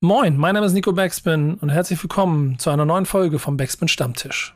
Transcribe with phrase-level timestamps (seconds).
[0.00, 3.88] Moin, mein Name ist Nico Backspin und herzlich willkommen zu einer neuen Folge vom Backspin
[3.88, 4.54] Stammtisch.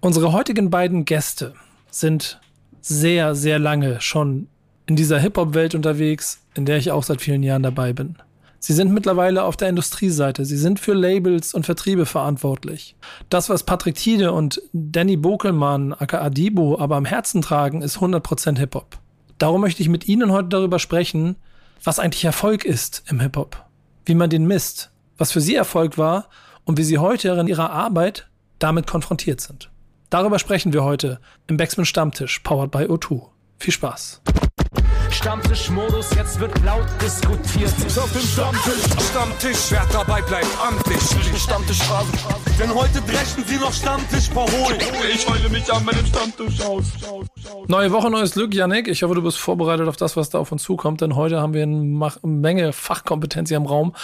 [0.00, 1.54] Unsere heutigen beiden Gäste
[1.90, 2.42] sind
[2.82, 4.48] sehr, sehr lange schon
[4.84, 8.16] in dieser Hip-Hop-Welt unterwegs, in der ich auch seit vielen Jahren dabei bin.
[8.58, 10.44] Sie sind mittlerweile auf der Industrieseite.
[10.44, 12.96] Sie sind für Labels und Vertriebe verantwortlich.
[13.30, 18.58] Das, was Patrick Tiede und Danny Bokelmann, aka Adibo, aber am Herzen tragen, ist 100%
[18.58, 18.98] Hip-Hop.
[19.38, 21.36] Darum möchte ich mit Ihnen heute darüber sprechen,
[21.82, 23.69] was eigentlich Erfolg ist im Hip-Hop
[24.04, 26.28] wie man den misst, was für sie Erfolg war
[26.64, 29.70] und wie sie heute in ihrer Arbeit damit konfrontiert sind.
[30.10, 33.28] Darüber sprechen wir heute im Backspin Stammtisch, powered by O2.
[33.58, 34.20] Viel Spaß.
[35.20, 37.70] Stammtischmodus, jetzt wird laut diskutiert.
[37.98, 40.98] Auf dem Stammtisch, Stammtisch, wer dabei bleibt, amtlich.
[41.38, 42.08] Stammtisch Phase.
[42.58, 44.80] Denn heute brechen sie noch Stammtisch verholen.
[45.12, 46.84] Ich heule mich an meinem Stammtisch aus.
[47.68, 48.88] Neue Woche, neues Glück, Yannick.
[48.88, 51.52] Ich hoffe, du bist vorbereitet auf das, was da auf uns zukommt, denn heute haben
[51.52, 53.94] wir eine Menge Fachkompetenz hier im Raum.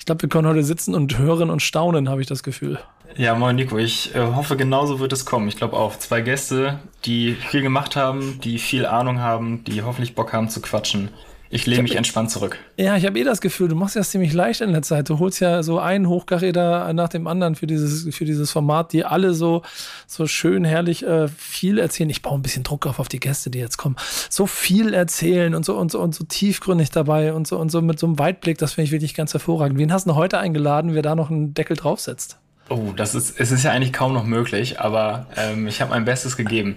[0.00, 2.80] Ich glaube, wir können heute sitzen und hören und staunen, habe ich das Gefühl.
[3.16, 3.78] Ja, moin Nico.
[3.78, 5.46] Ich äh, hoffe, genauso wird es kommen.
[5.46, 5.96] Ich glaube auch.
[5.98, 10.60] Zwei Gäste, die viel gemacht haben, die viel Ahnung haben, die hoffentlich Bock haben zu
[10.60, 11.10] quatschen.
[11.48, 12.58] Ich lehne mich entspannt zurück.
[12.76, 15.08] Ja, ich habe eh das Gefühl, du machst ja ziemlich leicht in der Zeit.
[15.08, 19.04] Du holst ja so einen Hochkaräter nach dem anderen für dieses, für dieses Format, die
[19.04, 19.62] alle so,
[20.08, 22.10] so schön herrlich äh, viel erzählen.
[22.10, 23.94] Ich baue ein bisschen Druck auf, auf die Gäste, die jetzt kommen.
[24.28, 27.80] So viel erzählen und so und so und so tiefgründig dabei und so und so
[27.80, 29.78] mit so einem Weitblick, das finde ich wirklich ganz hervorragend.
[29.78, 32.38] Wen hast du heute eingeladen, wer da noch einen Deckel draufsetzt?
[32.70, 36.06] Oh, das ist, es ist ja eigentlich kaum noch möglich, aber ähm, ich habe mein
[36.06, 36.76] Bestes gegeben.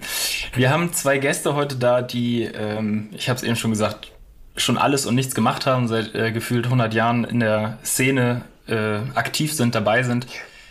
[0.54, 4.12] Wir haben zwei Gäste heute da, die, ähm, ich habe es eben schon gesagt,
[4.56, 8.98] schon alles und nichts gemacht haben, seit äh, gefühlt 100 Jahren in der Szene äh,
[9.14, 10.26] aktiv sind, dabei sind.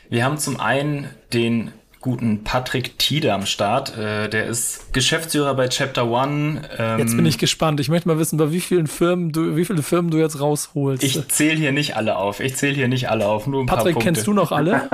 [0.10, 3.98] Wir haben zum einen den guten Patrick Tiede am Start.
[3.98, 6.62] Äh, der ist Geschäftsführer bei Chapter One.
[6.78, 7.80] Ähm, jetzt bin ich gespannt.
[7.80, 11.04] Ich möchte mal wissen, bei wie vielen Firmen du, wie viele Firmen du jetzt rausholst.
[11.04, 12.40] Ich zähle hier nicht alle auf.
[12.40, 13.48] Ich zähle hier nicht alle auf.
[13.48, 14.06] Nur ein Patrick, paar Punkte.
[14.06, 14.90] kennst du noch alle?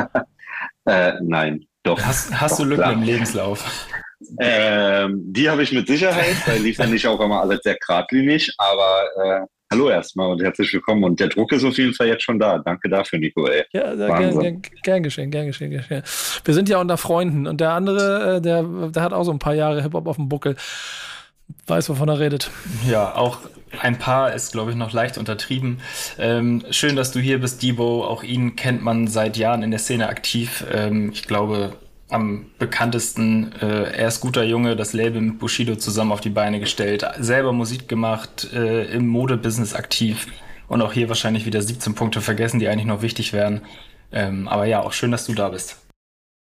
[0.86, 2.02] äh, nein, doch.
[2.02, 2.94] Hast, hast doch, du Lücken klar.
[2.94, 3.64] im Lebenslauf?
[4.40, 8.54] Ähm, die habe ich mit Sicherheit, weil die fand ich auch immer alles sehr geradlinig,
[8.58, 11.04] aber äh, Hallo erstmal und herzlich willkommen.
[11.04, 12.60] Und der Druck ist auf jeden Fall jetzt schon da.
[12.60, 13.48] Danke dafür, Nico.
[13.48, 13.64] Ey.
[13.72, 16.04] Ja, gern, gern, gern, geschehen, gern geschehen, gern geschehen.
[16.46, 19.40] Wir sind ja unter Freunden und der andere, äh, der, der hat auch so ein
[19.40, 20.58] paar Jahre Hip-Hop auf dem Buckel.
[21.66, 22.52] Weiß, wovon er redet.
[22.88, 23.40] Ja, auch
[23.80, 25.80] ein paar ist, glaube ich, noch leicht untertrieben.
[26.20, 28.06] Ähm, schön, dass du hier bist, Debo.
[28.06, 30.64] Auch ihn kennt man seit Jahren in der Szene aktiv.
[30.72, 31.74] Ähm, ich glaube,
[32.14, 33.52] am bekanntesten.
[33.62, 37.52] Äh, er ist guter Junge, das Label mit Bushido zusammen auf die Beine gestellt, selber
[37.52, 40.28] Musik gemacht, äh, im Modebusiness aktiv
[40.68, 43.62] und auch hier wahrscheinlich wieder 17 Punkte vergessen, die eigentlich noch wichtig wären.
[44.12, 45.78] Ähm, aber ja, auch schön, dass du da bist.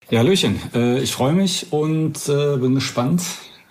[0.10, 0.60] Ja, Hallöchen.
[0.74, 3.22] Äh, ich freue mich und äh, bin gespannt,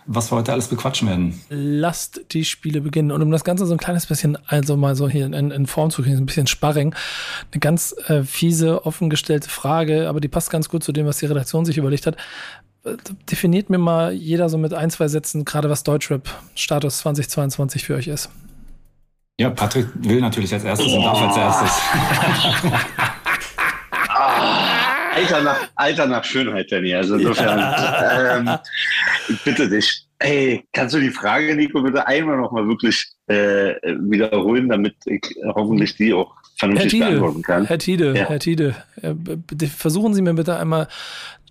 [0.06, 1.40] was wir heute alles bequatschen werden.
[1.48, 3.12] Lasst die Spiele beginnen.
[3.12, 5.90] Und um das Ganze so ein kleines bisschen, also mal so hier in, in Form
[5.90, 6.94] zu kriegen, ein bisschen Sparring,
[7.52, 11.26] eine ganz äh, fiese, offengestellte Frage, aber die passt ganz gut zu dem, was die
[11.26, 12.16] Redaktion sich überlegt hat.
[13.30, 18.08] Definiert mir mal jeder so mit ein, zwei Sätzen, gerade was Deutschrap-Status 2022 für euch
[18.08, 18.30] ist.
[19.38, 21.70] Ja, Patrick will natürlich als erstes und darf als erstes.
[25.14, 26.94] Alter nach, Alter nach Schönheit, Danny.
[26.94, 28.36] Also insofern, ja.
[28.36, 28.50] ähm,
[29.44, 30.06] bitte dich.
[30.18, 35.22] Hey, kannst du die Frage, Nico, bitte einmal nochmal wirklich äh, wiederholen, damit ich
[35.54, 37.64] hoffentlich die auch vernünftig Herr beantworten kann?
[37.64, 38.28] Herr Tide, ja.
[38.28, 39.14] Herr Tide, äh,
[39.66, 40.88] versuchen Sie mir bitte einmal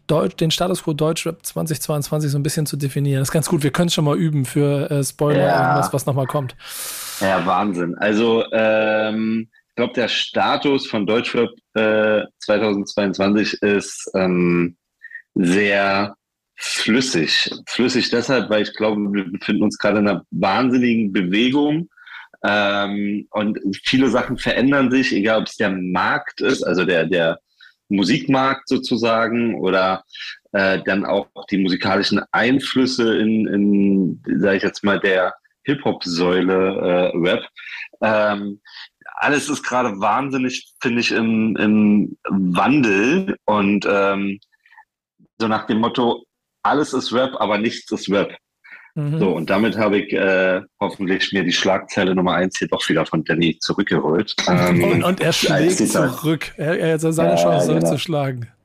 [0.10, 3.20] Deutsch, den Status quo Deutschrap 2022 so ein bisschen zu definieren.
[3.20, 3.64] Das ist ganz gut.
[3.64, 5.68] Wir können es schon mal üben für äh, Spoiler, ja.
[5.68, 6.56] irgendwas, was nochmal kommt.
[7.22, 7.96] Ja, Wahnsinn.
[7.98, 9.50] Also, ähm,
[9.80, 14.76] glaube, der Status von Deutschrap äh, 2022 ist ähm,
[15.36, 16.16] sehr
[16.58, 17.50] flüssig.
[17.66, 21.88] Flüssig deshalb, weil ich glaube, wir befinden uns gerade in einer wahnsinnigen Bewegung.
[22.44, 27.40] Ähm, und viele Sachen verändern sich, egal ob es der Markt ist, also der, der
[27.88, 30.04] Musikmarkt sozusagen, oder
[30.52, 37.18] äh, dann auch die musikalischen Einflüsse in, in sage ich jetzt mal, der Hip-Hop-Säule äh,
[37.18, 37.46] Rap.
[38.02, 38.60] Ähm,
[39.20, 44.40] alles ist gerade wahnsinnig, finde ich, im, im Wandel und ähm,
[45.38, 46.24] so nach dem Motto,
[46.64, 48.36] alles ist Rap, aber nichts ist Rap.
[48.96, 49.20] Mhm.
[49.20, 53.06] So, und damit habe ich äh, hoffentlich mir die Schlagzeile Nummer eins hier doch wieder
[53.06, 54.36] von Danny zurückgeholt.
[54.48, 56.54] Ähm, und, und, er schlägt zurück.
[56.56, 58.59] Er, er hat seine Chance genau.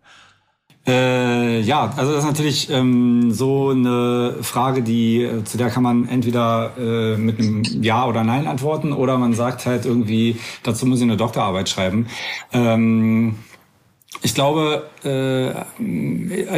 [0.87, 5.83] Äh, ja, also das ist natürlich ähm, so eine Frage, die äh, zu der kann
[5.83, 10.85] man entweder äh, mit einem Ja oder Nein antworten oder man sagt halt irgendwie, dazu
[10.85, 12.07] muss ich eine Doktorarbeit schreiben.
[12.53, 13.37] Ähm,
[14.25, 15.51] Ich glaube, äh,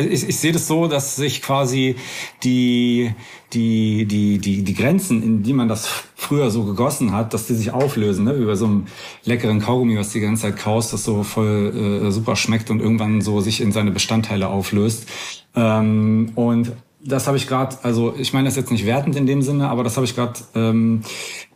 [0.08, 1.96] ich, ich sehe das so, dass sich quasi
[2.44, 3.12] die,
[3.52, 7.54] die, die, die, die Grenzen, in die man das früher so gegossen hat, dass die
[7.54, 8.34] sich auflösen, ne?
[8.34, 8.86] über so einem
[9.24, 13.20] leckeren Kaugummi, was die ganze Zeit kaust, das so voll äh, super schmeckt und irgendwann
[13.20, 15.08] so sich in seine Bestandteile auflöst.
[15.56, 16.70] Ähm, und
[17.04, 19.82] das habe ich gerade, also ich meine das jetzt nicht wertend in dem Sinne, aber
[19.82, 21.02] das habe ich gerade, ähm,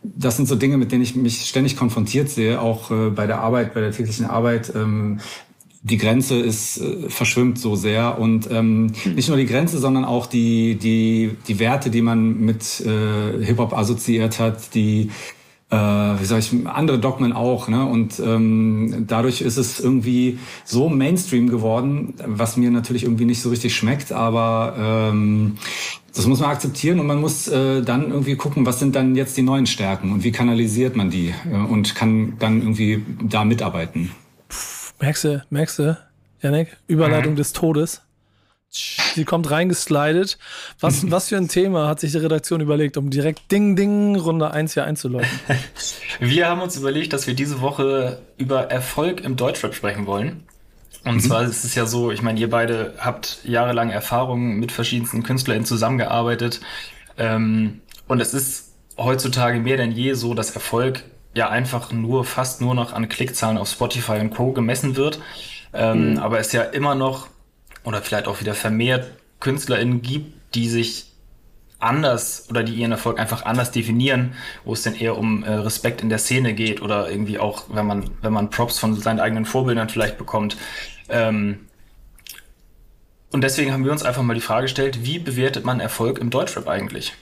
[0.03, 3.39] das sind so Dinge, mit denen ich mich ständig konfrontiert sehe, auch äh, bei der
[3.39, 4.73] Arbeit, bei der täglichen Arbeit.
[4.75, 5.21] Ähm,
[5.83, 9.15] die Grenze ist äh, verschwimmt so sehr und ähm, hm.
[9.15, 13.57] nicht nur die Grenze, sondern auch die die die Werte, die man mit äh, Hip
[13.57, 15.09] Hop assoziiert hat, die
[15.71, 17.85] äh, wie sag ich andere Dogmen auch, ne?
[17.85, 23.49] Und ähm, dadurch ist es irgendwie so Mainstream geworden, was mir natürlich irgendwie nicht so
[23.49, 25.57] richtig schmeckt, aber ähm,
[26.13, 29.37] das muss man akzeptieren und man muss äh, dann irgendwie gucken, was sind dann jetzt
[29.37, 34.11] die neuen Stärken und wie kanalisiert man die äh, und kann dann irgendwie da mitarbeiten.
[35.01, 35.97] Merkst du, merkst du,
[36.41, 36.77] Janik?
[36.87, 37.37] Überleitung mhm.
[37.37, 38.03] des Todes.
[38.69, 40.37] Sie kommt reingeslidet.
[40.79, 44.51] Was, was für ein Thema hat sich die Redaktion überlegt, um direkt Ding Ding Runde
[44.51, 45.27] 1 hier einzuläuten?
[46.19, 50.43] Wir haben uns überlegt, dass wir diese Woche über Erfolg im Deutschrap sprechen wollen.
[51.03, 51.19] Und mhm.
[51.19, 55.65] zwar ist es ja so, ich meine, ihr beide habt jahrelang Erfahrungen mit verschiedensten KünstlerInnen
[55.65, 56.61] zusammengearbeitet.
[57.17, 62.61] Ähm, und es ist heutzutage mehr denn je so, dass Erfolg ja einfach nur, fast
[62.61, 64.51] nur noch an Klickzahlen auf Spotify und Co.
[64.51, 65.19] gemessen wird.
[65.73, 66.17] Ähm, mhm.
[66.19, 67.27] Aber es ja immer noch,
[67.83, 71.07] oder vielleicht auch wieder vermehrt KünstlerInnen gibt, die sich
[71.79, 74.33] anders oder die ihren Erfolg einfach anders definieren,
[74.63, 77.87] wo es denn eher um äh, Respekt in der Szene geht oder irgendwie auch, wenn
[77.87, 80.57] man, wenn man Props von seinen eigenen Vorbildern vielleicht bekommt.
[81.09, 81.67] Ähm,
[83.31, 86.29] und deswegen haben wir uns einfach mal die Frage gestellt, wie bewertet man Erfolg im
[86.29, 87.13] Deutschrap eigentlich?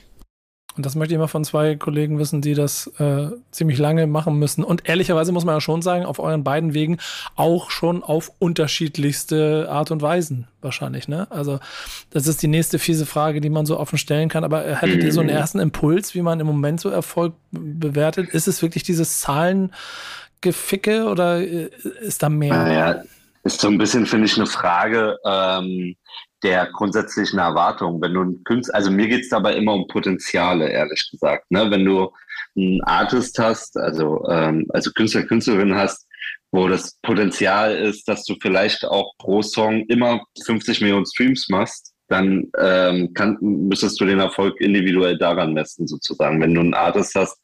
[0.80, 4.38] Und das möchte ich mal von zwei Kollegen wissen, die das äh, ziemlich lange machen
[4.38, 4.64] müssen.
[4.64, 6.96] Und ehrlicherweise muss man ja schon sagen, auf euren beiden Wegen
[7.36, 11.06] auch schon auf unterschiedlichste Art und Weisen wahrscheinlich.
[11.06, 11.30] Ne?
[11.30, 11.60] Also
[12.08, 14.42] das ist die nächste fiese Frage, die man so offen stellen kann.
[14.42, 15.36] Aber äh, hättet ihr so einen mhm.
[15.36, 18.30] ersten Impuls, wie man im Moment so Erfolg bewertet?
[18.30, 21.68] Ist es wirklich dieses Zahlengeficke oder äh,
[22.00, 22.54] ist da mehr?
[22.54, 23.02] Naja,
[23.42, 25.18] ist so ein bisschen, finde ich, eine Frage.
[25.26, 25.94] Ähm
[26.42, 28.00] der grundsätzlichen Erwartung.
[28.00, 31.50] Wenn du ein Künstler, also mir geht's dabei immer um Potenziale, ehrlich gesagt.
[31.50, 31.70] Ne?
[31.70, 32.10] Wenn du
[32.56, 36.06] einen Artist hast, also, ähm, also Künstler, Künstlerin hast,
[36.52, 41.92] wo das Potenzial ist, dass du vielleicht auch pro Song immer 50 Millionen Streams machst,
[42.08, 46.40] dann ähm, kann, müsstest du den Erfolg individuell daran messen, sozusagen.
[46.40, 47.38] Wenn du einen Artist hast,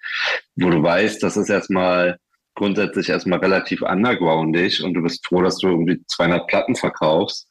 [0.57, 2.19] wo du weißt, das ist erstmal
[2.57, 7.47] grundsätzlich erstmal relativ undergroundig und du bist froh, dass du irgendwie 200 Platten verkaufst,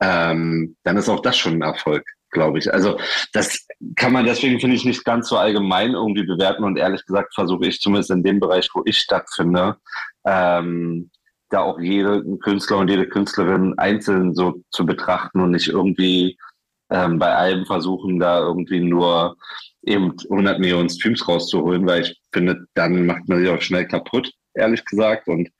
[0.00, 2.72] ähm, dann ist auch das schon ein Erfolg, glaube ich.
[2.72, 2.98] Also
[3.32, 3.66] das
[3.96, 7.66] kann man deswegen, finde ich, nicht ganz so allgemein irgendwie bewerten und ehrlich gesagt versuche
[7.66, 9.76] ich zumindest in dem Bereich, wo ich stattfinde,
[10.24, 11.10] ähm,
[11.48, 16.38] da auch jede Künstler und jede Künstlerin einzeln so zu betrachten und nicht irgendwie
[16.90, 19.36] ähm, bei allem versuchen, da irgendwie nur
[19.82, 24.30] eben 100 Millionen Streams rauszuholen, weil ich finde, dann macht man sich auch schnell kaputt
[24.60, 25.28] ehrlich gesagt.
[25.28, 25.50] Und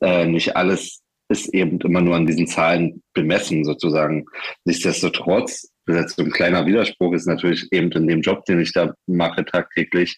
[0.00, 4.26] äh, nicht alles ist eben immer nur an diesen Zahlen bemessen, sozusagen.
[4.64, 8.60] Nichtsdestotrotz, das ist jetzt so ein kleiner Widerspruch, ist natürlich eben in dem Job, den
[8.60, 10.16] ich da mache tagtäglich,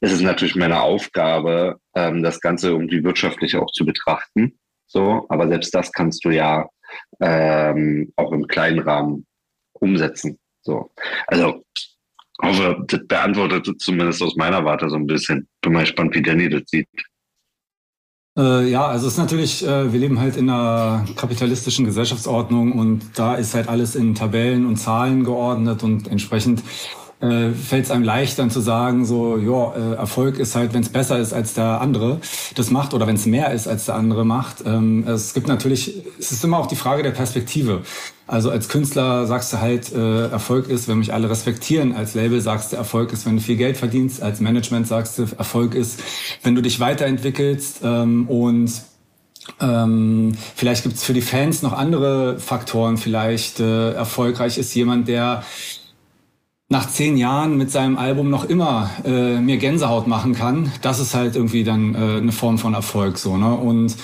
[0.00, 4.58] ist es natürlich meine Aufgabe, ähm, das Ganze irgendwie wirtschaftlich auch zu betrachten.
[4.86, 6.68] So, aber selbst das kannst du ja
[7.20, 9.26] ähm, auch im kleinen Rahmen
[9.74, 10.38] umsetzen.
[10.62, 10.90] So,
[11.26, 11.62] also
[12.42, 15.48] hoffe, das beantwortet zumindest aus meiner Warte so ein bisschen.
[15.60, 16.88] Bin mal gespannt, wie Danny das sieht.
[18.38, 23.02] Äh, ja, also es ist natürlich, äh, wir leben halt in einer kapitalistischen Gesellschaftsordnung und
[23.16, 26.62] da ist halt alles in Tabellen und Zahlen geordnet und entsprechend
[27.20, 30.82] äh, fällt es einem leicht dann zu sagen, so, ja, äh, Erfolg ist halt, wenn
[30.82, 32.20] es besser ist als der andere
[32.54, 34.64] das macht oder wenn es mehr ist als der andere macht.
[34.64, 37.82] Ähm, es gibt natürlich, es ist immer auch die Frage der Perspektive.
[38.26, 41.94] Also als Künstler sagst du halt, äh, Erfolg ist, wenn mich alle respektieren.
[41.94, 44.22] Als Label sagst du, Erfolg ist, wenn du viel Geld verdienst.
[44.22, 46.00] Als Management sagst du, Erfolg ist,
[46.42, 47.80] wenn du dich weiterentwickelst.
[47.82, 48.70] Ähm, und
[49.60, 52.98] ähm, vielleicht gibt's für die Fans noch andere Faktoren.
[52.98, 55.42] Vielleicht äh, erfolgreich ist jemand, der
[56.70, 61.14] nach zehn Jahren mit seinem Album noch immer äh, mir Gänsehaut machen kann, das ist
[61.14, 63.36] halt irgendwie dann äh, eine Form von Erfolg so.
[63.36, 63.52] Ne?
[63.52, 63.96] Und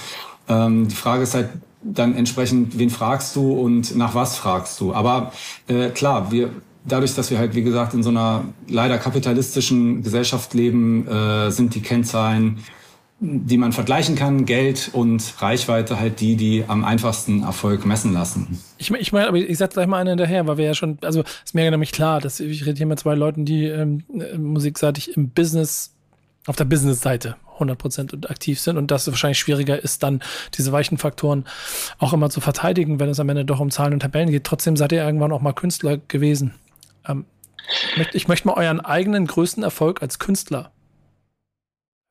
[0.49, 1.50] ähm, die Frage ist halt
[1.82, 4.92] dann entsprechend, wen fragst du und nach was fragst du?
[4.92, 5.32] Aber
[5.68, 6.50] äh, klar, wir
[6.85, 11.75] dadurch, dass wir halt wie gesagt in so einer leider kapitalistischen Gesellschaft leben, äh, sind
[11.75, 12.58] die Kennzahlen
[13.18, 18.61] die man vergleichen kann, Geld und Reichweite halt die, die am einfachsten Erfolg messen lassen.
[18.76, 21.23] Ich, ich meine, aber ich setze gleich mal einen hinterher, weil wir ja schon, also
[21.23, 24.04] ist mir nämlich klar, dass ich rede hier mit zwei Leuten, die ähm,
[24.37, 25.94] musikseitig im Business,
[26.46, 30.20] auf der Business-Seite 100% aktiv sind und dass es wahrscheinlich schwieriger ist, dann
[30.54, 31.46] diese weichen Faktoren
[31.99, 34.44] auch immer zu verteidigen, wenn es am Ende doch um Zahlen und Tabellen geht.
[34.44, 36.52] Trotzdem seid ihr irgendwann auch mal Künstler gewesen.
[37.08, 37.25] Ähm,
[37.90, 40.70] ich, möchte, ich möchte mal euren eigenen größten Erfolg als Künstler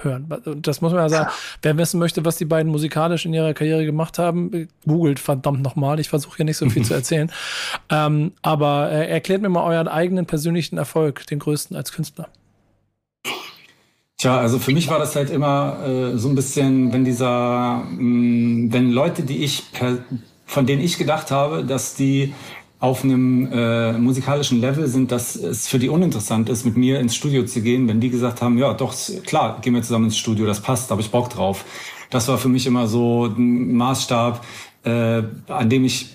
[0.06, 0.34] hören.
[0.62, 1.32] Das muss man ja sagen.
[1.62, 6.00] Wer wissen möchte, was die beiden musikalisch in ihrer Karriere gemacht haben, googelt verdammt nochmal.
[6.00, 7.32] Ich versuche hier nicht so viel zu erzählen.
[7.90, 12.30] Ähm, aber äh, erklärt mir mal euren eigenen persönlichen Erfolg, den größten als Künstler.
[14.18, 18.02] Tja, also für mich war das halt immer äh, so ein bisschen, wenn dieser, mh,
[18.02, 19.64] mm, wenn Leute, die ich,
[20.46, 22.34] von denen ich gedacht habe, dass die
[22.86, 27.16] auf einem äh, musikalischen Level sind, dass es für die uninteressant ist, mit mir ins
[27.16, 28.94] Studio zu gehen, wenn die gesagt haben, ja doch,
[29.26, 31.66] klar, gehen wir zusammen ins Studio, das passt, habe ich Bock drauf.
[32.12, 34.46] Das war für mich immer so ein Maßstab,
[34.84, 36.10] äh, an dem ich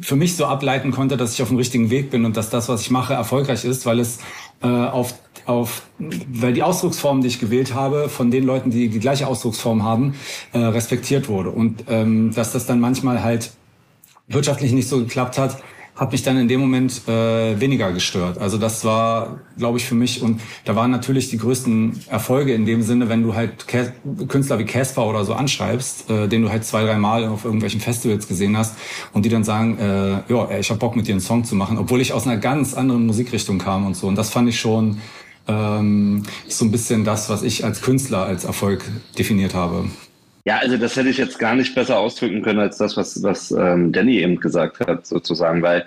[0.00, 2.68] für mich so ableiten konnte, dass ich auf dem richtigen Weg bin und dass das,
[2.68, 4.18] was ich mache, erfolgreich ist, weil es
[4.64, 5.14] äh, auf,
[5.44, 9.84] auf, weil die Ausdrucksform, die ich gewählt habe, von den Leuten, die die gleiche Ausdrucksform
[9.84, 10.16] haben,
[10.52, 11.50] äh, respektiert wurde.
[11.50, 13.52] Und ähm, dass das dann manchmal halt
[14.26, 15.62] wirtschaftlich nicht so geklappt hat,
[15.96, 18.38] hat mich dann in dem Moment äh, weniger gestört.
[18.38, 22.66] Also das war, glaube ich, für mich und da waren natürlich die größten Erfolge in
[22.66, 23.92] dem Sinne, wenn du halt Cas
[24.28, 27.80] Künstler wie Casper oder so anschreibst, äh, den du halt zwei, drei Mal auf irgendwelchen
[27.80, 28.76] Festivals gesehen hast
[29.14, 31.78] und die dann sagen, äh, ja, ich habe Bock mit dir einen Song zu machen,
[31.78, 34.06] obwohl ich aus einer ganz anderen Musikrichtung kam und so.
[34.06, 34.98] Und das fand ich schon
[35.48, 38.84] ähm, so ein bisschen das, was ich als Künstler als Erfolg
[39.18, 39.86] definiert habe.
[40.46, 43.50] Ja, also das hätte ich jetzt gar nicht besser ausdrücken können als das, was, was
[43.50, 45.84] ähm, Danny eben gesagt hat, sozusagen, weil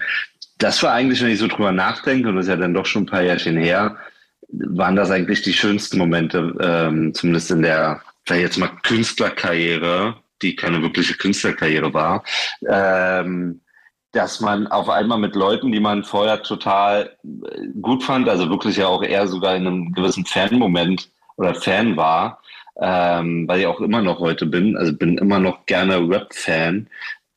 [0.57, 3.03] das war eigentlich, wenn ich so drüber nachdenke, und das ist ja dann doch schon
[3.03, 3.95] ein paar Jährchen her,
[4.49, 10.57] waren das eigentlich die schönsten Momente, ähm, zumindest in der, vielleicht jetzt mal Künstlerkarriere, die
[10.57, 12.25] keine wirkliche Künstlerkarriere war,
[12.67, 13.61] ähm,
[14.11, 17.15] dass man auf einmal mit Leuten, die man vorher total
[17.81, 22.41] gut fand, also wirklich ja auch eher sogar in einem gewissen Fan-Moment oder Fan war,
[22.81, 26.87] ähm, weil ich auch immer noch heute bin, also bin immer noch gerne Rap-Fan,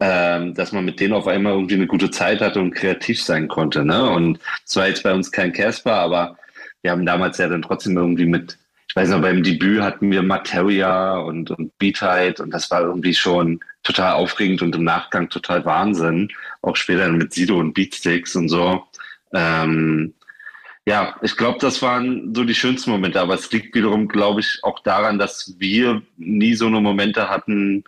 [0.00, 3.48] ähm, dass man mit denen auf einmal irgendwie eine gute Zeit hatte und kreativ sein
[3.48, 3.84] konnte.
[3.84, 4.08] Ne?
[4.10, 6.36] Und es war jetzt bei uns kein Casper, aber
[6.82, 8.58] wir haben damals ja dann trotzdem irgendwie mit,
[8.88, 13.14] ich weiß noch, beim Debüt hatten wir Materia und, und Beatheit und das war irgendwie
[13.14, 16.28] schon total aufregend und im Nachgang total Wahnsinn.
[16.62, 18.84] Auch später mit Sido und Beatsticks und so.
[19.34, 20.14] Ähm,
[20.86, 24.58] ja, ich glaube, das waren so die schönsten Momente, aber es liegt wiederum, glaube ich,
[24.62, 27.84] auch daran, dass wir nie so eine Momente hatten,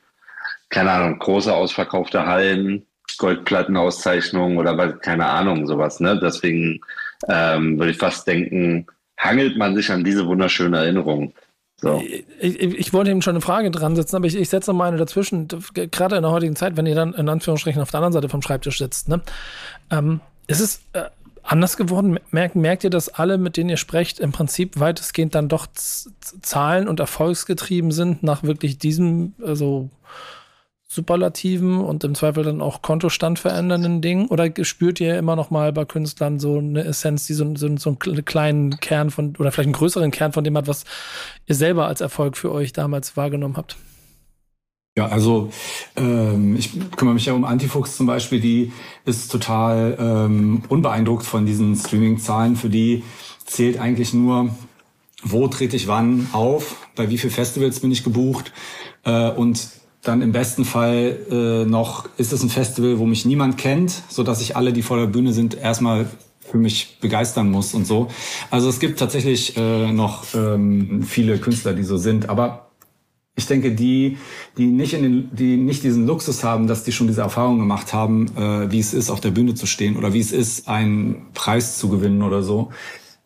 [0.68, 2.86] keine Ahnung, große ausverkaufte Hallen,
[3.18, 6.00] Goldplattenauszeichnungen oder keine Ahnung, sowas.
[6.00, 6.18] Ne?
[6.20, 6.80] Deswegen
[7.28, 8.86] ähm, würde ich fast denken,
[9.18, 11.34] hangelt man sich an diese wunderschöne Erinnerung.
[11.76, 12.02] So.
[12.40, 14.88] Ich, ich, wollte eben schon eine Frage dran setzen, aber ich, ich setze noch mal
[14.88, 15.48] eine dazwischen.
[15.74, 18.42] Gerade in der heutigen Zeit, wenn ihr dann in Anführungsstrichen auf der anderen Seite vom
[18.42, 19.20] Schreibtisch sitzt, ne?
[19.90, 21.04] Ähm, ist es äh,
[21.44, 22.18] anders geworden?
[22.30, 26.88] Merkt, merkt ihr, dass alle, mit denen ihr sprecht, im Prinzip weitestgehend dann doch Zahlen
[26.88, 29.90] und erfolgsgetrieben sind nach wirklich diesem, also
[30.94, 34.28] Superlativen und im Zweifel dann auch Kontostand verändernden Dingen?
[34.28, 37.90] Oder spürt ihr immer noch mal bei Künstlern so eine Essenz, die so, so, so
[37.90, 40.84] einen kleinen Kern von, oder vielleicht einen größeren Kern von dem hat, was
[41.46, 43.76] ihr selber als Erfolg für euch damals wahrgenommen habt?
[44.96, 45.50] Ja, also
[45.96, 48.70] ähm, ich kümmere mich ja um Antifuchs zum Beispiel, die
[49.04, 52.54] ist total ähm, unbeeindruckt von diesen Streaming-Zahlen.
[52.54, 53.02] Für die
[53.44, 54.50] zählt eigentlich nur,
[55.24, 58.52] wo trete ich wann auf, bei wie viel Festivals bin ich gebucht
[59.04, 59.68] äh, und
[60.02, 64.22] dann im besten Fall äh, noch, ist es ein Festival, wo mich niemand kennt, so
[64.22, 66.06] dass ich alle, die vor der Bühne sind, erstmal
[66.40, 68.08] für mich begeistern muss und so.
[68.48, 72.28] Also es gibt tatsächlich äh, noch ähm, viele Künstler, die so sind.
[72.28, 72.63] Aber
[73.36, 74.18] ich denke, die,
[74.56, 77.92] die nicht in den, die nicht diesen Luxus haben, dass die schon diese Erfahrung gemacht
[77.92, 81.26] haben, äh, wie es ist, auf der Bühne zu stehen oder wie es ist, einen
[81.34, 82.70] Preis zu gewinnen oder so.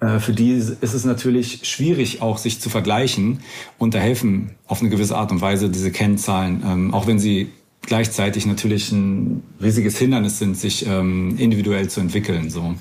[0.00, 3.40] Äh, für die ist es natürlich schwierig, auch sich zu vergleichen
[3.76, 7.50] und da helfen auf eine gewisse Art und Weise diese Kennzahlen, ähm, auch wenn sie
[7.82, 12.48] gleichzeitig natürlich ein riesiges Hindernis sind, sich ähm, individuell zu entwickeln.
[12.48, 12.74] So.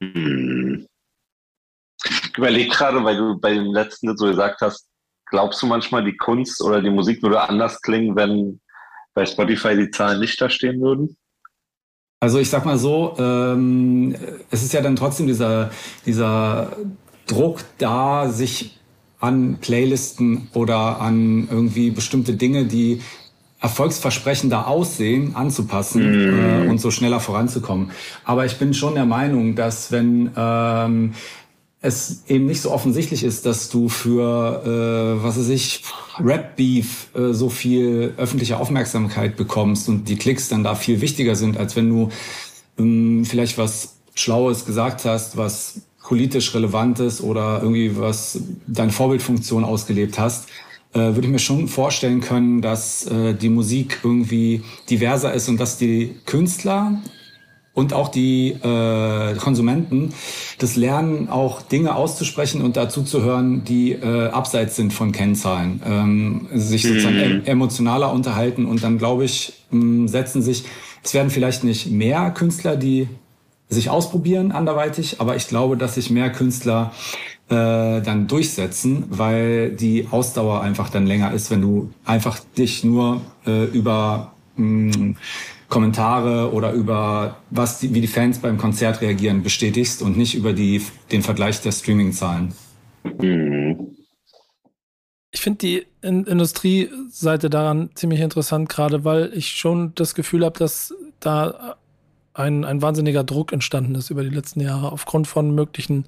[0.00, 0.86] Hm.
[2.02, 4.89] Ich überlege gerade, weil du bei dem letzten so gesagt hast,
[5.30, 8.60] Glaubst du manchmal, die Kunst oder die Musik würde anders klingen, wenn
[9.14, 11.16] bei Spotify die Zahlen nicht da stehen würden?
[12.20, 14.14] Also ich sag mal so, ähm,
[14.50, 15.70] es ist ja dann trotzdem dieser,
[16.04, 16.76] dieser
[17.26, 18.78] Druck da, sich
[19.20, 23.00] an Playlisten oder an irgendwie bestimmte Dinge, die
[23.60, 26.66] erfolgsversprechender aussehen, anzupassen mm.
[26.66, 27.90] äh, und so schneller voranzukommen.
[28.24, 31.14] Aber ich bin schon der Meinung, dass wenn ähm,
[31.82, 34.62] es eben nicht so offensichtlich ist, dass du für,
[35.18, 35.82] äh, was weiß ich,
[36.18, 41.56] Rap-Beef äh, so viel öffentliche Aufmerksamkeit bekommst und die Klicks dann da viel wichtiger sind,
[41.56, 42.10] als wenn du
[42.78, 49.64] ähm, vielleicht was Schlaues gesagt hast, was politisch relevant ist oder irgendwie was deine Vorbildfunktion
[49.64, 50.48] ausgelebt hast.
[50.92, 55.58] äh, würde ich mir schon vorstellen können, dass äh, die Musik irgendwie diverser ist und
[55.60, 57.00] dass die Künstler
[57.72, 60.12] und auch die äh, Konsumenten
[60.58, 65.80] das lernen, auch Dinge auszusprechen und dazu zu hören, die äh, abseits sind von Kennzahlen,
[65.86, 67.42] ähm, sich sozusagen mhm.
[67.44, 70.64] emotionaler unterhalten und dann glaube ich mh, setzen sich,
[71.02, 73.08] es werden vielleicht nicht mehr Künstler, die
[73.68, 76.92] sich ausprobieren anderweitig, aber ich glaube, dass sich mehr Künstler
[77.48, 83.20] äh, dann durchsetzen, weil die Ausdauer einfach dann länger ist, wenn du einfach dich nur
[83.46, 85.14] äh, über mh,
[85.70, 90.52] Kommentare oder über was die, wie die Fans beim Konzert reagieren bestätigst und nicht über
[90.52, 92.52] die, den Vergleich der Streaming-Zahlen.
[93.04, 93.96] Mhm.
[95.32, 100.58] Ich finde die In Industrieseite daran ziemlich interessant, gerade weil ich schon das Gefühl habe,
[100.58, 101.76] dass da
[102.34, 106.06] ein, ein wahnsinniger Druck entstanden ist über die letzten Jahre aufgrund von möglichen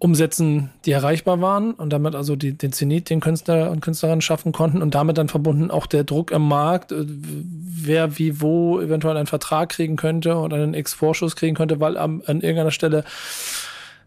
[0.00, 4.50] Umsätzen, die erreichbar waren und damit also die, den Zenit, den Künstler und Künstlerinnen schaffen
[4.50, 9.18] konnten und damit dann verbunden auch der Druck im Markt, äh, wer wie wo eventuell
[9.18, 13.04] einen Vertrag kriegen könnte oder einen X-Vorschuss kriegen könnte, weil am, an irgendeiner Stelle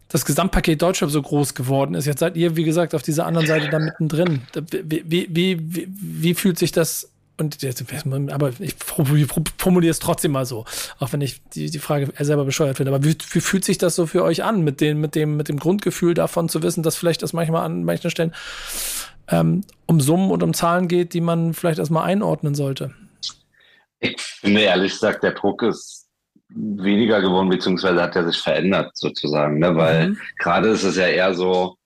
[0.08, 2.06] das Gesamtpaket Deutschland so groß geworden ist.
[2.06, 4.42] Jetzt seid ihr, wie gesagt, auf dieser anderen Seite da mittendrin.
[4.70, 7.84] Wie, wie, wie, wie fühlt sich das und jetzt,
[8.30, 10.64] aber ich formuliere es trotzdem mal so,
[11.00, 12.94] auch wenn ich die, die Frage selber bescheuert finde.
[12.94, 15.48] Aber wie, wie, fühlt sich das so für euch an, mit, den, mit, dem, mit
[15.48, 18.34] dem Grundgefühl davon zu wissen, dass vielleicht das manchmal an manchen Stellen
[19.28, 22.94] ähm, um Summen und um Zahlen geht, die man vielleicht erstmal einordnen sollte?
[23.98, 26.06] Ich finde ehrlich gesagt, der Druck ist
[26.50, 29.74] weniger geworden, beziehungsweise hat er sich verändert sozusagen, ne?
[29.74, 30.18] weil mhm.
[30.38, 31.76] gerade ist es ja eher so,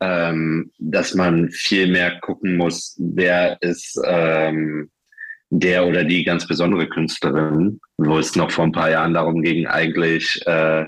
[0.00, 4.90] ähm, dass man viel mehr gucken muss, wer ist ähm,
[5.50, 9.66] der oder die ganz besondere Künstlerin, wo es noch vor ein paar Jahren darum ging,
[9.66, 10.86] eigentlich äh,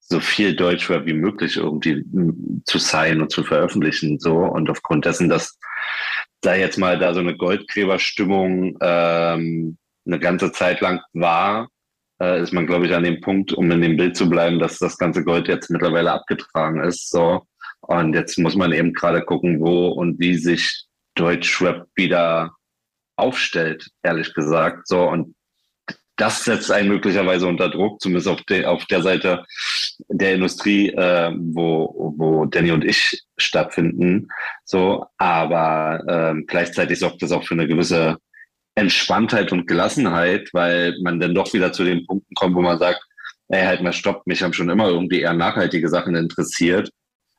[0.00, 2.04] so viel Deutschrap wie möglich irgendwie
[2.64, 4.18] zu sein und zu veröffentlichen.
[4.18, 5.58] So und aufgrund dessen, dass
[6.40, 9.76] da jetzt mal da so eine Goldgräberstimmung ähm,
[10.06, 11.68] eine ganze Zeit lang war,
[12.20, 14.78] äh, ist man, glaube ich, an dem Punkt, um in dem Bild zu bleiben, dass
[14.78, 17.10] das ganze Gold jetzt mittlerweile abgetragen ist.
[17.10, 17.42] So.
[17.80, 22.54] Und jetzt muss man eben gerade gucken, wo und wie sich Deutschrap wieder
[23.16, 24.86] aufstellt, ehrlich gesagt.
[24.86, 25.34] So, und
[26.16, 29.44] das setzt einen möglicherweise unter Druck, zumindest auf, de, auf der Seite
[30.08, 34.28] der Industrie, äh, wo, wo Danny und ich stattfinden.
[34.64, 38.16] So, aber äh, gleichzeitig sorgt das auch für eine gewisse
[38.74, 43.02] Entspanntheit und Gelassenheit, weil man dann doch wieder zu den Punkten kommt, wo man sagt,
[43.48, 46.90] ey, halt mal stopp, mich haben schon immer irgendwie eher nachhaltige Sachen interessiert.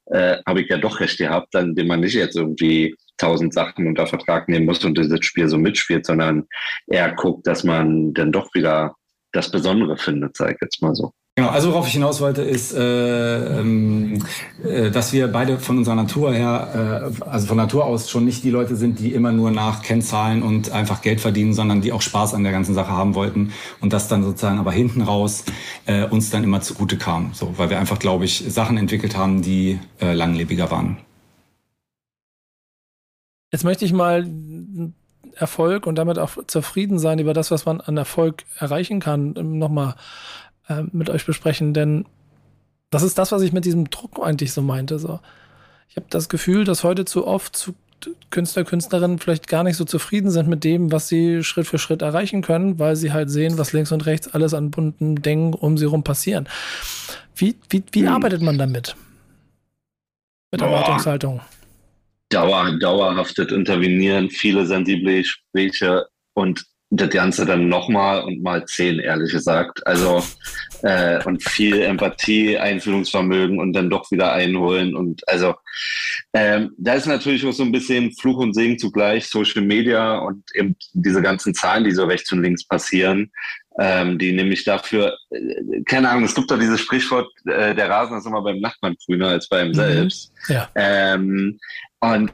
[0.06, 3.88] Äh, habe ich ja doch recht gehabt, dann, indem man nicht jetzt irgendwie tausend Sachen
[3.88, 6.48] unter Vertrag nehmen muss und dieses Spiel so mitspielt, sondern
[6.88, 8.96] eher guckt, dass man dann doch wieder
[9.32, 11.12] das Besondere findet, sage ich jetzt mal so.
[11.38, 14.24] Genau, also worauf ich hinaus wollte, ist, äh, ähm,
[14.64, 18.44] äh, dass wir beide von unserer Natur her, äh, also von Natur aus schon nicht
[18.44, 22.02] die Leute sind, die immer nur nach Kennzahlen und einfach Geld verdienen, sondern die auch
[22.02, 25.44] Spaß an der ganzen Sache haben wollten und das dann sozusagen aber hinten raus
[25.86, 29.44] äh, uns dann immer zugute kam, so, weil wir einfach, glaube ich, Sachen entwickelt haben,
[29.44, 30.98] die äh, langlebiger waren.
[33.52, 34.26] Jetzt möchte ich mal
[35.36, 39.96] Erfolg und damit auch zufrieden sein über das, was man an Erfolg erreichen kann, nochmal
[40.68, 42.06] äh, mit euch besprechen, denn
[42.90, 44.98] das ist das, was ich mit diesem Druck eigentlich so meinte.
[45.00, 45.20] So.
[45.90, 47.76] Ich habe das Gefühl, dass heute zu oft zu
[48.30, 52.04] Künstler, Künstlerinnen vielleicht gar nicht so zufrieden sind mit dem, was sie Schritt für Schritt
[52.04, 55.78] erreichen können, weil sie halt sehen, was links und rechts alles an bunten Dingen um
[55.78, 56.48] sie herum passieren.
[57.36, 58.10] Wie, wie, wie hm.
[58.10, 58.96] arbeitet man damit?
[60.52, 61.42] Mit Erwartungshaltung?
[62.30, 69.32] Dauer, dauerhaftes Intervenieren, viele sensible Gespräche und das Ganze dann nochmal und mal zehn, ehrlich
[69.32, 69.86] gesagt.
[69.86, 70.24] Also
[70.84, 74.96] äh, und viel Empathie, Einfühlungsvermögen und dann doch wieder einholen.
[74.96, 75.56] Und also
[76.34, 80.44] ähm, da ist natürlich auch so ein bisschen Fluch und Segen zugleich, Social Media und
[80.56, 83.32] eben diese ganzen Zahlen, die so rechts und links passieren,
[83.80, 88.18] ähm, die nämlich dafür, äh, keine Ahnung, es gibt doch dieses Sprichwort, äh, der Rasen
[88.18, 89.74] ist immer beim Nachbarn grüner als beim mhm.
[89.74, 90.34] selbst.
[90.48, 90.70] Ja.
[90.76, 91.60] Ähm,
[92.00, 92.32] und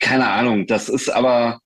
[0.00, 1.60] keine Ahnung, das ist aber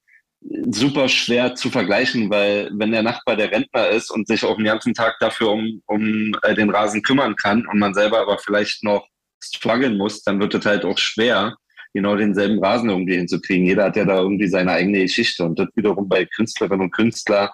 [0.71, 4.67] super schwer zu vergleichen, weil wenn der Nachbar der Rentner ist und sich auch den
[4.67, 8.85] ganzen Tag dafür um, um äh, den Rasen kümmern kann und man selber aber vielleicht
[8.85, 9.07] noch
[9.43, 11.57] strugglen muss, dann wird es halt auch schwer,
[11.97, 13.67] genau denselben Rasen irgendwie hinzukriegen.
[13.67, 17.49] Jeder hat ja da irgendwie seine eigene Geschichte und das wiederum bei Künstlerinnen und Künstlern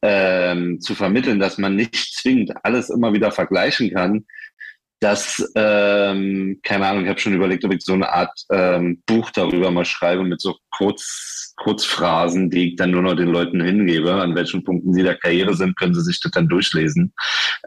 [0.00, 4.24] ähm, zu vermitteln, dass man nicht zwingend alles immer wieder vergleichen kann,
[5.02, 9.30] dass, ähm, keine Ahnung, ich habe schon überlegt, ob ich so eine Art ähm, Buch
[9.30, 14.14] darüber mal schreibe mit so Kurz, Kurzphrasen, die ich dann nur noch den Leuten hingebe.
[14.14, 17.12] An welchen Punkten sie der Karriere sind, können sie sich das dann durchlesen.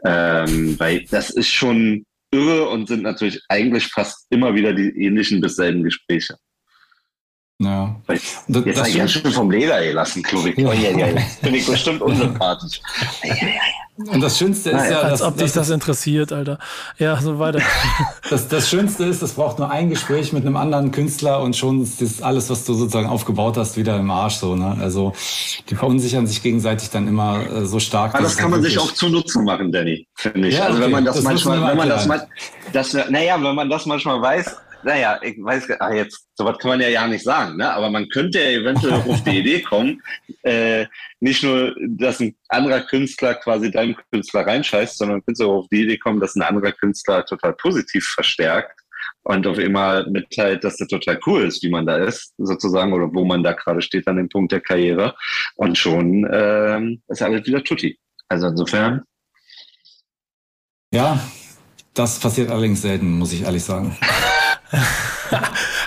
[0.04, 5.40] Ähm, weil das ist schon irre und sind natürlich eigentlich fast immer wieder die ähnlichen
[5.40, 6.36] bis selben Gespräche.
[7.58, 7.96] Ja.
[8.08, 10.58] Jetzt das, das ich ganz schön vom Leder gelassen, glaube ich.
[10.58, 10.68] Ja.
[10.68, 11.06] Oh, ja, ja,
[11.40, 12.82] bin ich bestimmt unsympathisch.
[13.96, 16.58] Und das Schönste ist ja, als ob dich das interessiert, Alter.
[16.98, 17.60] Ja, so weiter.
[18.28, 21.82] Das, das Schönste ist, es braucht nur ein Gespräch mit einem anderen Künstler und schon
[21.82, 24.34] ist das alles, was du sozusagen aufgebaut hast, wieder im Arsch.
[24.34, 24.76] So, ne?
[24.80, 25.12] Also
[25.70, 28.14] die verunsichern sich gegenseitig dann immer äh, so stark.
[28.14, 30.56] Aber das kann man sich auch zu Nutzen machen, Danny, finde ich.
[30.56, 30.84] Ja, also okay.
[30.84, 32.08] wenn man das, das manchmal, wenn man das
[32.72, 36.80] das, naja, wenn man das manchmal weiß, naja, ich weiß, ach jetzt, sowas kann man
[36.80, 37.72] ja ja nicht sagen, ne?
[37.72, 40.02] aber man könnte ja eventuell auf die Idee kommen,
[40.42, 40.86] äh,
[41.20, 45.82] nicht nur, dass ein anderer Künstler quasi deinem Künstler reinscheißt, sondern könnte auch auf die
[45.82, 48.80] Idee kommen, dass ein anderer Künstler total positiv verstärkt
[49.22, 53.12] und auf einmal mitteilt, dass das total cool ist, wie man da ist, sozusagen, oder
[53.12, 55.16] wo man da gerade steht an dem Punkt der Karriere.
[55.56, 57.98] Und schon ähm, ist alles wieder tutti.
[58.28, 59.02] Also insofern.
[60.92, 61.20] Ja,
[61.94, 63.96] das passiert allerdings selten, muss ich ehrlich sagen.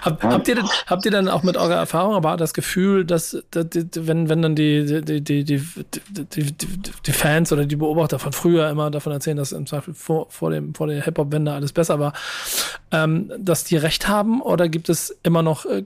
[0.02, 3.38] Hab, habt, ihr denn, habt ihr dann auch mit eurer Erfahrung aber das Gefühl, dass,
[3.54, 5.62] wenn, wenn dann die, die, die, die,
[6.10, 6.56] die,
[7.06, 10.52] die Fans oder die Beobachter von früher immer davon erzählen, dass im Zweifel vor, vor,
[10.52, 12.14] dem, vor der Hip-Hop-Wende alles besser war,
[12.92, 14.42] ähm, dass die recht haben?
[14.42, 15.84] Oder gibt es immer noch äh,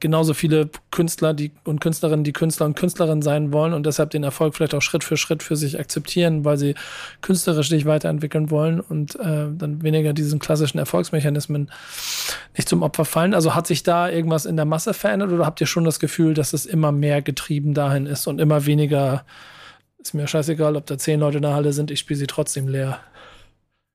[0.00, 4.24] genauso viele Künstler die, und Künstlerinnen, die Künstler und Künstlerinnen sein wollen und deshalb den
[4.24, 6.74] Erfolg vielleicht auch Schritt für Schritt für sich akzeptieren, weil sie
[7.20, 11.70] künstlerisch sich weiterentwickeln wollen und äh, dann weniger diesen klassischen Erfolgsmechanismen
[12.56, 13.34] nicht zum Opfer fallen.
[13.34, 16.34] Also hat sich da irgendwas in der Masse verändert oder habt ihr schon das Gefühl,
[16.34, 19.24] dass es immer mehr getrieben dahin ist und immer weniger,
[19.98, 22.66] ist mir scheißegal, ob da zehn Leute in der Halle sind, ich spiele sie trotzdem
[22.66, 22.98] leer.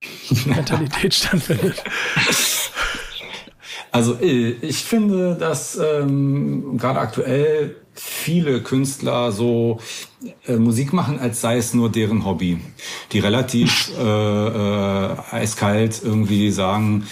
[0.46, 1.84] Mentalität stattfindet.
[3.92, 9.78] Also äh, ich finde, dass ähm, gerade aktuell viele Künstler so
[10.46, 12.58] äh, Musik machen, als sei es nur deren Hobby.
[13.12, 17.06] Die relativ äh, äh, eiskalt irgendwie sagen,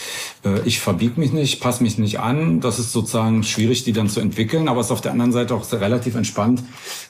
[0.45, 2.61] äh, ich verbieg mich nicht, passe mich nicht an.
[2.61, 5.55] Das ist sozusagen schwierig, die dann zu entwickeln, aber es ist auf der anderen Seite
[5.55, 6.63] auch relativ entspannt,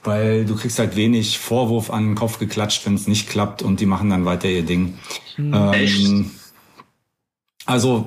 [0.02, 3.80] weil du kriegst halt wenig Vorwurf an den Kopf geklatscht, wenn es nicht klappt und
[3.80, 4.94] die machen dann weiter ihr Ding.
[5.36, 5.54] Mhm.
[5.54, 6.30] Ähm,
[7.66, 8.06] also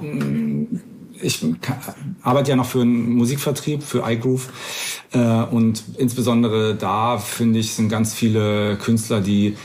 [1.21, 1.45] ich
[2.21, 4.49] arbeite ja noch für einen Musikvertrieb, für iGroove.
[5.11, 9.55] Äh, und insbesondere da, finde ich, sind ganz viele Künstler, die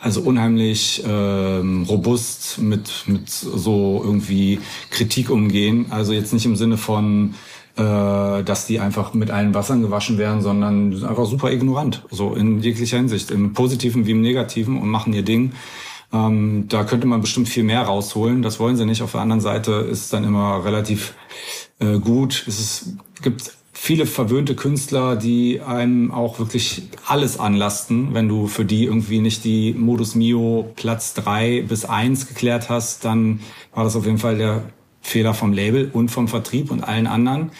[0.00, 5.86] also unheimlich ähm, robust mit, mit so irgendwie Kritik umgehen.
[5.90, 7.34] Also jetzt nicht im Sinne von,
[7.76, 7.82] äh,
[8.42, 12.02] dass die einfach mit allen Wassern gewaschen werden, sondern einfach super ignorant.
[12.10, 15.52] So in jeglicher Hinsicht, im Positiven wie im Negativen und machen ihr Ding.
[16.12, 18.42] Ähm, da könnte man bestimmt viel mehr rausholen.
[18.42, 19.02] Das wollen sie nicht.
[19.02, 21.14] Auf der anderen Seite ist es dann immer relativ
[21.78, 22.44] äh, gut.
[22.46, 28.14] Es ist, gibt viele verwöhnte Künstler, die einem auch wirklich alles anlasten.
[28.14, 33.04] Wenn du für die irgendwie nicht die Modus Mio Platz drei bis eins geklärt hast,
[33.04, 33.40] dann
[33.74, 34.62] war das auf jeden Fall der
[35.00, 37.50] Fehler vom Label und vom Vertrieb und allen anderen.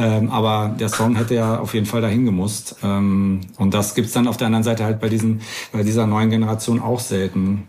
[0.00, 2.76] Ähm, aber der Song hätte ja auf jeden Fall dahin gemusst.
[2.84, 5.40] Ähm, und das gibt's dann auf der anderen Seite halt bei diesen,
[5.72, 7.66] bei dieser neuen Generation auch selten.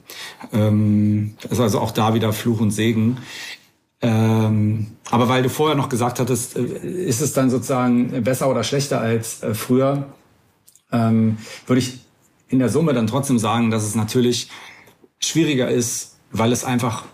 [0.54, 3.18] Ähm, ist also auch da wieder Fluch und Segen.
[4.02, 8.64] Ähm, aber weil du vorher noch gesagt hattest, äh, ist es dann sozusagen besser oder
[8.64, 10.06] schlechter als äh, früher,
[10.92, 12.00] ähm, würde ich
[12.48, 14.50] in der Summe dann trotzdem sagen, dass es natürlich
[15.20, 17.06] schwieriger ist, weil es einfach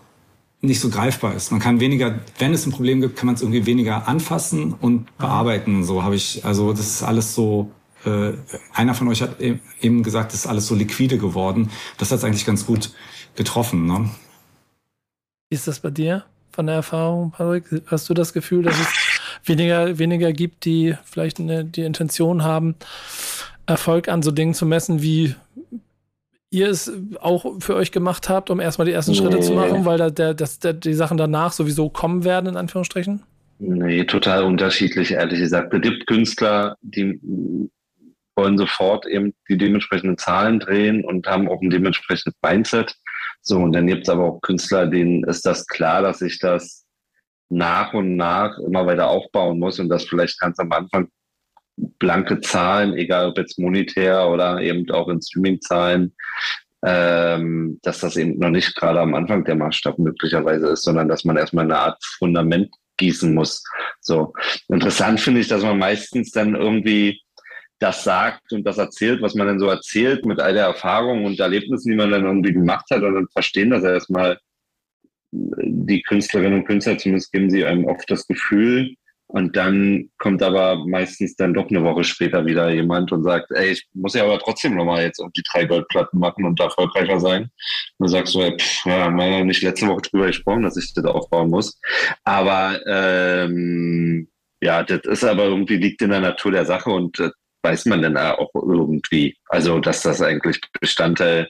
[0.60, 1.50] nicht so greifbar ist.
[1.50, 5.16] Man kann weniger, wenn es ein Problem gibt, kann man es irgendwie weniger anfassen und
[5.18, 5.84] bearbeiten.
[5.84, 7.70] So habe ich, also das ist alles so.
[8.04, 8.32] Äh,
[8.72, 11.70] einer von euch hat e-, eben gesagt, es ist alles so liquide geworden.
[11.98, 12.92] Das hat es eigentlich ganz gut
[13.34, 13.86] getroffen.
[13.86, 14.10] Ne?
[15.48, 17.64] Wie ist das bei dir von der Erfahrung, Patrick?
[17.86, 18.88] Hast du das Gefühl, dass es
[19.44, 22.76] weniger, weniger gibt, die vielleicht eine, die Intention haben,
[23.66, 25.34] Erfolg an so Dingen zu messen wie
[26.56, 26.90] ihr es
[27.20, 29.18] auch für euch gemacht habt, um erstmal die ersten nee.
[29.18, 32.56] Schritte zu machen, weil da der, das, der, die Sachen danach sowieso kommen werden, in
[32.56, 33.22] Anführungsstrichen?
[33.58, 35.72] Nee, total unterschiedlich, ehrlich gesagt.
[35.72, 37.18] Es gibt Künstler, die
[38.36, 42.94] wollen sofort eben die dementsprechenden Zahlen drehen und haben auch ein dementsprechendes Mindset.
[43.40, 46.84] So, und dann gibt es aber auch Künstler, denen ist das klar, dass ich das
[47.48, 51.08] nach und nach immer weiter aufbauen muss und das vielleicht ganz am Anfang
[51.76, 56.14] blanke Zahlen, egal ob jetzt monetär oder eben auch in Streaming-Zahlen,
[56.84, 61.24] ähm, dass das eben noch nicht gerade am Anfang der Maßstab möglicherweise ist, sondern dass
[61.24, 63.62] man erstmal eine Art Fundament gießen muss.
[64.00, 64.32] So
[64.68, 67.20] interessant finde ich, dass man meistens dann irgendwie
[67.78, 71.38] das sagt und das erzählt, was man dann so erzählt mit all der Erfahrung und
[71.38, 74.38] Erlebnissen, die man dann irgendwie gemacht hat und dann verstehen das erstmal
[75.30, 78.94] die Künstlerinnen und Künstler, zumindest geben sie einem oft das Gefühl,
[79.28, 83.72] und dann kommt aber meistens dann doch eine Woche später wieder jemand und sagt, ey,
[83.72, 87.42] ich muss ja aber trotzdem nochmal jetzt auf die drei Goldplatten machen und erfolgreicher sein.
[87.42, 87.50] Und
[87.98, 91.04] dann sagst du, pff, ja, haben wir nicht letzte Woche drüber gesprochen, dass ich das
[91.04, 91.78] aufbauen muss.
[92.24, 94.28] Aber ähm,
[94.60, 98.02] ja, das ist aber irgendwie liegt in der Natur der Sache und das weiß man
[98.02, 99.36] dann auch irgendwie.
[99.48, 101.48] Also, dass das eigentlich Bestandteil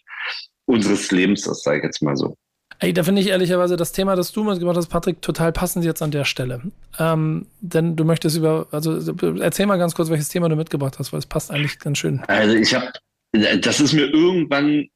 [0.64, 2.36] unseres Lebens ist, sage ich jetzt mal so.
[2.78, 6.02] Ey, da finde ich ehrlicherweise das Thema, das du mitgebracht hast, Patrick, total passend jetzt
[6.02, 6.60] an der Stelle.
[6.98, 8.98] Ähm, denn du möchtest über, also
[9.40, 12.20] erzähl mal ganz kurz, welches Thema du mitgebracht hast, weil es passt eigentlich ganz schön.
[12.28, 12.92] Also ich habe,
[13.32, 14.88] das ist mir irgendwann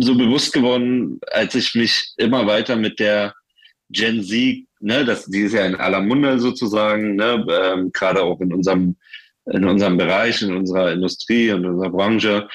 [0.00, 3.34] so bewusst geworden, als ich mich immer weiter mit der
[3.90, 8.40] Gen Z, ne, das, die ist ja in aller Munde sozusagen, ne, ähm, gerade auch
[8.40, 8.96] in unserem
[9.46, 12.48] in unserem Bereich, in unserer Industrie und in unserer Branche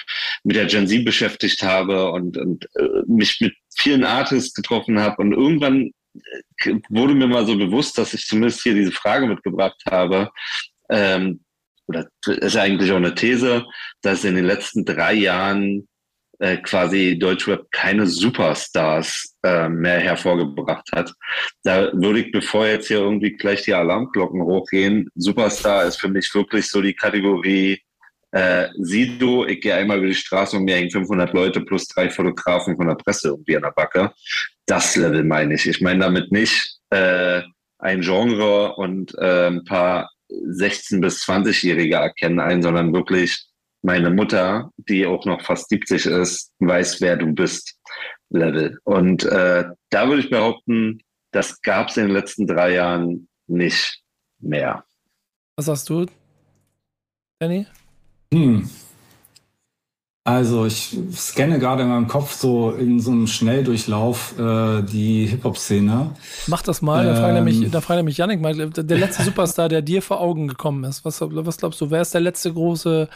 [0.44, 5.22] mit der Gen Z beschäftigt habe und, und äh, mich mit vielen Artists getroffen habe.
[5.22, 5.92] Und irgendwann
[6.64, 10.30] äh, wurde mir mal so bewusst, dass ich zumindest hier diese Frage mitgebracht habe,
[10.90, 11.42] ähm,
[11.88, 13.66] oder ist eigentlich auch eine These,
[14.02, 15.88] dass in den letzten drei Jahren
[16.40, 21.14] äh, quasi Deutschrap keine Superstars äh, mehr hervorgebracht hat.
[21.64, 26.34] Da würde ich, bevor jetzt hier irgendwie gleich die Alarmglocken hochgehen, Superstar ist für mich
[26.36, 27.82] wirklich so die Kategorie
[28.32, 32.10] äh, Sido, ich gehe einmal über die Straße und mir hängen 500 Leute plus drei
[32.10, 34.12] Fotografen von der Presse irgendwie an der Backe.
[34.66, 35.68] Das Level meine ich.
[35.68, 37.42] Ich meine damit nicht äh,
[37.80, 43.46] ein Genre und äh, ein paar 16- bis 20-Jährige erkennen ein, sondern wirklich
[43.82, 47.80] meine Mutter, die auch noch fast 70 ist, weiß, wer du bist,
[48.30, 48.78] Level.
[48.84, 51.00] Und äh, da würde ich behaupten,
[51.32, 54.02] das gab es in den letzten drei Jahren nicht
[54.40, 54.84] mehr.
[55.56, 56.06] Was sagst du,
[57.40, 57.66] Danny?
[58.34, 58.70] Hm.
[60.28, 66.12] Also ich scanne gerade in meinem Kopf so in so einem Schnelldurchlauf äh, die Hip-Hop-Szene.
[66.48, 69.70] Mach das mal, ähm, da fragt nämlich, da fragt nämlich Yannick mal, der letzte Superstar,
[69.70, 71.06] der dir vor Augen gekommen ist.
[71.06, 73.08] Was, was glaubst du, wer ist der letzte große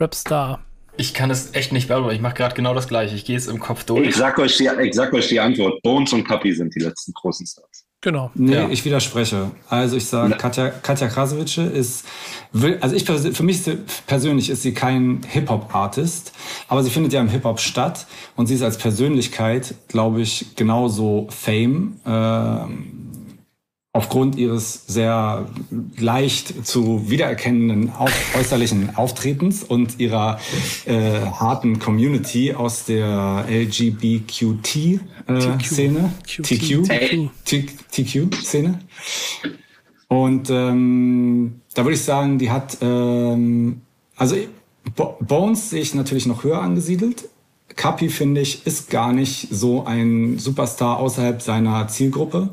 [0.00, 0.60] Rapstar?
[0.96, 2.16] Ich kann es echt nicht beantworten.
[2.16, 3.14] Ich mache gerade genau das Gleiche.
[3.14, 4.08] Ich gehe es im Kopf durch.
[4.08, 5.82] Ich sag, euch die, ich sag euch die Antwort.
[5.82, 7.85] Bones und Kapi sind die letzten großen Stars.
[8.02, 8.30] Genau.
[8.34, 8.68] Nee, ja.
[8.68, 9.50] ich widerspreche.
[9.68, 12.04] Also ich sage, Katja, Katja Krasowitsche ist,
[12.80, 13.62] also ich für mich
[14.06, 16.32] persönlich ist sie kein Hip-Hop-Artist,
[16.68, 18.06] aber sie findet ja im Hip-Hop statt
[18.36, 21.96] und sie ist als Persönlichkeit, glaube ich, genauso Fame.
[22.04, 23.15] Äh,
[23.96, 25.48] aufgrund ihres sehr
[25.96, 27.90] leicht zu wiedererkennenden
[28.38, 30.38] äußerlichen Auftretens und ihrer
[30.84, 35.00] äh, harten Community aus der LGBTQ-Szene.
[35.26, 37.30] Äh, TQ.
[37.90, 38.80] TQ-Szene.
[40.08, 43.80] Und ähm, da würde ich sagen, die hat, ähm,
[44.14, 44.36] also
[44.94, 47.30] Bones sehe ich natürlich noch höher angesiedelt.
[47.74, 52.50] Kapi, finde ich, ist gar nicht so ein Superstar außerhalb seiner Zielgruppe.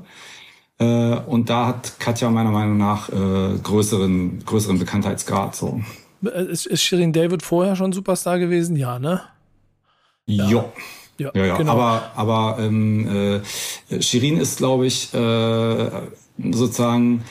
[0.84, 5.56] Äh, und da hat Katja meiner Meinung nach äh, größeren, größeren Bekanntheitsgrad.
[5.56, 5.82] So.
[6.26, 8.76] Äh, ist, ist Shirin David vorher schon Superstar gewesen?
[8.76, 9.22] Ja, ne?
[10.26, 10.50] Ja.
[10.50, 10.72] Jo.
[11.19, 11.58] Ja, ja, ja.
[11.58, 11.74] Genau.
[11.74, 13.41] aber aber ähm,
[13.91, 15.89] äh, Shirin ist, glaube ich, äh,
[16.52, 17.24] sozusagen,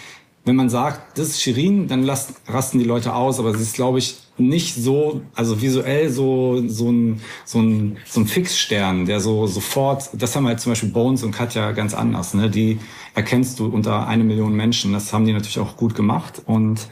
[0.44, 3.74] wenn man sagt, das ist Shirin, dann lassen, rasten die Leute aus, aber sie ist,
[3.74, 9.20] glaube ich, nicht so, also visuell so, so ein, so ein, so ein Fixstern, der
[9.20, 12.48] so sofort, das haben halt zum Beispiel Bones und Katja ganz anders, ne?
[12.48, 12.78] Die
[13.14, 14.92] erkennst du unter eine Million Menschen.
[14.92, 16.88] Das haben die natürlich auch gut gemacht und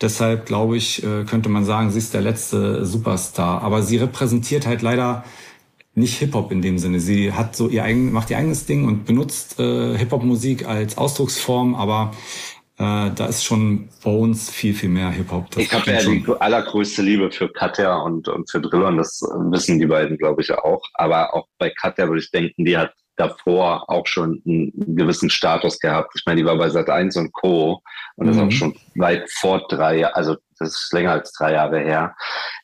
[0.00, 3.62] deshalb glaube ich, äh, könnte man sagen, sie ist der letzte Superstar.
[3.62, 5.24] Aber sie repräsentiert halt leider
[5.94, 7.00] nicht Hip-Hop in dem Sinne.
[7.00, 11.76] Sie hat so ihr eigen, macht ihr eigenes Ding und benutzt äh, Hip-Hop-Musik als Ausdrucksform,
[11.76, 12.12] aber
[12.78, 15.56] äh, da ist schon Bones viel, viel mehr Hip-Hop.
[15.56, 19.78] Ich habe ja die allergrößte Liebe für Katja und, und für Driller und das wissen
[19.78, 20.82] die beiden, glaube ich, auch.
[20.94, 25.78] Aber auch bei Katja würde ich denken, die hat davor auch schon einen gewissen Status
[25.78, 26.12] gehabt.
[26.16, 27.82] Ich meine, die war bei Sat 1 und Co.
[28.16, 28.42] und das mhm.
[28.42, 32.16] auch schon weit vor drei Jahren, also das ist länger als drei Jahre her.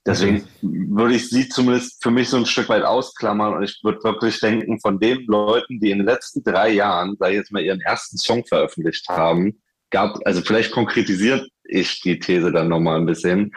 [0.07, 0.97] Deswegen mhm.
[0.97, 4.41] würde ich sie zumindest für mich so ein Stück weit ausklammern und ich würde wirklich
[4.41, 8.19] denken, von den Leuten, die in den letzten drei Jahren, sei jetzt mal ihren ersten
[8.19, 9.61] Song veröffentlicht haben,
[9.91, 13.53] gab, also vielleicht konkretisiert ich die These dann nochmal ein bisschen,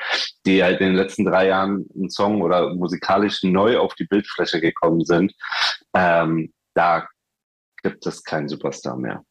[0.45, 4.61] die halt in den letzten drei Jahren einen Song oder musikalisch neu auf die Bildfläche
[4.61, 5.33] gekommen sind,
[5.95, 7.07] ähm, da
[7.81, 9.23] gibt es keinen Superstar mehr.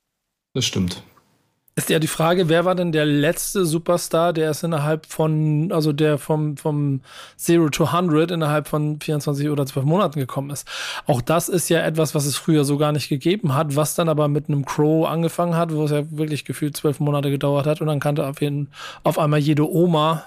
[0.54, 1.02] Das stimmt.
[1.74, 5.94] Ist ja die Frage, wer war denn der letzte Superstar, der es innerhalb von, also
[5.94, 7.00] der vom, vom
[7.38, 10.68] Zero to 100 innerhalb von 24 oder 12 Monaten gekommen ist.
[11.06, 14.10] Auch das ist ja etwas, was es früher so gar nicht gegeben hat, was dann
[14.10, 17.80] aber mit einem Crow angefangen hat, wo es ja wirklich gefühlt zwölf Monate gedauert hat
[17.80, 18.70] und dann kannte auf, jeden,
[19.02, 20.26] auf einmal jede Oma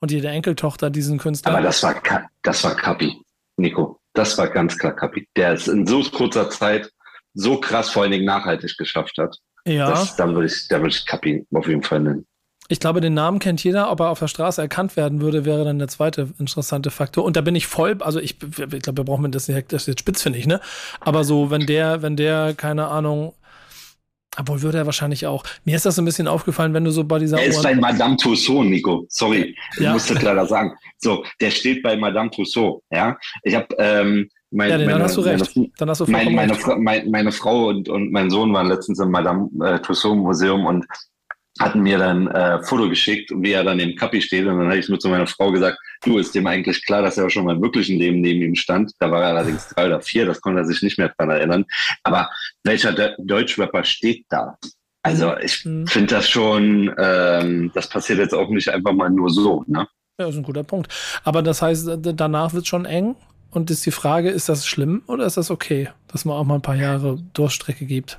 [0.00, 1.52] und jede Enkeltochter diesen Künstler.
[1.52, 1.94] Aber das war,
[2.42, 3.16] das war Kapi,
[3.56, 3.98] Nico.
[4.14, 6.90] Das war ganz klar Kapi, der es in so kurzer Zeit
[7.34, 9.36] so krass vor allen Dingen nachhaltig geschafft hat.
[9.64, 9.90] Ja.
[9.90, 12.26] Das, dann würde ich, da würde ich Kapi auf jeden Fall nennen.
[12.70, 15.64] Ich glaube, den Namen kennt jeder, ob er auf der Straße erkannt werden würde, wäre
[15.64, 17.24] dann der zweite interessante Faktor.
[17.24, 19.88] Und da bin ich voll, also ich, ich glaube, wir brauchen das nicht, das ist
[19.88, 20.60] jetzt spitz, finde ich, ne?
[21.00, 23.32] Aber so, wenn der, wenn der, keine Ahnung,
[24.38, 25.44] Obwohl würde er wahrscheinlich auch.
[25.64, 27.38] Mir ist das so ein bisschen aufgefallen, wenn du so bei dieser.
[27.38, 29.06] Er ist bei Madame Tussauds, Nico.
[29.08, 29.88] Sorry, ja.
[29.88, 30.72] ich musste leider sagen.
[30.98, 32.82] So, der steht bei Madame Tussauds.
[32.90, 33.66] Ja, ich habe.
[33.78, 35.56] Ähm, mein, ja, meine, dann hast du recht.
[35.56, 39.10] Meine, dann hast du meine, meine, meine, Frau und, und mein Sohn waren letztens im
[39.10, 40.86] Madame äh, Tussauds Museum und
[41.58, 44.46] hatten mir dann äh, Foto geschickt, wie er dann im Kappi steht.
[44.46, 47.18] Und dann habe ich nur zu meiner Frau gesagt, du, ist dem eigentlich klar, dass
[47.18, 48.92] er auch schon mal im wirklichen Leben neben ihm stand.
[48.98, 51.64] Da war er allerdings drei oder vier, das konnte er sich nicht mehr dran erinnern.
[52.02, 52.30] Aber
[52.64, 54.56] welcher De Deutschrapper steht da?
[55.02, 55.86] Also ich mhm.
[55.86, 59.64] finde das schon, ähm, das passiert jetzt auch nicht einfach mal nur so.
[59.66, 59.86] Ne?
[60.18, 60.92] Ja, das ist ein guter Punkt.
[61.24, 63.16] Aber das heißt, danach wird es schon eng.
[63.50, 66.56] Und ist die Frage, ist das schlimm oder ist das okay, dass man auch mal
[66.56, 68.18] ein paar Jahre Durchstrecke gibt?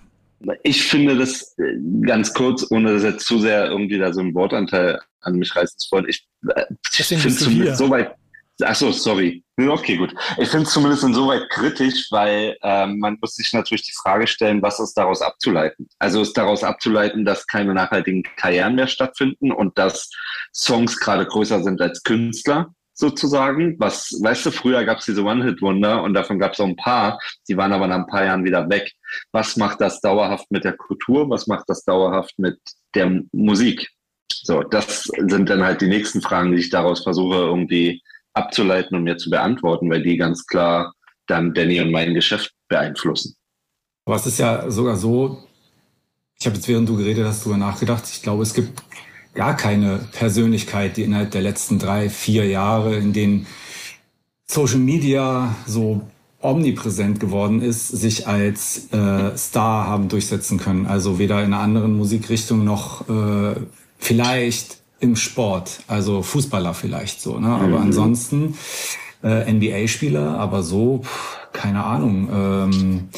[0.63, 1.75] Ich finde das äh,
[2.05, 5.77] ganz kurz, ohne dass jetzt zu sehr irgendwie da so ein Wortanteil an mich reißen
[5.77, 6.05] zu wollen.
[6.07, 6.65] Ich, äh,
[6.97, 8.15] ich finde zumindest so weit.
[8.61, 9.43] Ach so, sorry.
[9.57, 10.13] Okay, gut.
[10.37, 14.61] Ich finde es zumindest insoweit kritisch, weil ähm, man muss sich natürlich die Frage stellen,
[14.61, 15.87] was ist daraus abzuleiten?
[15.97, 20.09] Also ist daraus abzuleiten, dass keine nachhaltigen Karrieren mehr stattfinden und dass
[20.53, 23.79] Songs gerade größer sind als Künstler sozusagen.
[23.79, 27.19] Was, weißt du, früher gab es diese One-Hit-Wunder und davon gab es auch ein paar,
[27.47, 28.91] die waren aber nach ein paar Jahren wieder weg.
[29.31, 31.29] Was macht das dauerhaft mit der Kultur?
[31.29, 32.59] Was macht das dauerhaft mit
[32.95, 33.89] der Musik?
[34.31, 38.01] So, das sind dann halt die nächsten Fragen, die ich daraus versuche irgendwie
[38.33, 40.93] abzuleiten und mir zu beantworten, weil die ganz klar
[41.27, 43.35] dann Danny und mein Geschäft beeinflussen.
[44.05, 45.43] Aber es ist ja sogar so,
[46.37, 48.81] ich habe jetzt während du geredet hast, darüber nachgedacht, ich glaube, es gibt
[49.39, 53.47] gar keine Persönlichkeit, die innerhalb der letzten drei, vier Jahre, in denen
[54.45, 56.01] Social Media so
[56.41, 60.87] omnipräsent geworden ist, sich als äh, Star haben durchsetzen können.
[60.87, 63.55] Also weder in einer anderen Musikrichtung noch äh,
[63.97, 67.39] vielleicht im Sport, also Fußballer vielleicht so.
[67.39, 67.47] Ne?
[67.47, 67.83] Aber mhm.
[67.83, 68.55] ansonsten
[69.23, 72.27] äh, NBA-Spieler, aber so, pff, keine Ahnung.
[72.29, 73.09] Ähm,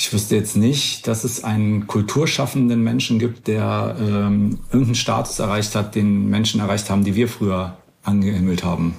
[0.00, 5.74] ich wüsste jetzt nicht, dass es einen kulturschaffenden Menschen gibt, der ähm, irgendeinen Status erreicht
[5.74, 8.94] hat, den Menschen erreicht haben, die wir früher angehimmelt haben.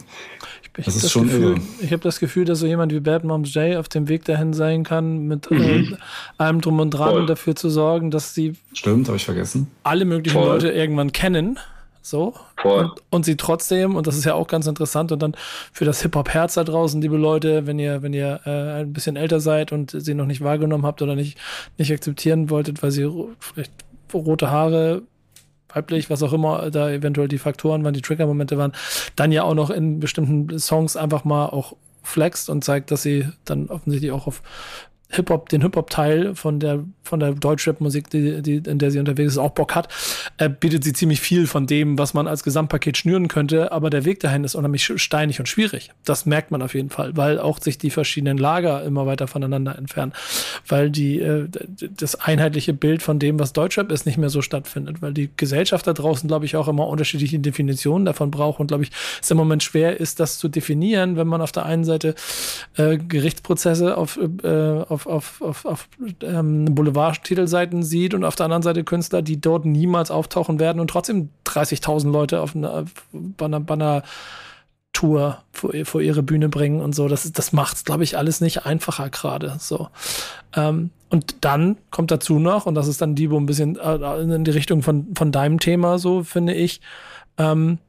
[0.77, 1.61] Ich das ist das schon Gefühl, irre.
[1.81, 4.53] Ich habe das Gefühl, dass so jemand wie Bad Moms J auf dem Weg dahin
[4.53, 5.59] sein kann, mit mhm.
[5.59, 5.97] äh,
[6.37, 7.25] allem drum und dran Voll.
[7.25, 9.71] dafür zu sorgen, dass sie Stimmt, habe ich vergessen.
[9.81, 10.49] alle möglichen Voll.
[10.49, 11.57] Leute irgendwann kennen
[12.01, 12.33] so.
[12.63, 15.35] Und, und, sie trotzdem, und das ist ja auch ganz interessant, und dann
[15.71, 19.39] für das Hip-Hop-Herz da draußen, liebe Leute, wenn ihr, wenn ihr äh, ein bisschen älter
[19.39, 21.37] seid und sie noch nicht wahrgenommen habt oder nicht,
[21.77, 23.09] nicht akzeptieren wolltet, weil sie
[23.39, 23.71] vielleicht
[24.13, 25.03] rote Haare,
[25.73, 28.73] weiblich, was auch immer da eventuell die Faktoren waren, die Trigger-Momente waren,
[29.15, 33.27] dann ja auch noch in bestimmten Songs einfach mal auch flext und zeigt, dass sie
[33.45, 34.41] dann offensichtlich auch auf
[35.11, 39.37] Hip-Hop, den Hip-Hop-Teil von der, von der Deutschrap-Musik, die, die, in der sie unterwegs ist,
[39.37, 39.89] auch Bock hat,
[40.37, 44.05] äh, bietet sie ziemlich viel von dem, was man als Gesamtpaket schnüren könnte, aber der
[44.05, 45.91] Weg dahin ist unheimlich steinig und schwierig.
[46.05, 49.77] Das merkt man auf jeden Fall, weil auch sich die verschiedenen Lager immer weiter voneinander
[49.77, 50.13] entfernen,
[50.67, 51.47] weil die, äh,
[51.97, 55.87] das einheitliche Bild von dem, was Deutschrap ist, nicht mehr so stattfindet, weil die Gesellschaft
[55.87, 59.37] da draußen, glaube ich, auch immer unterschiedliche Definitionen davon braucht und, glaube ich, es im
[59.37, 62.15] Moment schwer ist, das zu definieren, wenn man auf der einen Seite
[62.77, 65.89] äh, Gerichtsprozesse auf, äh, auf auf, auf, auf, auf
[66.21, 70.89] ähm, Boulevard-Titelseiten sieht und auf der anderen Seite Künstler, die dort niemals auftauchen werden und
[70.89, 74.03] trotzdem 30.000 Leute auf einer, bei einer, bei einer
[74.93, 77.07] Tour vor, vor, ihre Bühne bringen und so.
[77.07, 79.55] Das, das macht es, glaube ich, alles nicht einfacher gerade.
[79.59, 79.87] So.
[80.55, 84.43] Ähm, und dann kommt dazu noch, und das ist dann Diebo ein bisschen äh, in
[84.43, 86.81] die Richtung von, von deinem Thema, so finde ich,
[87.37, 87.79] ähm,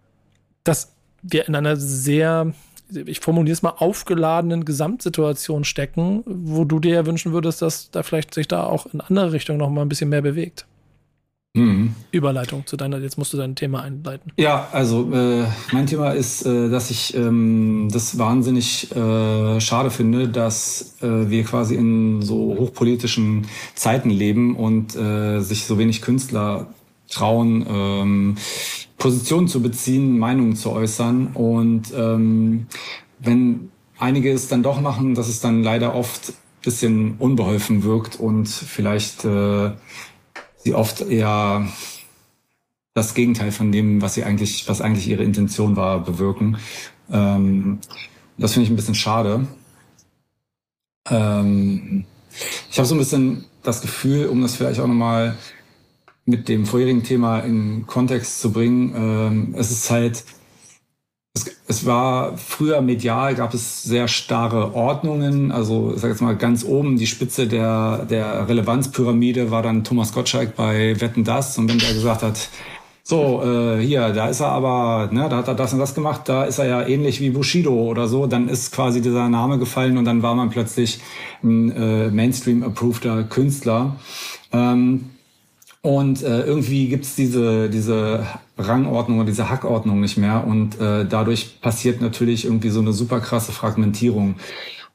[0.64, 2.52] dass wir in einer sehr
[2.94, 8.02] ich formuliere es mal, aufgeladenen Gesamtsituation stecken, wo du dir ja wünschen würdest, dass da
[8.02, 10.66] vielleicht sich da auch in andere Richtungen noch mal ein bisschen mehr bewegt.
[11.54, 11.94] Mhm.
[12.12, 14.32] Überleitung zu deiner, jetzt musst du dein Thema einleiten.
[14.38, 20.28] Ja, also äh, mein Thema ist, äh, dass ich ähm, das wahnsinnig äh, schade finde,
[20.28, 26.68] dass äh, wir quasi in so hochpolitischen Zeiten leben und äh, sich so wenig Künstler
[27.12, 28.34] trauen, ähm,
[28.98, 31.28] Positionen zu beziehen, Meinungen zu äußern.
[31.34, 32.66] Und ähm,
[33.18, 38.48] wenn einige es dann doch machen, dass es dann leider oft bisschen unbeholfen wirkt und
[38.48, 39.72] vielleicht äh,
[40.58, 41.66] sie oft eher
[42.94, 46.58] das Gegenteil von dem, was sie eigentlich, was eigentlich ihre Intention war, bewirken.
[47.10, 47.78] Ähm,
[48.38, 49.46] das finde ich ein bisschen schade.
[51.08, 52.04] Ähm,
[52.70, 55.36] ich habe so ein bisschen das Gefühl, um das vielleicht auch nochmal
[56.24, 58.94] mit dem vorherigen Thema in Kontext zu bringen.
[58.96, 60.24] Ähm, es ist halt,
[61.34, 65.50] es, es, war früher medial, gab es sehr starre Ordnungen.
[65.50, 70.12] Also, ich sag jetzt mal, ganz oben die Spitze der, der Relevanzpyramide war dann Thomas
[70.12, 71.58] Gottschalk bei Wetten Das.
[71.58, 72.48] Und wenn der gesagt hat,
[73.04, 76.28] so, äh, hier, da ist er aber, ne, da hat er das und das gemacht,
[76.28, 79.98] da ist er ja ähnlich wie Bushido oder so, dann ist quasi dieser Name gefallen
[79.98, 81.00] und dann war man plötzlich
[81.42, 83.96] ein äh, Mainstream-approveder Künstler.
[84.52, 85.10] Ähm,
[85.84, 88.24] Und äh, irgendwie gibt's diese, diese
[88.56, 90.46] Rangordnung oder diese Hackordnung nicht mehr.
[90.46, 94.36] Und äh, dadurch passiert natürlich irgendwie so eine super krasse Fragmentierung.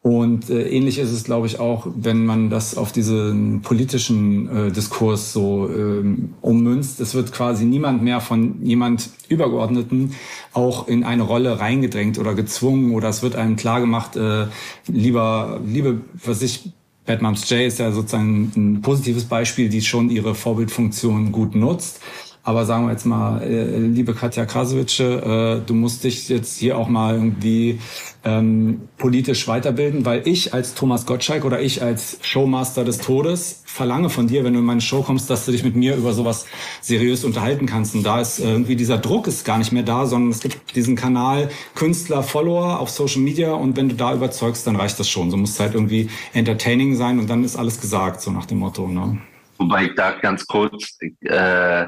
[0.01, 4.71] Und äh, ähnlich ist es, glaube ich, auch, wenn man das auf diesen politischen äh,
[4.71, 7.01] Diskurs so ähm, ummünzt.
[7.01, 10.13] Es wird quasi niemand mehr von jemand Übergeordneten
[10.53, 14.45] auch in eine Rolle reingedrängt oder gezwungen oder es wird einem klargemacht, äh,
[14.87, 16.71] lieber, liebe, was ich,
[17.07, 22.01] Bad Moms J ist ja sozusagen ein positives Beispiel, die schon ihre Vorbildfunktion gut nutzt.
[22.43, 26.77] Aber sagen wir jetzt mal, äh, liebe Katja Krasowitsche, äh, du musst dich jetzt hier
[26.77, 27.79] auch mal irgendwie
[28.27, 34.09] ähm, politisch weiterbilden, weil ich als Thomas Gottschalk oder ich als Showmaster des Todes verlange
[34.09, 36.45] von dir, wenn du in meine Show kommst, dass du dich mit mir über sowas
[36.81, 37.95] seriös unterhalten kannst.
[37.95, 40.97] Und da ist irgendwie dieser Druck ist gar nicht mehr da, sondern es gibt diesen
[40.97, 45.31] Kanal Künstler, Follower auf Social Media und wenn du da überzeugst, dann reicht das schon.
[45.31, 48.59] So muss es halt irgendwie entertaining sein und dann ist alles gesagt, so nach dem
[48.59, 48.89] Motto.
[48.89, 49.19] Ne?
[49.57, 51.85] Wobei ich da ganz kurz äh,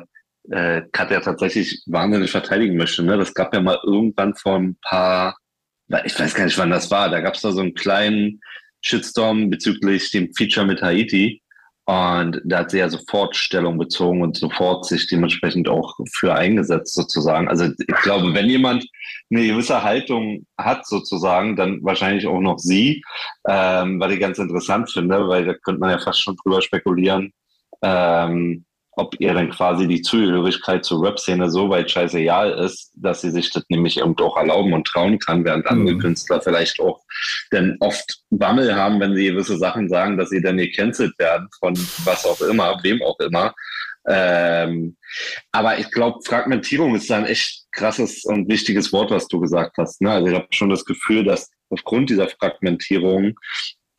[0.52, 3.04] äh, Katja tatsächlich wahnsinnig verteidigen möchte.
[3.04, 3.18] Ne?
[3.18, 5.36] Das gab ja mal irgendwann vor ein paar,
[6.06, 8.42] ich weiß gar nicht, wann das war, da gab es da so einen kleinen
[8.82, 11.42] Shitstorm bezüglich dem Feature mit Haiti.
[11.86, 16.94] Und da hat sie ja sofort Stellung bezogen und sofort sich dementsprechend auch für eingesetzt
[16.94, 17.48] sozusagen.
[17.48, 18.88] Also ich glaube, wenn jemand
[19.32, 23.04] eine gewisse Haltung hat sozusagen, dann wahrscheinlich auch noch sie,
[23.48, 27.34] ähm, was ich ganz interessant finde, weil da könnte man ja fast schon drüber spekulieren,
[27.82, 28.66] ähm,
[29.00, 33.50] ob ihr dann quasi die Zugehörigkeit zur Rap-Szene so weit scheißegal ist, dass sie sich
[33.52, 36.00] das nämlich irgendwo auch erlauben und trauen kann, während andere mhm.
[36.00, 37.02] Künstler vielleicht auch
[37.52, 41.74] dann oft Bammel haben, wenn sie gewisse Sachen sagen, dass sie dann gecancelt werden von
[42.04, 43.54] was auch immer, wem auch immer.
[44.08, 44.97] Ähm,
[45.52, 49.78] aber ich glaube, Fragmentierung ist da ein echt krasses und wichtiges Wort, was du gesagt
[49.78, 50.02] hast.
[50.02, 50.12] Ne?
[50.12, 53.36] Also ich habe schon das Gefühl, dass aufgrund dieser Fragmentierung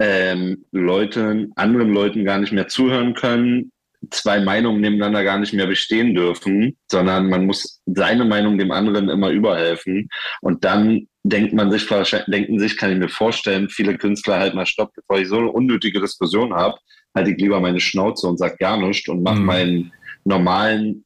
[0.00, 3.70] ähm, Leute, anderen Leuten gar nicht mehr zuhören können,
[4.10, 9.08] zwei Meinungen nebeneinander gar nicht mehr bestehen dürfen, sondern man muss seine Meinung dem anderen
[9.08, 10.08] immer überhelfen.
[10.40, 11.86] Und dann denkt man sich,
[12.28, 15.50] denken sich, kann ich mir vorstellen, viele Künstler halt mal stopp, bevor ich so eine
[15.50, 16.78] unnötige Diskussion habe,
[17.14, 19.44] halte ich lieber meine Schnauze und sag gar nichts und mache mhm.
[19.44, 19.92] meinen
[20.24, 21.04] normalen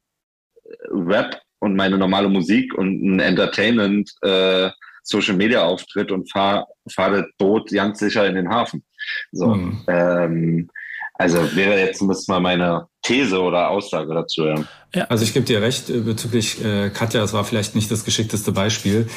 [0.63, 4.69] äh, Rap und meine normale Musik und ein Entertainment äh,
[5.03, 8.83] Social Media Auftritt und fahre fahr das Boot ganz sicher in den Hafen.
[9.31, 9.83] So, mhm.
[9.87, 10.69] ähm,
[11.17, 14.45] also wäre jetzt zumindest mal meine These oder Aussage dazu.
[14.45, 14.55] Ja.
[14.95, 15.05] Ja.
[15.05, 18.53] Also ich gebe dir recht äh, bezüglich äh, Katja, das war vielleicht nicht das geschickteste
[18.53, 19.07] Beispiel,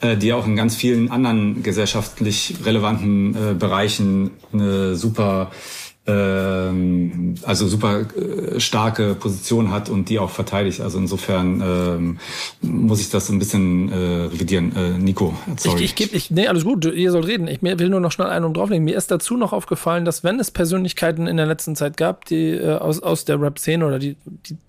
[0.00, 5.50] äh, die auch in ganz vielen anderen gesellschaftlich relevanten äh, Bereichen eine super
[6.04, 10.80] ähm, also super äh, starke Position hat und die auch verteidigt.
[10.80, 12.18] Also insofern ähm,
[12.60, 13.94] muss ich das ein bisschen äh,
[14.24, 14.74] revidieren.
[14.74, 15.78] Äh, Nico, sorry.
[15.78, 17.46] Ich, ich gebe, ich, nee, alles gut, ihr sollt reden.
[17.46, 18.84] Ich will nur noch schnell einen und drauflegen.
[18.84, 22.50] Mir ist dazu noch aufgefallen, dass wenn es Persönlichkeiten in der letzten Zeit gab, die
[22.50, 24.16] äh, aus, aus der Rap-Szene oder die,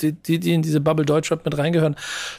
[0.02, 1.96] die, die, die in diese Bubble Deutschrap mit reingehören,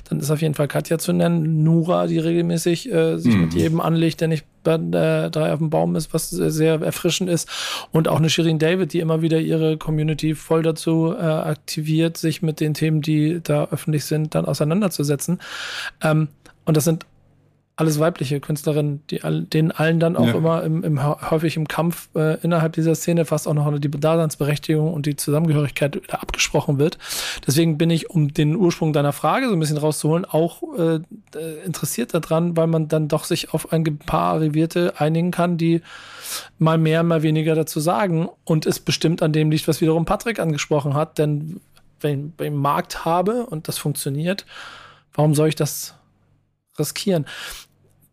[0.09, 3.41] dann ist auf jeden Fall Katja zu nennen, Nura, die regelmäßig äh, sich mhm.
[3.41, 7.49] mit jedem anlegt, der nicht äh, drei auf dem Baum ist, was sehr erfrischend ist.
[7.93, 12.43] Und auch eine Shirin David, die immer wieder ihre Community voll dazu äh, aktiviert, sich
[12.43, 15.41] mit den Themen, die da öffentlich sind, dann auseinanderzusetzen.
[16.03, 16.29] Ähm,
[16.65, 17.07] und das sind
[17.77, 19.21] alles weibliche Künstlerinnen, die
[19.53, 20.35] denen allen dann auch ja.
[20.35, 24.93] immer im, im, häufig im Kampf äh, innerhalb dieser Szene fast auch noch die Daseinsberechtigung
[24.93, 26.99] und die Zusammengehörigkeit wieder abgesprochen wird.
[27.45, 31.01] Deswegen bin ich, um den Ursprung deiner Frage so ein bisschen rauszuholen, auch äh,
[31.65, 35.83] interessiert daran, weil man dann doch sich auf ein paar Arrivierte einigen kann, die
[36.59, 40.39] mal mehr, mal weniger dazu sagen und es bestimmt an dem liegt, was wiederum Patrick
[40.39, 41.61] angesprochen hat, denn
[42.01, 44.47] wenn ich einen Markt habe und das funktioniert,
[45.13, 45.95] warum soll ich das
[46.79, 47.27] riskieren?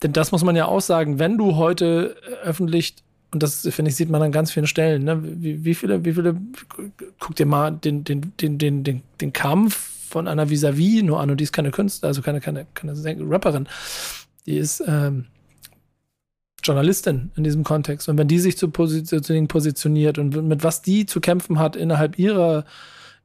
[0.03, 2.95] Denn das muss man ja auch sagen, wenn du heute öffentlich,
[3.31, 6.13] und das finde ich, sieht man an ganz vielen Stellen, ne, wie, wie viele, wie
[6.13, 6.35] viele,
[7.19, 9.75] guck dir mal den, den, den, den, den, den Kampf
[10.09, 12.93] von einer Vis-a-vis nur an und die ist keine Künstler, also keine, keine, keine
[13.29, 13.67] Rapperin.
[14.45, 15.25] Die ist ähm,
[16.63, 18.09] Journalistin in diesem Kontext.
[18.09, 22.19] Und wenn die sich zu positionieren positioniert und mit was die zu kämpfen hat innerhalb
[22.19, 22.65] ihrer,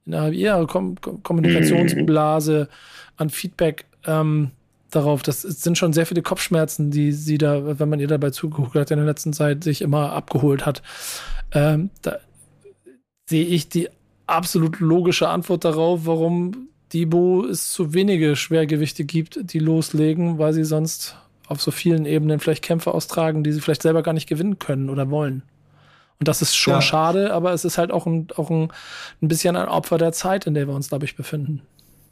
[0.05, 2.69] innerhalb ihrer Kom Kommunikationsblase
[3.17, 4.53] an Feedback, ähm,
[4.91, 5.23] darauf.
[5.23, 8.91] Das sind schon sehr viele Kopfschmerzen, die sie da, wenn man ihr dabei zugeguckt hat,
[8.91, 10.83] in der letzten Zeit sich immer abgeholt hat.
[11.53, 12.19] Ähm, da
[13.29, 13.89] sehe ich die
[14.27, 20.65] absolut logische Antwort darauf, warum Debo es zu wenige Schwergewichte gibt, die loslegen, weil sie
[20.65, 21.17] sonst
[21.49, 24.91] auf so vielen Ebenen vielleicht Kämpfe austragen, die sie vielleicht selber gar nicht gewinnen können
[24.91, 25.43] oder wollen.
[26.19, 26.83] Und das ist schon ja.
[26.83, 28.73] schade, aber es ist halt auch, ein, auch ein,
[29.21, 31.61] ein bisschen ein Opfer der Zeit, in der wir uns, glaube ich, befinden.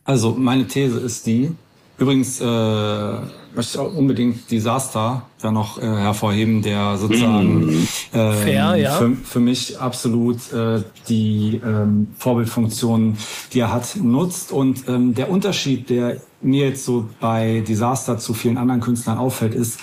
[0.05, 1.53] Also meine These ist die,
[1.97, 3.29] Übrigens äh, möchte
[3.75, 7.89] ich auch unbedingt Disaster da noch äh, hervorheben, der sozusagen mhm.
[8.13, 8.93] äh, Fair, ja.
[8.95, 13.17] für, für mich absolut äh, die ähm, Vorbildfunktion,
[13.53, 14.51] die er hat, nutzt.
[14.51, 19.55] Und ähm, der Unterschied, der mir jetzt so bei Disaster zu vielen anderen Künstlern auffällt,
[19.55, 19.79] ist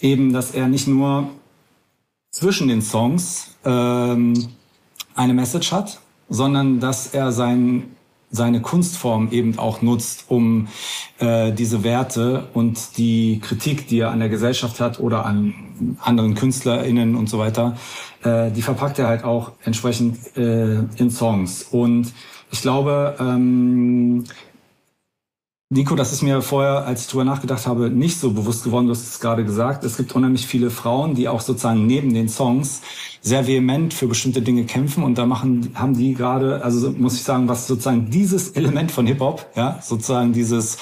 [0.00, 1.30] eben, dass er nicht nur
[2.30, 4.48] zwischen den Songs ähm,
[5.14, 7.95] eine Message hat, sondern dass er sein
[8.30, 10.68] seine Kunstform eben auch nutzt, um
[11.18, 16.34] äh, diese Werte und die Kritik, die er an der Gesellschaft hat oder an anderen
[16.34, 17.76] KünstlerInnen und so weiter,
[18.24, 21.62] äh, die verpackt er halt auch entsprechend äh, in Songs.
[21.70, 22.12] Und
[22.50, 24.24] ich glaube, ähm,
[25.68, 28.86] Nico, das ist mir vorher, als ich drüber nachgedacht habe, nicht so bewusst geworden.
[28.86, 29.82] Du hast es gerade gesagt.
[29.82, 32.82] Es gibt unheimlich viele Frauen, die auch sozusagen neben den Songs
[33.20, 35.02] sehr vehement für bestimmte Dinge kämpfen.
[35.02, 39.08] Und da machen, haben die gerade, also muss ich sagen, was sozusagen dieses Element von
[39.08, 40.78] Hip-Hop, ja, sozusagen dieses,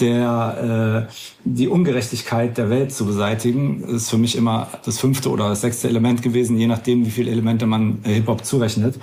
[0.00, 1.12] der, äh,
[1.44, 5.88] die Ungerechtigkeit der Welt zu beseitigen, ist für mich immer das fünfte oder das sechste
[5.88, 8.98] Element gewesen, je nachdem, wie viele Elemente man äh, Hip-Hop zurechnet.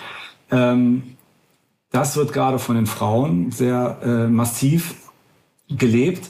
[0.51, 1.15] Ähm,
[1.89, 4.93] das wird gerade von den Frauen sehr äh, massiv
[5.69, 6.29] gelebt.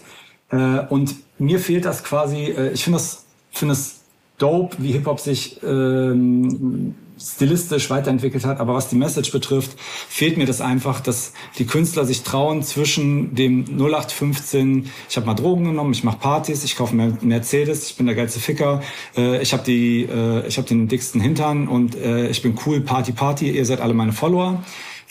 [0.52, 4.02] Äh, und mir fehlt das quasi, äh, ich finde das, finde es
[4.38, 10.46] dope, wie Hip-Hop sich ähm, stilistisch weiterentwickelt hat, aber was die Message betrifft, fehlt mir
[10.46, 15.94] das einfach, dass die Künstler sich trauen zwischen dem 0815, ich habe mal Drogen genommen,
[15.94, 18.82] ich mache Partys, ich kaufe mir Mercedes, ich bin der geilste Ficker,
[19.16, 22.82] äh, ich habe die, äh, ich habe den dicksten Hintern und äh, ich bin cool,
[22.82, 24.64] Party, Party, ihr seid alle meine Follower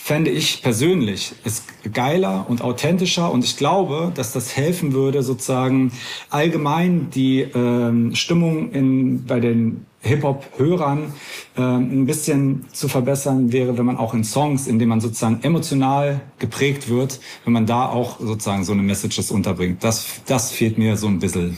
[0.03, 5.93] fände ich persönlich ist geiler und authentischer und ich glaube, dass das helfen würde, sozusagen
[6.29, 11.13] allgemein die ähm, Stimmung in, bei den Hip-Hop-Hörern
[11.55, 15.39] ähm, ein bisschen zu verbessern wäre, wenn man auch in Songs, in denen man sozusagen
[15.41, 19.85] emotional geprägt wird, wenn man da auch sozusagen so eine Messages unterbringt.
[19.85, 21.55] Das, das fehlt mir so ein bisschen.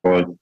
[0.00, 0.34] Voll.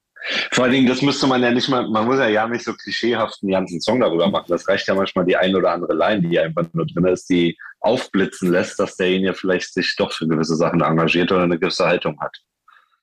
[0.51, 2.73] Vor allen Dingen, das müsste man ja nicht mal, man muss ja ja nicht so
[2.73, 4.45] klischeehaft einen ganzen Song darüber machen.
[4.47, 7.57] Das reicht ja manchmal die ein oder andere Line, die einfach nur drin ist, die
[7.81, 12.19] aufblitzen lässt, dass derjenige vielleicht sich doch für gewisse Sachen engagiert oder eine gewisse Haltung
[12.21, 12.37] hat.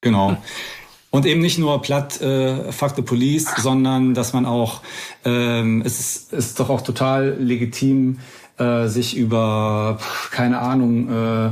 [0.00, 0.36] Genau.
[1.10, 4.80] Und eben nicht nur platt äh, Fuck the Police, sondern dass man auch,
[5.24, 8.20] ähm, es ist, ist doch auch total legitim,
[8.58, 9.98] äh, sich über,
[10.30, 11.50] keine Ahnung, äh,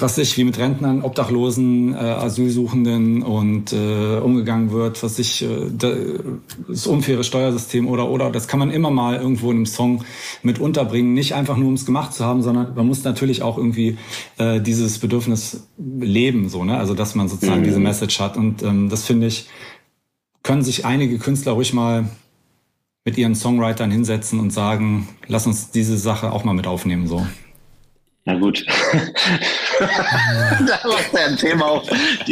[0.00, 5.70] was sich wie mit Rentnern, Obdachlosen, äh, Asylsuchenden und äh, umgegangen wird, was sich äh,
[6.68, 10.04] das unfaire Steuersystem oder oder das kann man immer mal irgendwo in einem Song
[10.42, 13.58] mit unterbringen, nicht einfach nur um es gemacht zu haben, sondern man muss natürlich auch
[13.58, 13.98] irgendwie
[14.38, 17.66] äh, dieses Bedürfnis leben, so ne, also dass man sozusagen mhm.
[17.66, 19.48] diese Message hat und ähm, das finde ich
[20.42, 22.08] können sich einige Künstler ruhig mal
[23.04, 27.26] mit ihren Songwritern hinsetzen und sagen, lass uns diese Sache auch mal mit aufnehmen so.
[28.24, 28.64] Na gut.
[30.66, 31.88] da macht er ein Thema auf.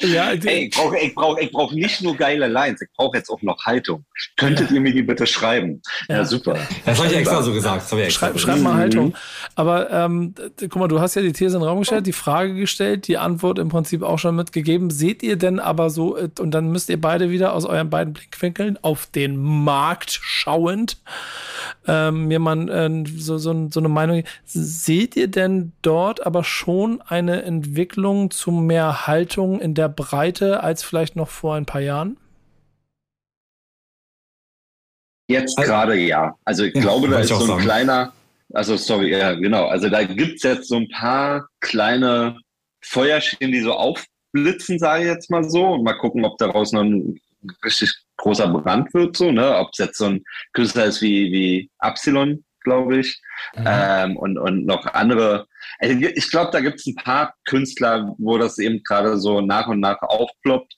[0.00, 3.30] ja, Ey, ich brauche ich brauch, ich brauch nicht nur geile Lines, ich brauche jetzt
[3.30, 4.04] auch noch Haltung.
[4.36, 4.76] Könntet ja.
[4.76, 5.82] ihr mir die bitte schreiben?
[6.08, 6.58] Ja, ja super.
[6.84, 7.82] Das habe ich extra so gesagt.
[7.92, 9.14] Extra schreib, schreib mal Haltung.
[9.54, 12.54] Aber ähm, guck mal, du hast ja die These in den Raum gestellt, die Frage
[12.54, 14.90] gestellt, die Antwort im Prinzip auch schon mitgegeben.
[14.90, 18.14] Seht ihr denn aber so, äh, und dann müsst ihr beide wieder aus euren beiden
[18.14, 20.98] Blickwinkeln auf den Markt schauend,
[21.86, 27.00] ähm, mir mal äh, so, so, so eine Meinung Seht ihr denn dort aber schon
[27.02, 32.16] eine Entwicklung zu mehr Haltung in der Breite als vielleicht noch vor ein paar Jahren?
[35.28, 36.34] Jetzt also, gerade ja.
[36.44, 37.62] Also ich ja, glaube, da ist so ein sagen.
[37.62, 38.12] kleiner,
[38.52, 39.66] also sorry, ja, genau.
[39.66, 42.38] Also da gibt es jetzt so ein paar kleine
[42.82, 45.66] Feuerchen, die so aufblitzen, sage ich jetzt mal so.
[45.66, 47.20] Und mal gucken, ob daraus noch ein
[47.64, 47.92] richtig
[48.22, 49.56] großer Brand wird, so, ne?
[49.56, 53.20] Ob es jetzt so ein Künstler ist wie, wie Epsilon, glaube ich.
[53.56, 53.64] Mhm.
[53.66, 55.46] Ähm, und, und noch andere.
[55.80, 59.66] Also ich glaube, da gibt es ein paar Künstler, wo das eben gerade so nach
[59.66, 60.74] und nach aufploppt,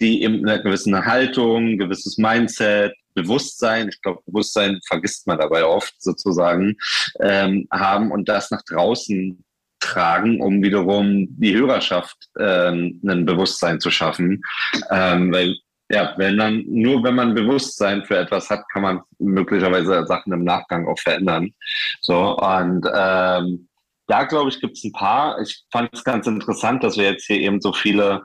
[0.00, 5.64] die eben eine gewisse Haltung, ein gewisses Mindset, Bewusstsein, ich glaube, Bewusstsein vergisst man dabei
[5.64, 6.76] oft sozusagen,
[7.20, 9.44] ähm, haben und das nach draußen
[9.78, 14.42] tragen, um wiederum die Hörerschaft ähm, ein Bewusstsein zu schaffen.
[14.90, 15.54] Ähm, weil
[15.94, 20.42] ja, wenn dann, nur wenn man Bewusstsein für etwas hat, kann man möglicherweise Sachen im
[20.42, 21.54] Nachgang auch verändern.
[22.00, 23.68] So, und ähm,
[24.08, 25.40] da glaube ich, gibt es ein paar.
[25.40, 28.24] Ich fand es ganz interessant, dass wir jetzt hier eben so viele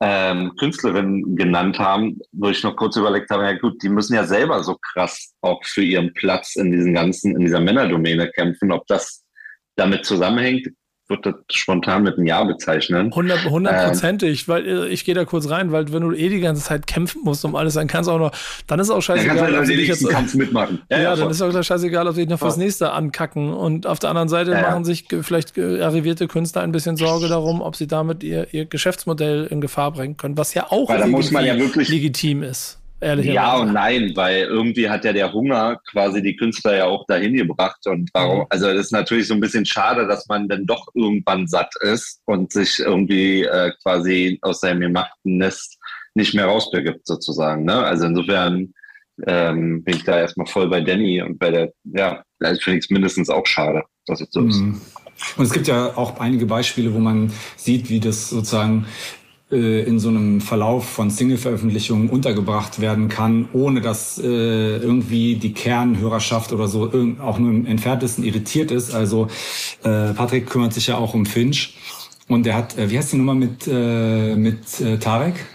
[0.00, 4.24] ähm, Künstlerinnen genannt haben, wo ich noch kurz überlegt habe, ja gut, die müssen ja
[4.24, 8.72] selber so krass auch für ihren Platz in diesen ganzen, in dieser Männerdomäne kämpfen.
[8.72, 9.24] Ob das
[9.76, 10.68] damit zusammenhängt,
[11.08, 13.14] würde das spontan mit einem Ja bezeichnen.
[13.14, 16.62] Hundertprozentig, ähm, weil äh, ich gehe da kurz rein, weil wenn du eh die ganze
[16.62, 18.32] Zeit kämpfen musst um alles, dann kannst du auch noch,
[18.66, 19.36] dann ist auch scheißegal.
[19.36, 20.82] Dann kannst du halt jetzt, Kampf mitmachen.
[20.90, 23.52] Ja, ja, ja dann ist auch scheißegal, ob sie dich noch fürs nächste ankacken.
[23.52, 27.60] Und auf der anderen Seite ja, machen sich vielleicht arrivierte Künstler ein bisschen Sorge darum,
[27.60, 32.80] ob sie damit ihr, ihr Geschäftsmodell in Gefahr bringen können, was ja auch legitim ist.
[33.00, 37.04] Ehrlich ja und nein, weil irgendwie hat ja der Hunger quasi die Künstler ja auch
[37.06, 37.86] dahin gebracht.
[37.86, 38.46] Und warum, mhm.
[38.48, 42.20] also das ist natürlich so ein bisschen schade, dass man dann doch irgendwann satt ist
[42.24, 45.78] und sich irgendwie äh, quasi aus seinem gemachten Nest
[46.14, 47.64] nicht mehr rausbegibt, sozusagen.
[47.64, 47.74] Ne?
[47.74, 48.72] Also insofern
[49.26, 52.86] ähm, bin ich da erstmal voll bei Danny und bei der, ja, das finde ich
[52.86, 54.48] es mindestens auch schade, dass es so mhm.
[54.48, 55.36] ist.
[55.36, 58.86] Und es gibt ja auch einige Beispiele, wo man sieht, wie das sozusagen
[59.48, 66.52] in so einem Verlauf von Single-Veröffentlichungen untergebracht werden kann, ohne dass äh, irgendwie die Kernhörerschaft
[66.52, 66.90] oder so
[67.20, 68.92] auch nur im entferntesten irritiert ist.
[68.92, 69.28] Also
[69.84, 71.76] äh, Patrick kümmert sich ja auch um Finch
[72.28, 75.46] und der hat, äh, wie heißt die Nummer mit, äh, mit äh, Tarek?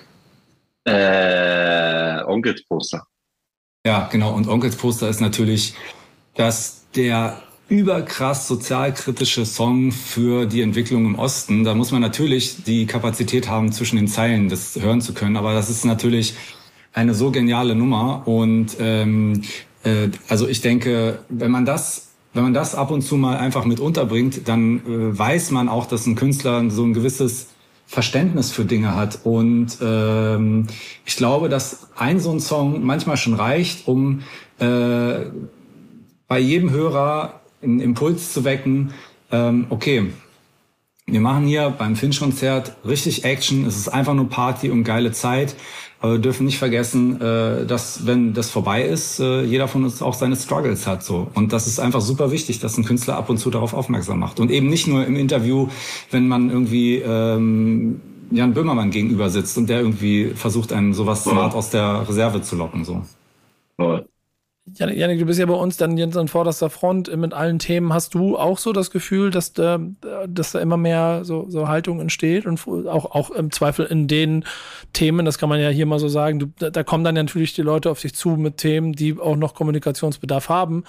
[0.86, 3.06] Äh, Onkels Poster.
[3.86, 4.34] Ja, genau.
[4.34, 5.74] Und Onkels Poster ist natürlich,
[6.36, 11.64] dass der überkrass sozialkritische Song für die Entwicklung im Osten.
[11.64, 15.38] Da muss man natürlich die Kapazität haben, zwischen den Zeilen das hören zu können.
[15.38, 16.36] Aber das ist natürlich
[16.92, 18.28] eine so geniale Nummer.
[18.28, 19.44] Und ähm,
[19.86, 23.66] äh, also ich denke, wenn man das wenn man das ab und zu mal einfach
[23.66, 27.48] mit unterbringt, dann äh, weiß man auch, dass ein Künstler so ein gewisses
[27.88, 29.20] Verständnis für Dinge hat.
[29.26, 30.68] Und ähm,
[31.06, 34.22] ich glaube, dass ein so ein Song manchmal schon reicht, um
[34.60, 35.26] äh,
[36.30, 38.94] bei jedem Hörer einen Impuls zu wecken,
[39.32, 40.12] ähm, okay,
[41.08, 45.56] wir machen hier beim Finch-Konzert richtig Action, es ist einfach nur Party und geile Zeit,
[46.00, 50.02] aber wir dürfen nicht vergessen, äh, dass wenn das vorbei ist, äh, jeder von uns
[50.02, 51.28] auch seine Struggles hat so.
[51.34, 54.40] Und das ist einfach super wichtig, dass ein Künstler ab und zu darauf aufmerksam macht.
[54.40, 55.68] Und eben nicht nur im Interview,
[56.10, 58.02] wenn man irgendwie ähm,
[58.32, 62.56] Jan Böhmermann gegenüber sitzt und der irgendwie versucht, einen sowas smart aus der Reserve zu
[62.56, 63.04] locken so.
[64.66, 67.94] Janik, du bist ja bei uns dann jetzt an vorderster Front mit allen Themen.
[67.94, 69.80] Hast du auch so das Gefühl, dass da,
[70.28, 74.46] dass da immer mehr so, so Haltung entsteht und auch, auch im Zweifel in den
[74.94, 77.64] Themen, das kann man ja hier mal so sagen, du, da kommen dann natürlich die
[77.64, 80.84] Leute auf dich zu mit Themen, die auch noch Kommunikationsbedarf haben.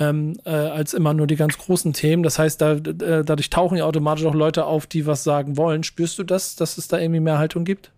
[0.00, 2.22] Ähm, äh, als immer nur die ganz großen Themen.
[2.22, 5.82] Das heißt, da, äh, dadurch tauchen ja automatisch auch Leute auf, die was sagen wollen.
[5.82, 7.90] Spürst du das, dass es da irgendwie mehr Haltung gibt?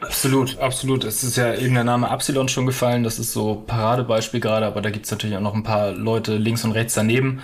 [0.00, 1.04] Absolut, absolut.
[1.04, 3.04] Es ist ja eben der Name Absilon schon gefallen.
[3.04, 6.64] Das ist so Paradebeispiel gerade, aber da gibt's natürlich auch noch ein paar Leute links
[6.64, 7.40] und rechts daneben.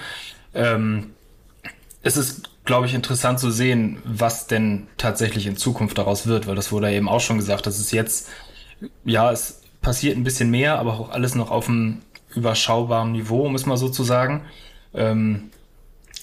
[0.54, 1.12] Ähm,
[2.02, 6.54] es ist, glaube ich, interessant zu sehen, was denn tatsächlich in Zukunft daraus wird, weil
[6.54, 8.28] das wurde ja eben auch schon gesagt, dass es jetzt,
[9.04, 12.00] ja, es passiert ein bisschen mehr, aber auch alles noch auf einem
[12.34, 14.42] überschaubaren Niveau, um es mal so zu sagen.
[14.94, 15.50] Ähm,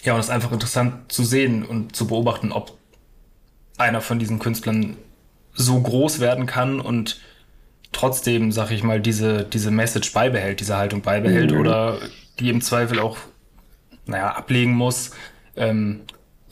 [0.03, 2.77] ja, und es ist einfach interessant zu sehen und zu beobachten, ob
[3.77, 4.97] einer von diesen Künstlern
[5.53, 7.19] so groß werden kann und
[7.91, 11.59] trotzdem, sag ich mal, diese, diese Message beibehält, diese Haltung beibehält mhm.
[11.59, 11.99] oder
[12.39, 13.17] die im Zweifel auch,
[14.05, 15.11] naja, ablegen muss.
[15.55, 16.01] Ähm,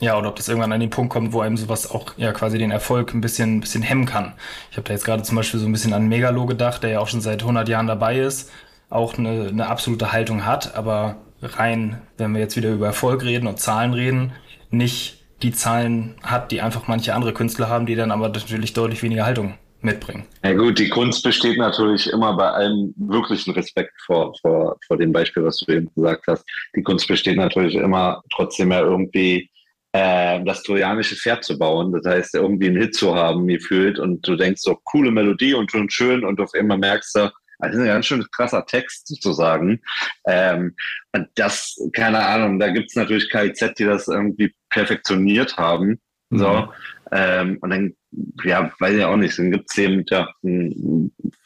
[0.00, 2.58] ja, oder ob das irgendwann an den Punkt kommt, wo einem sowas auch ja quasi
[2.58, 4.32] den Erfolg ein bisschen, ein bisschen hemmen kann.
[4.70, 7.00] Ich habe da jetzt gerade zum Beispiel so ein bisschen an Megalo gedacht, der ja
[7.00, 8.50] auch schon seit 100 Jahren dabei ist,
[8.90, 13.46] auch eine, eine absolute Haltung hat, aber rein, wenn wir jetzt wieder über Erfolg reden
[13.46, 14.32] und Zahlen reden,
[14.70, 19.02] nicht die Zahlen hat, die einfach manche andere Künstler haben, die dann aber natürlich deutlich
[19.02, 20.24] weniger Haltung mitbringen.
[20.44, 25.12] Ja gut, die Kunst besteht natürlich immer bei allem wirklichen Respekt vor, vor, vor dem
[25.12, 26.44] Beispiel, was du eben gesagt hast.
[26.76, 29.50] Die Kunst besteht natürlich immer trotzdem ja irgendwie
[29.92, 31.92] äh, das trojanische Pferd zu bauen.
[31.92, 35.70] Das heißt, irgendwie einen Hit zu haben, gefühlt, und du denkst so, coole Melodie und
[35.70, 37.30] schon schön und auf einmal merkst du,
[37.62, 39.80] das ist ein ganz schön krasser Text sozusagen.
[40.26, 40.74] Ähm,
[41.12, 46.00] und das, keine Ahnung, da gibt's natürlich KIZ, die das irgendwie perfektioniert haben.
[46.30, 46.38] Mhm.
[46.38, 46.72] So.
[47.12, 47.94] Ähm, und dann,
[48.44, 50.28] ja, weiß ich auch nicht, dann gibt's eben, ja,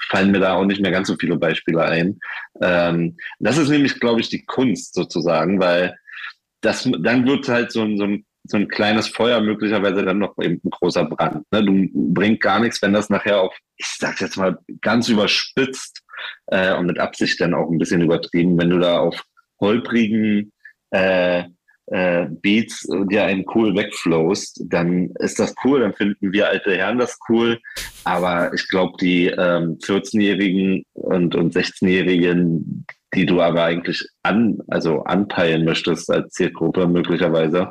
[0.08, 2.18] fallen mir da auch nicht mehr ganz so viele Beispiele ein.
[2.62, 5.96] Ähm, das ist nämlich, glaube ich, die Kunst sozusagen, weil
[6.60, 10.36] das, dann wird halt so ein, so ein so ein kleines Feuer möglicherweise dann noch
[10.38, 11.44] eben ein großer Brand.
[11.50, 11.64] Ne?
[11.64, 16.02] Du bringt gar nichts, wenn das nachher auf, ich sag's jetzt mal ganz überspitzt
[16.48, 19.22] äh, und mit Absicht dann auch ein bisschen übertrieben, wenn du da auf
[19.60, 20.52] holprigen
[20.90, 21.44] äh,
[21.86, 26.98] äh, Beats dir einen cool wegflowst, dann ist das cool, dann finden wir alte Herren
[26.98, 27.60] das cool.
[28.04, 35.02] Aber ich glaube, die ähm, 14-Jährigen und, und 16-Jährigen, die du aber eigentlich an, also
[35.04, 37.70] anpeilen möchtest als Zielgruppe möglicherweise,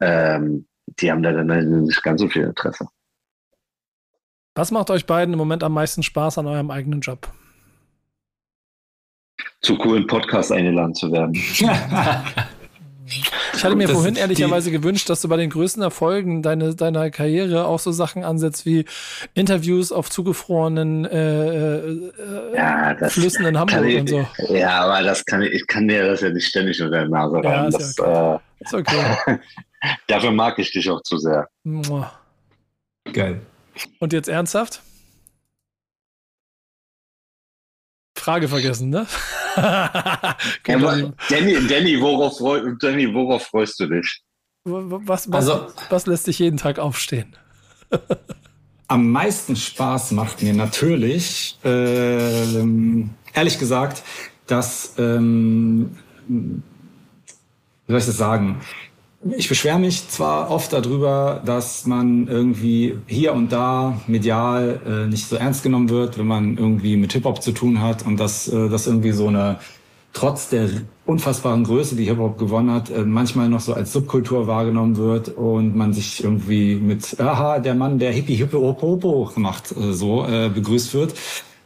[0.00, 0.66] ähm,
[1.00, 2.86] die haben da dann nicht ganz so viel Interesse.
[4.54, 7.32] Was macht euch beiden im Moment am meisten Spaß an eurem eigenen Job?
[9.62, 11.34] Zu coolen Podcasts eingeladen zu werden.
[13.54, 17.10] Ich hatte mir das vorhin ehrlicherweise gewünscht, dass du bei den größten Erfolgen deine, deiner
[17.10, 18.84] Karriere auch so Sachen ansetzt wie
[19.34, 22.12] Interviews auf zugefrorenen äh, äh,
[22.54, 24.26] ja, Flüssen in Hamburg ich, und so.
[24.48, 27.36] Ja, aber das kann ich, ich kann dir das ja nicht ständig unter der Nase
[27.36, 27.44] rein.
[27.44, 28.34] Ja, ist, das, okay.
[28.34, 29.38] Äh, ist okay.
[30.06, 31.48] dafür mag ich dich auch zu sehr.
[33.12, 33.40] Geil.
[33.98, 34.82] Und jetzt ernsthaft?
[38.16, 39.06] Frage vergessen, ne?
[40.66, 42.38] ja, Danny, Danny, worauf,
[42.80, 44.20] Danny, worauf freust du dich?
[44.64, 47.36] Was, was, also, was lässt dich jeden Tag aufstehen?
[48.92, 52.62] am meisten Spaß macht mir natürlich, äh,
[53.32, 54.02] ehrlich gesagt,
[54.46, 55.96] dass, ähm,
[56.28, 56.62] wie
[57.88, 58.60] soll ich das sagen?
[59.24, 65.28] Ich beschwere mich zwar oft darüber, dass man irgendwie hier und da medial äh, nicht
[65.28, 68.68] so ernst genommen wird, wenn man irgendwie mit Hip-Hop zu tun hat und dass äh,
[68.68, 69.60] das irgendwie so eine,
[70.12, 70.68] trotz der
[71.06, 75.76] unfassbaren Größe, die Hip-Hop gewonnen hat, äh, manchmal noch so als Subkultur wahrgenommen wird und
[75.76, 80.48] man sich irgendwie mit, aha, der Mann, der Hippie Hippe Hopo gemacht, äh, so äh,
[80.48, 81.14] begrüßt wird.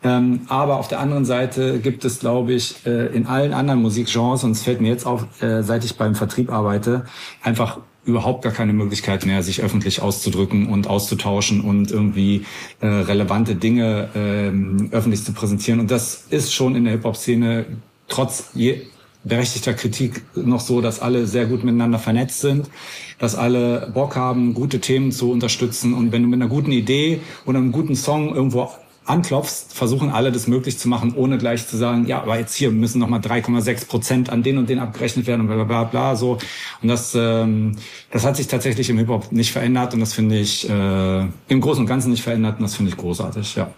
[0.02, 4.44] Ähm, aber auf der anderen Seite gibt es, glaube ich, äh, in allen anderen Musikgenres,
[4.44, 7.06] und es fällt mir jetzt auf, äh, seit ich beim Vertrieb arbeite,
[7.42, 12.46] einfach überhaupt gar keine Möglichkeit mehr, sich öffentlich auszudrücken und auszutauschen und irgendwie
[12.80, 15.80] äh, relevante Dinge ähm, öffentlich zu präsentieren.
[15.80, 17.66] Und das ist schon in der Hip-Hop-Szene
[18.08, 18.82] trotz je
[19.24, 22.70] berechtigter Kritik noch so, dass alle sehr gut miteinander vernetzt sind,
[23.18, 25.94] dass alle Bock haben, gute Themen zu unterstützen.
[25.94, 28.70] Und wenn du mit einer guten Idee oder einem guten Song irgendwo
[29.06, 32.70] anklopfst, versuchen alle das möglich zu machen, ohne gleich zu sagen, ja, aber jetzt hier
[32.70, 36.38] müssen nochmal 3,6 Prozent an den und den abgerechnet werden und bla bla bla so.
[36.82, 37.76] Und das, ähm,
[38.10, 41.82] das hat sich tatsächlich im Hip-Hop nicht verändert und das finde ich äh, im Großen
[41.82, 43.72] und Ganzen nicht verändert und das finde ich großartig, ja.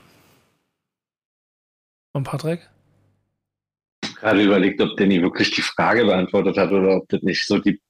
[2.12, 2.68] Und Patrick?
[4.20, 7.80] Gerade überlegt, ob Danny wirklich die Frage beantwortet hat oder ob das nicht so die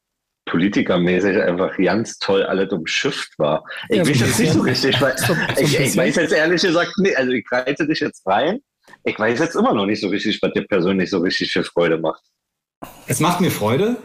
[0.50, 3.64] politikermäßig einfach ganz toll alles umschifft war.
[3.88, 6.62] Ich ja, weiß jetzt nicht so richtig, weil so, so ich, ich, weiß jetzt ehrlich
[6.62, 8.60] gesagt nicht, also ich reite dich jetzt rein.
[9.04, 11.98] Ich weiß jetzt immer noch nicht so richtig, was dir persönlich so richtig für Freude
[11.98, 12.22] macht.
[13.06, 13.96] Es macht mir Freude,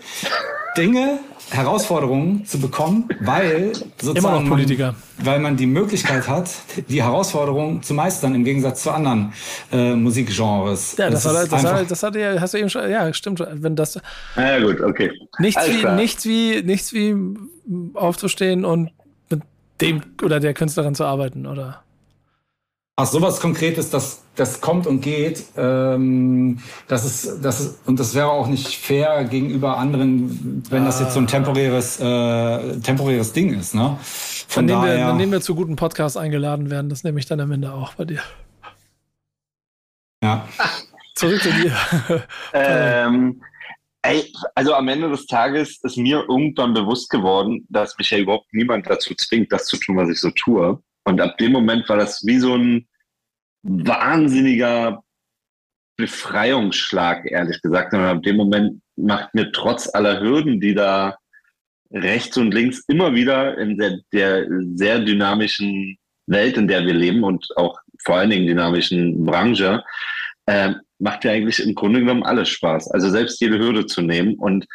[0.78, 1.20] Dinge,
[1.50, 4.96] Herausforderungen zu bekommen, weil sozusagen Immer noch Politiker.
[5.18, 6.50] Man, weil man die Möglichkeit hat,
[6.90, 9.34] die Herausforderungen zu meistern im Gegensatz zu anderen
[9.72, 10.96] äh, Musikgenres.
[10.98, 13.46] Ja, das, das, hat, das, hat, das hat ja, hast du eben schon, ja, stimmt.
[13.52, 14.00] Wenn das.
[14.36, 15.12] Ja, gut, okay.
[15.40, 17.16] Nichts wie, nichts wie, nichts wie
[17.94, 18.92] aufzustehen und
[19.30, 19.42] mit
[19.82, 21.84] dem oder der Künstlerin zu arbeiten, oder?
[22.96, 28.14] Ach, sowas Konkretes, das, das kommt und geht, ähm, das ist, das ist, und das
[28.14, 33.60] wäre auch nicht fair gegenüber anderen, wenn das jetzt so ein temporäres, äh, temporäres Ding
[33.60, 33.98] ist, ne?
[34.48, 37.26] Von dann, nehmen wir, dann nehmen wir zu guten Podcasts eingeladen werden, das nehme ich
[37.26, 38.22] dann am Ende auch bei dir.
[40.24, 40.48] Ja.
[41.16, 41.76] Zurück zu dir.
[42.54, 43.42] ähm,
[44.04, 48.54] ey, also am Ende des Tages ist mir irgendwann bewusst geworden, dass mich ja überhaupt
[48.54, 50.80] niemand dazu zwingt, das zu tun, was ich so tue.
[51.06, 52.88] Und ab dem Moment war das wie so ein
[53.64, 55.04] wahnsinniger
[55.98, 57.94] Befreiungsschlag, ehrlich gesagt.
[57.94, 61.18] Und ab dem Moment macht mir trotz aller Hürden, die da
[61.92, 67.24] rechts und links immer wieder in der, der sehr dynamischen Welt, in der wir leben
[67.24, 69.84] und auch vor allen Dingen dynamischen Branche,
[70.46, 72.92] äh, macht ja eigentlich im Grunde genommen alles Spaß.
[72.92, 74.66] Also selbst jede Hürde zu nehmen und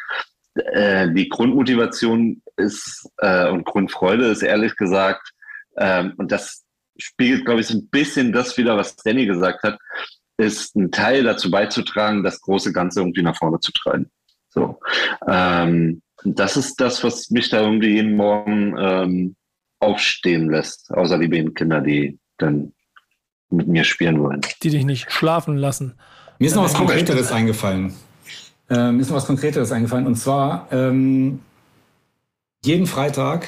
[0.55, 5.31] äh, die Grundmotivation ist äh, und Grundfreude ist ehrlich gesagt,
[5.79, 6.63] ähm, und das
[6.97, 9.79] spiegelt, glaube ich, so ein bisschen das wieder, was Danny gesagt hat,
[10.37, 14.09] ist ein Teil dazu beizutragen, das große Ganze irgendwie nach vorne zu treiben.
[14.49, 14.79] So.
[15.27, 19.35] Ähm, das ist das, was mich da irgendwie jeden Morgen ähm,
[19.79, 22.73] aufstehen lässt, außer die beiden Kinder, die dann
[23.49, 24.41] mit mir spielen wollen.
[24.61, 25.95] Die dich nicht schlafen lassen.
[26.39, 27.93] Mir ist noch was Konkreteres eingefallen.
[28.69, 30.05] Ähm, mir ist noch was Konkreteres eingefallen.
[30.05, 31.39] Und zwar ähm,
[32.63, 33.47] jeden Freitag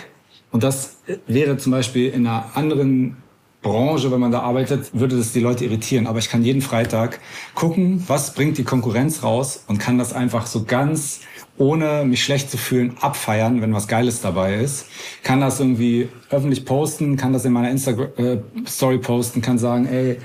[0.52, 0.98] und das
[1.28, 3.18] wäre zum Beispiel in einer anderen
[3.62, 6.08] Branche, wenn man da arbeitet, würde das die Leute irritieren.
[6.08, 7.20] Aber ich kann jeden Freitag
[7.54, 11.22] gucken, was bringt die Konkurrenz raus und kann das einfach so ganz
[11.58, 14.88] ohne mich schlecht zu fühlen, abfeiern, wenn was Geiles dabei ist.
[15.22, 20.18] Kann das irgendwie öffentlich posten, kann das in meiner Insta-Story äh, posten, kann sagen, ey,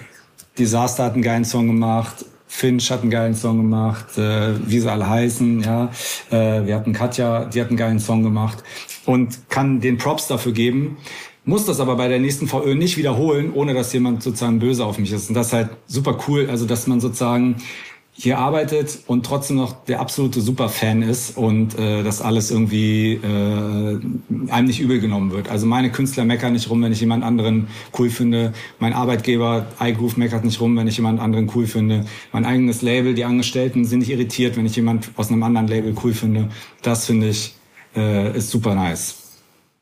[0.58, 4.90] Disaster hat einen geilen Song gemacht, Finch hat einen geilen Song gemacht, äh, wie sie
[4.90, 5.90] alle heißen, ja.
[6.30, 8.62] Äh, wir hatten Katja, die hat einen geilen Song gemacht
[9.04, 10.96] und kann den Props dafür geben,
[11.44, 14.98] muss das aber bei der nächsten VÖ nicht wiederholen, ohne dass jemand sozusagen böse auf
[14.98, 15.28] mich ist.
[15.28, 17.56] Und das ist halt super cool, also dass man sozusagen
[18.18, 24.00] hier arbeitet und trotzdem noch der absolute Superfan ist und äh, das alles irgendwie äh,
[24.50, 25.50] einem nicht übel genommen wird.
[25.50, 28.54] Also meine Künstler meckern nicht rum, wenn ich jemand anderen cool finde.
[28.78, 32.06] Mein Arbeitgeber iGroove meckert nicht rum, wenn ich jemand anderen cool finde.
[32.32, 35.94] Mein eigenes Label, die Angestellten sind nicht irritiert, wenn ich jemand aus einem anderen Label
[36.02, 36.48] cool finde.
[36.80, 37.54] Das finde ich
[37.94, 39.25] äh, ist super nice.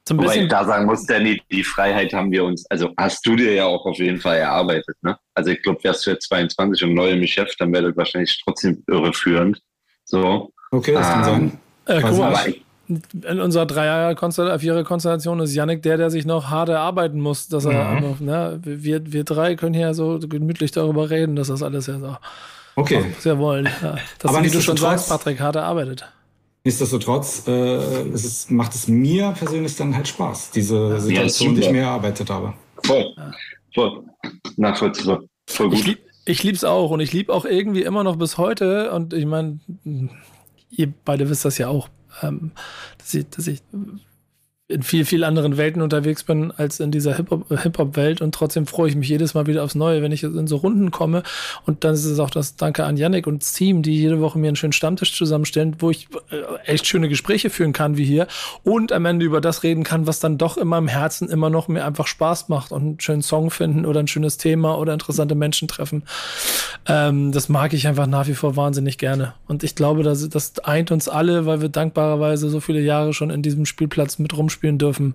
[0.07, 3.36] So Wobei ich da sagen muss, Danny, die Freiheit haben wir uns, also hast du
[3.36, 4.96] dir ja auch auf jeden Fall erarbeitet.
[5.00, 5.16] Ne?
[5.34, 8.38] Also ich glaube, wärst du jetzt 22 und neu im Geschäft, dann wäre das wahrscheinlich
[8.44, 9.61] trotzdem irreführend.
[10.05, 10.52] So.
[10.70, 11.59] Okay, das ähm, kann sein.
[11.86, 12.55] Äh, guck mal,
[12.86, 18.00] in unserer Dreier-, Vierer-Konstellation ist Yannick der, der sich noch hart erarbeiten muss, dass er,
[18.00, 18.16] mhm.
[18.20, 22.16] ne, wir, wir drei können hier so gemütlich darüber reden, dass das alles ja so
[22.76, 23.05] okay.
[23.18, 23.68] sehr wollen.
[23.82, 26.07] Ja, dass Aber wie du schon sagst, Patrick hart erarbeitet.
[26.64, 27.52] Nichtsdestotrotz äh,
[28.14, 32.30] es ist, macht es mir persönlich dann halt Spaß, diese Situation, die ich mir erarbeitet
[32.30, 32.54] habe.
[32.84, 33.32] Voll, ja.
[33.74, 34.04] voll,
[34.56, 35.86] nachvollziehbar, voll gut.
[35.86, 39.12] Ich, ich liebe es auch und ich liebe auch irgendwie immer noch bis heute und
[39.12, 39.60] ich meine,
[40.70, 41.90] ihr beide wisst das ja auch,
[42.22, 42.52] ähm,
[42.96, 43.60] dass, ich, dass ich
[44.66, 48.22] in viel, viel anderen Welten unterwegs bin als in dieser Hip-Hop-Welt.
[48.22, 50.90] Und trotzdem freue ich mich jedes Mal wieder aufs Neue, wenn ich in so Runden
[50.90, 51.22] komme.
[51.66, 54.38] Und dann ist es auch das Danke an Yannick und das Team, die jede Woche
[54.38, 58.26] mir einen schönen Stammtisch zusammenstellen, wo ich äh, echt schöne Gespräche führen kann wie hier
[58.62, 61.68] und am Ende über das reden kann, was dann doch in meinem Herzen immer noch
[61.68, 65.34] mir einfach Spaß macht und einen schönen Song finden oder ein schönes Thema oder interessante
[65.34, 66.04] Menschen treffen.
[66.86, 69.34] Ähm, das mag ich einfach nach wie vor wahnsinnig gerne.
[69.46, 73.28] Und ich glaube, das, das eint uns alle, weil wir dankbarerweise so viele Jahre schon
[73.28, 75.14] in diesem Spielplatz mit rumspielen spielen dürfen,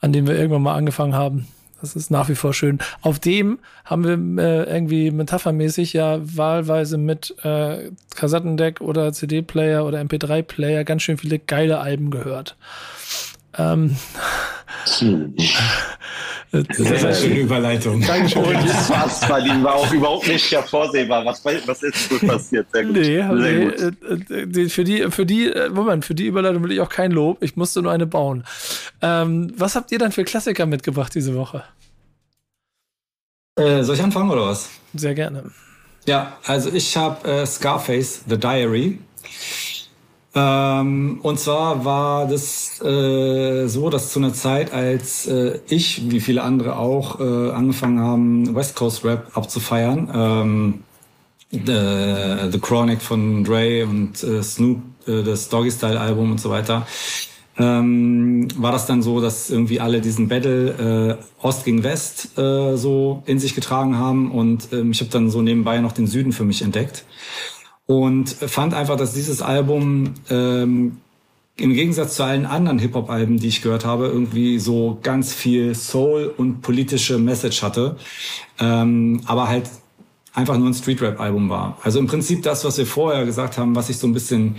[0.00, 1.48] an dem wir irgendwann mal angefangen haben.
[1.80, 2.78] Das ist nach wie vor schön.
[3.02, 10.00] Auf dem haben wir äh, irgendwie metaphermäßig ja wahlweise mit äh, Kassettendeck oder CD-Player oder
[10.00, 12.56] MP3-Player ganz schön viele geile Alben gehört.
[13.56, 13.96] Ähm,
[14.98, 15.34] hm.
[16.50, 18.00] Das ist eine schöne Überleitung.
[18.00, 18.42] Dankeschön.
[18.42, 21.24] Und die Spaßverdienen war auch überhaupt nicht vorsehbar.
[21.24, 22.66] Was, was ist so passiert?
[22.72, 22.94] Sehr gut.
[22.94, 24.30] Nee, Sehr nee gut.
[24.30, 27.12] Äh, äh, für die, für die, äh, Moment, für die Überleitung will ich auch kein
[27.12, 27.42] Lob.
[27.42, 28.44] Ich musste nur eine bauen.
[29.02, 31.64] Ähm, was habt ihr dann für Klassiker mitgebracht diese Woche?
[33.56, 34.70] Äh, soll ich anfangen oder was?
[34.94, 35.50] Sehr gerne.
[36.06, 38.98] Ja, also ich habe äh, Scarface, The Diary.
[40.38, 46.20] Ähm, und zwar war das äh, so, dass zu einer Zeit, als äh, ich, wie
[46.20, 50.74] viele andere auch, äh, angefangen haben, West Coast Rap abzufeiern, ähm,
[51.50, 56.50] The, The Chronic von Dre und äh, Snoop, äh, das Doggy Style Album und so
[56.50, 56.86] weiter,
[57.58, 62.76] ähm, war das dann so, dass irgendwie alle diesen Battle äh, Ost gegen West äh,
[62.76, 66.32] so in sich getragen haben und ähm, ich habe dann so nebenbei noch den Süden
[66.32, 67.04] für mich entdeckt
[67.88, 70.98] und fand einfach, dass dieses Album ähm,
[71.56, 76.32] im Gegensatz zu allen anderen Hip-Hop-Alben, die ich gehört habe, irgendwie so ganz viel Soul
[76.36, 77.96] und politische Message hatte,
[78.60, 79.70] ähm, aber halt
[80.38, 81.76] einfach nur ein Street-Rap-Album war.
[81.82, 84.54] Also im Prinzip das, was wir vorher gesagt haben, was ich so ein bisschen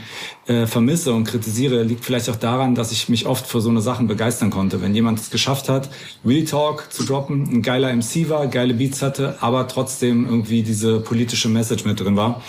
[0.45, 3.80] äh, vermisse und kritisiere, liegt vielleicht auch daran, dass ich mich oft für so eine
[3.80, 4.82] Sachen begeistern konnte.
[4.82, 5.89] Wenn jemand es geschafft hat,
[6.25, 10.99] Real Talk zu droppen, ein geiler MC war, geile Beats hatte, aber trotzdem irgendwie diese
[10.99, 12.41] politische Message mit drin war.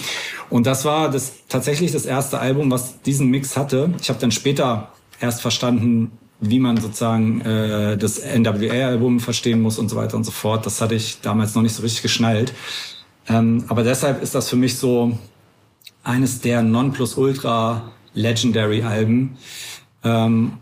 [0.48, 3.94] Und das war das tatsächlich das erste Album, was diesen Mix hatte.
[4.02, 4.88] Ich habe dann später
[5.20, 6.10] erst verstanden,
[6.40, 10.66] wie man sozusagen äh, das NWA-Album verstehen muss und so weiter und so fort.
[10.66, 12.54] Das hatte ich damals noch nicht so richtig geschnallt.
[13.30, 15.16] Ähm, aber deshalb ist das für mich so
[16.02, 19.36] eines der Nonplusultra Legendary Alben.
[20.02, 20.54] Ähm,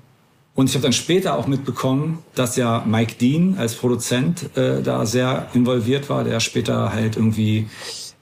[0.54, 5.06] und ich habe dann später auch mitbekommen, dass ja Mike Dean als Produzent äh, da
[5.06, 7.68] sehr involviert war, der später halt irgendwie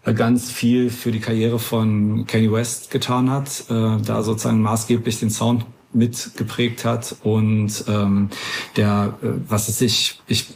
[0.04, 5.18] äh, ganz viel für die Karriere von Kanye West getan hat, äh, da sozusagen maßgeblich
[5.18, 8.28] den Sound mitgeprägt hat und ähm,
[8.76, 10.46] der, äh, was es sich, ich,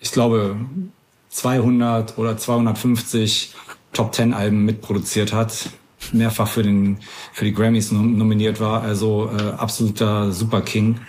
[0.00, 0.56] ich glaube,
[1.36, 3.54] 200 oder 250
[3.92, 5.68] Top 10 Alben mitproduziert hat,
[6.12, 6.98] mehrfach für den
[7.32, 11.00] für die Grammys nominiert war, also äh, absoluter Super King.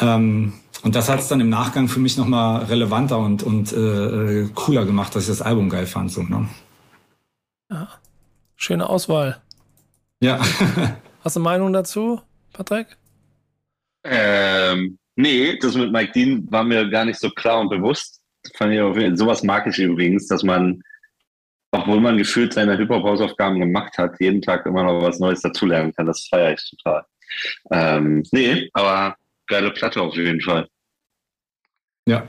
[0.00, 0.52] Ähm,
[0.82, 4.48] und das hat es dann im Nachgang für mich nochmal relevanter und, und äh, äh,
[4.54, 6.12] cooler gemacht, dass ich das Album geil fand.
[6.12, 6.46] So, ne?
[7.70, 7.88] Ja.
[8.56, 9.40] Schöne Auswahl.
[10.20, 10.40] Ja.
[11.24, 12.20] Hast du eine Meinung dazu,
[12.52, 12.98] Patrick?
[14.04, 18.23] Ähm, nee, das mit Mike Dean war mir gar nicht so klar und bewusst
[18.54, 20.82] fand ich auch, sowas mag ich übrigens, dass man,
[21.72, 26.06] obwohl man gefühlt seine Hip-Hop-Hausaufgaben gemacht hat, jeden Tag immer noch was Neues dazulernen kann.
[26.06, 27.04] Das feiere ich total.
[27.70, 29.16] Ähm, nee, aber
[29.46, 30.68] geile Platte auf jeden Fall.
[32.06, 32.28] Ja.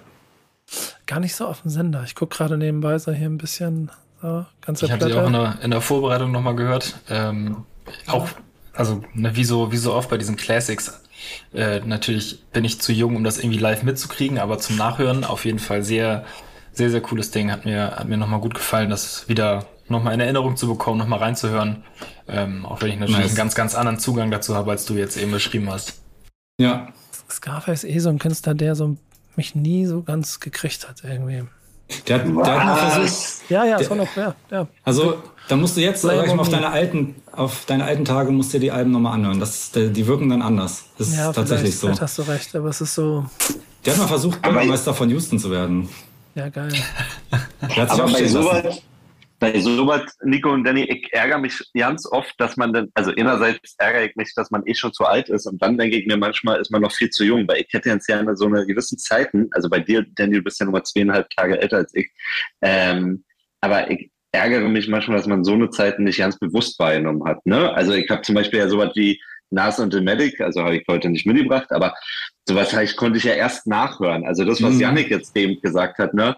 [1.05, 2.03] Gar nicht so auf dem Sender.
[2.05, 3.91] Ich gucke gerade nebenbei so hier ein bisschen
[4.21, 6.99] so, ganze Ich habe sie auch in der, in der Vorbereitung nochmal gehört.
[7.09, 7.65] Ähm,
[8.07, 8.27] auch,
[8.73, 11.04] also ne, wie, so, wie so oft bei diesen Classics
[11.53, 15.45] äh, natürlich bin ich zu jung, um das irgendwie live mitzukriegen, aber zum Nachhören auf
[15.45, 16.25] jeden Fall sehr,
[16.73, 17.51] sehr, sehr cooles Ding.
[17.51, 21.19] Hat mir, hat mir nochmal gut gefallen, das wieder nochmal in Erinnerung zu bekommen, nochmal
[21.19, 21.83] reinzuhören.
[22.27, 23.29] Ähm, auch wenn ich natürlich nice.
[23.29, 26.01] einen ganz, ganz anderen Zugang dazu habe, als du jetzt eben beschrieben hast.
[26.59, 26.93] Ja.
[27.29, 28.97] Scarface ist eh so ein Künstler, der so
[29.35, 31.43] mich nie so ganz gekriegt hat irgendwie.
[32.07, 33.49] Der, der hat mal versucht.
[33.49, 34.67] Ja, ja, ist auch noch, ja, ja.
[34.83, 38.31] Also, da musst du jetzt, sag ich mal, auf deine alten, auf deine alten Tage
[38.31, 39.39] musst du dir die Alben nochmal anhören.
[39.39, 40.85] Das, die wirken dann anders.
[40.97, 41.87] Das ist ja, tatsächlich so.
[41.87, 43.25] Vielleicht hast du recht, aber es ist so.
[43.85, 45.87] Der hat mal versucht, Bürgermeister von Houston zu werden.
[46.33, 46.73] Ja, geil.
[47.87, 48.81] aber bei sowas,
[49.39, 53.75] bei sowas, Nico und Danny, ich ärgere mich ganz oft, dass man dann, also einerseits
[53.77, 56.17] ärgere ich mich, dass man eh schon zu alt ist und dann denke ich mir
[56.17, 58.97] manchmal, ist man noch viel zu jung, weil ich hätte jetzt ja so eine gewissen
[58.97, 62.09] Zeiten, also bei dir, Danny, du bist ja nur mal zweieinhalb Tage älter als ich,
[62.61, 63.23] ähm,
[63.61, 67.45] aber ich ärgere mich manchmal, dass man so eine Zeit nicht ganz bewusst wahrgenommen hat.
[67.45, 67.73] Ne?
[67.73, 69.19] Also ich habe zum Beispiel ja sowas wie
[69.49, 71.93] Nas und The Medic, also habe ich heute nicht mitgebracht, aber
[72.47, 74.25] sowas ich, konnte ich ja erst nachhören.
[74.25, 74.81] Also das, was mhm.
[74.81, 76.35] Janik jetzt eben gesagt hat, ne?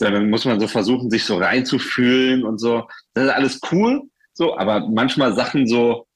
[0.00, 2.88] Dann muss man so versuchen, sich so reinzufühlen und so.
[3.14, 6.06] Das ist alles cool, so, aber manchmal Sachen so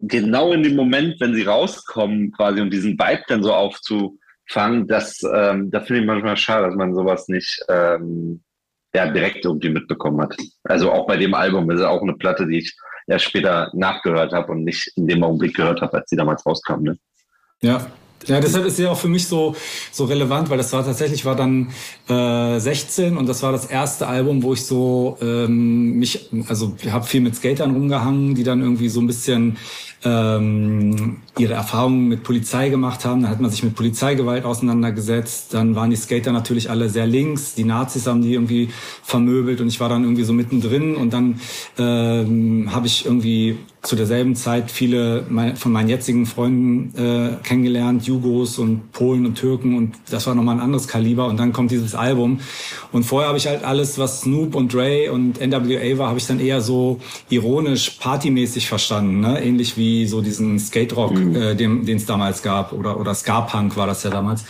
[0.00, 5.22] genau in dem Moment, wenn sie rauskommen, quasi und diesen Vibe dann so aufzufangen, das,
[5.22, 8.42] ähm, da finde ich manchmal schade, dass man sowas nicht ähm,
[8.94, 10.36] ja, direkt irgendwie mitbekommen hat.
[10.64, 12.76] Also auch bei dem Album das ist auch eine Platte, die ich
[13.06, 16.82] erst später nachgehört habe und nicht in dem Augenblick gehört habe, als sie damals rauskam.
[16.82, 16.98] Ne?
[17.62, 17.86] Ja,
[18.26, 19.54] ja, deshalb ist sie auch für mich so,
[19.92, 21.68] so relevant, weil das war tatsächlich war dann
[22.08, 26.92] äh, 16 und das war das erste Album, wo ich so ähm, mich, also ich
[26.92, 29.56] habe viel mit Skatern rumgehangen, die dann irgendwie so ein bisschen
[30.04, 33.22] ähm, ihre Erfahrungen mit Polizei gemacht haben.
[33.22, 35.54] Dann hat man sich mit Polizeigewalt auseinandergesetzt.
[35.54, 37.54] Dann waren die Skater natürlich alle sehr links.
[37.54, 38.70] Die Nazis haben die irgendwie
[39.02, 40.96] vermöbelt und ich war dann irgendwie so mittendrin.
[40.96, 41.40] Und dann
[41.78, 45.24] ähm, habe ich irgendwie zu derselben Zeit viele
[45.54, 50.56] von meinen jetzigen Freunden äh, kennengelernt, Jugos und Polen und Türken und das war nochmal
[50.56, 52.40] ein anderes Kaliber und dann kommt dieses Album
[52.92, 56.26] und vorher habe ich halt alles, was Snoop und Dre und NWA war, habe ich
[56.26, 59.42] dann eher so ironisch, partymäßig verstanden, ne?
[59.42, 61.36] ähnlich wie so diesen Skate-Rock, mhm.
[61.36, 64.44] äh, den es damals gab oder, oder Ska-Punk war das ja damals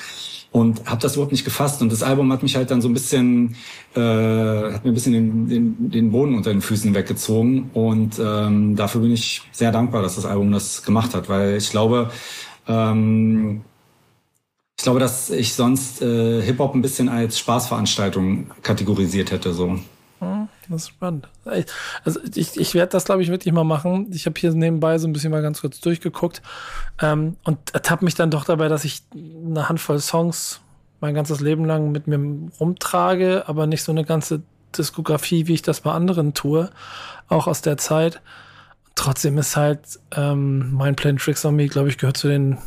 [0.53, 1.80] und habe das überhaupt nicht gefasst.
[1.82, 3.55] Und das Album hat mich halt dann so ein bisschen,
[3.95, 7.70] äh, hat mir ein bisschen den, den, den Boden unter den Füßen weggezogen.
[7.72, 11.70] Und ähm, dafür bin ich sehr dankbar, dass das Album das gemacht hat, weil ich
[11.70, 12.11] glaube,
[12.66, 13.62] ähm,
[14.76, 19.78] ich glaube, dass ich sonst äh, Hip Hop ein bisschen als Spaßveranstaltung kategorisiert hätte so.
[20.21, 21.29] Hm, das ist spannend.
[22.05, 24.11] Also ich, ich werde das, glaube ich, wirklich mal machen.
[24.12, 26.43] Ich habe hier nebenbei so ein bisschen mal ganz kurz durchgeguckt
[27.01, 30.61] ähm, und ertappe mich dann doch dabei, dass ich eine Handvoll Songs
[31.01, 32.21] mein ganzes Leben lang mit mir
[32.61, 34.43] rumtrage, aber nicht so eine ganze
[34.77, 36.71] Diskografie, wie ich das bei anderen tue,
[37.29, 38.21] auch aus der Zeit.
[38.95, 39.81] Trotzdem ist halt
[40.14, 42.59] ähm, mein Plan Tricks on Me, glaube ich, gehört zu den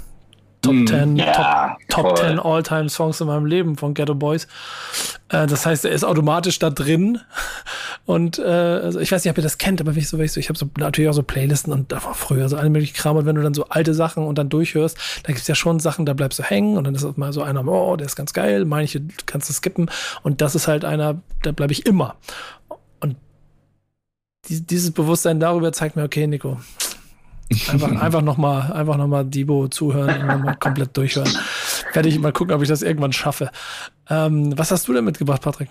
[0.63, 4.47] Top 10, mm, ja, Top, Top 10 All-Time-Songs in meinem Leben von Ghetto Boys.
[5.29, 7.19] Äh, das heißt, er ist automatisch da drin.
[8.05, 10.39] Und äh, also ich weiß nicht, ob ihr das kennt, aber ich so, ich, so,
[10.39, 13.17] ich habe so natürlich auch so Playlisten und da war früher so alle möglichen Kram.
[13.17, 16.05] Und wenn du dann so alte Sachen und dann durchhörst, da gibt's ja schon Sachen,
[16.05, 18.65] da bleibst du hängen und dann ist mal so einer, oh, der ist ganz geil,
[18.65, 19.89] manche kannst du skippen.
[20.21, 22.15] Und das ist halt einer, da bleibe ich immer.
[22.99, 23.15] Und
[24.49, 26.57] dieses Bewusstsein darüber zeigt mir, okay, Nico,
[27.69, 31.29] Einfach, einfach nochmal einfach noch mal Debo zuhören und nochmal komplett durchhören.
[31.93, 33.49] Werde ich mal gucken, ob ich das irgendwann schaffe.
[34.09, 35.69] Ähm, was hast du denn mitgebracht, Patrick?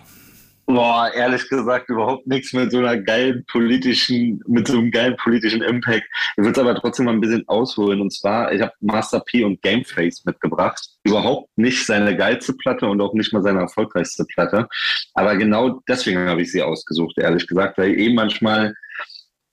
[0.67, 5.61] Boah, ehrlich gesagt, überhaupt nichts mit so einer geilen politischen, mit so einem geilen politischen
[5.61, 6.05] Impact.
[6.37, 8.01] Ich würde es aber trotzdem mal ein bisschen ausholen.
[8.01, 10.81] Und zwar, ich habe Master P und Gameface mitgebracht.
[11.03, 14.69] Überhaupt nicht seine geilste Platte und auch nicht mal seine erfolgreichste Platte.
[15.15, 18.73] Aber genau deswegen habe ich sie ausgesucht, ehrlich gesagt, weil eben manchmal,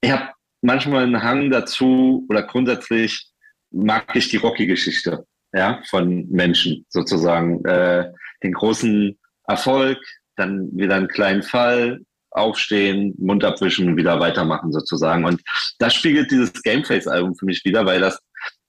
[0.01, 0.29] ich habe
[0.61, 3.31] manchmal einen Hang dazu oder grundsätzlich
[3.71, 7.63] mag ich die Rocky-Geschichte ja, von Menschen sozusagen.
[7.65, 8.11] Äh,
[8.43, 9.97] den großen Erfolg,
[10.35, 15.25] dann wieder einen kleinen Fall, aufstehen, Mund abwischen wieder weitermachen sozusagen.
[15.25, 15.41] Und
[15.79, 18.19] das spiegelt dieses Gameface-Album für mich wieder, weil das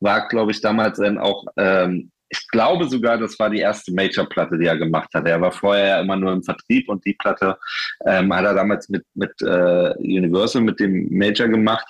[0.01, 4.57] war, glaube ich, damals dann auch ähm, ich glaube sogar, das war die erste Major-Platte,
[4.57, 5.27] die er gemacht hat.
[5.27, 7.59] Er war vorher ja immer nur im Vertrieb und die Platte
[8.07, 11.87] ähm, hat er damals mit, mit äh, Universal, mit dem Major gemacht.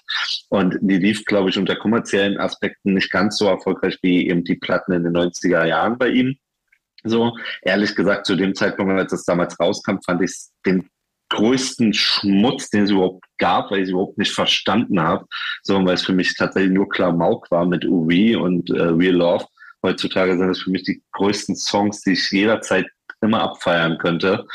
[0.48, 4.56] Und die lief, glaube ich, unter kommerziellen Aspekten nicht ganz so erfolgreich wie eben die
[4.56, 6.36] Platten in den 90er Jahren bei ihm.
[7.04, 10.34] So, ehrlich gesagt, zu dem Zeitpunkt, als das damals rauskam, fand ich
[10.64, 10.88] den
[11.28, 15.26] größten Schmutz, den es überhaupt gab, weil ich es überhaupt nicht verstanden habe,
[15.62, 19.46] sondern weil es für mich tatsächlich nur Klamauk war mit UV und äh, Real Love
[19.82, 22.86] heutzutage sind es für mich die größten Songs, die ich jederzeit
[23.20, 24.46] immer abfeiern könnte.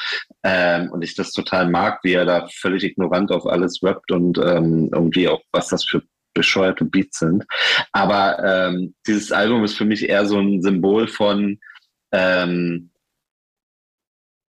[0.43, 4.37] Ähm, und ich das total mag, wie er da völlig ignorant auf alles rappt und
[4.37, 6.01] ähm, irgendwie auch, was das für
[6.33, 7.45] bescheuerte Beats sind.
[7.91, 11.59] Aber ähm, dieses Album ist für mich eher so ein Symbol von
[12.11, 12.91] ähm,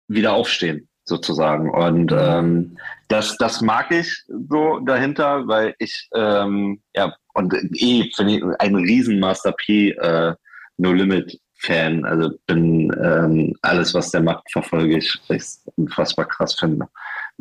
[0.07, 1.71] Wiederaufstehen sozusagen.
[1.71, 8.37] Und ähm, das, das mag ich so dahinter, weil ich, ähm, ja, und eh finde
[8.37, 10.35] ich ein riesen Master P äh,
[10.77, 12.05] No Limit Fan.
[12.05, 16.87] Also bin ähm, alles, was der macht, verfolge ich, weil ich es unfassbar krass finde.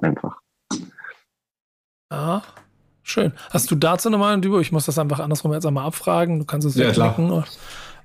[0.02, 0.36] Einfach.
[2.12, 2.42] Ja,
[3.02, 3.32] schön.
[3.50, 4.60] Hast du dazu nochmal ein Dübo?
[4.60, 6.38] Ich muss das einfach andersrum jetzt einmal abfragen.
[6.38, 7.14] Du kannst es ja, klar.
[7.14, 7.44] Klicken.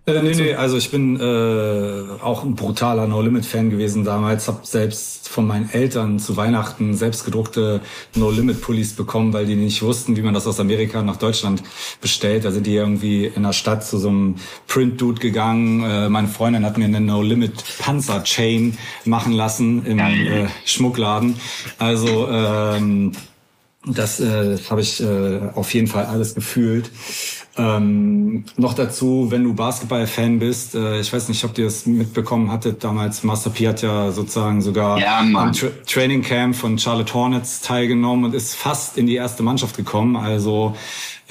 [0.07, 4.47] Äh, nee, nee, also ich bin äh, auch ein brutaler No-Limit-Fan gewesen damals.
[4.47, 7.81] Hab selbst von meinen Eltern zu Weihnachten selbst gedruckte
[8.13, 11.63] No-Limit-Pullis bekommen, weil die nicht wussten, wie man das aus Amerika nach Deutschland
[12.01, 12.45] bestellt.
[12.45, 14.35] Da sind die irgendwie in der Stadt zu so einem
[14.67, 15.83] Print-Dude gegangen.
[15.83, 21.35] Äh, meine Freundin hat mir eine No-Limit-Panzer-Chain machen lassen im äh, Schmuckladen.
[21.79, 23.13] Also ähm,
[23.85, 26.91] das, äh, das habe ich äh, auf jeden Fall alles gefühlt.
[27.57, 32.51] Ähm, noch dazu, wenn du Basketball-Fan bist, äh, ich weiß nicht, ob ihr das mitbekommen
[32.51, 37.13] hattet, damals Master P hat ja sozusagen sogar ja, am Tra Training Camp von Charlotte
[37.13, 40.17] Hornets teilgenommen und ist fast in die erste Mannschaft gekommen.
[40.17, 40.75] Also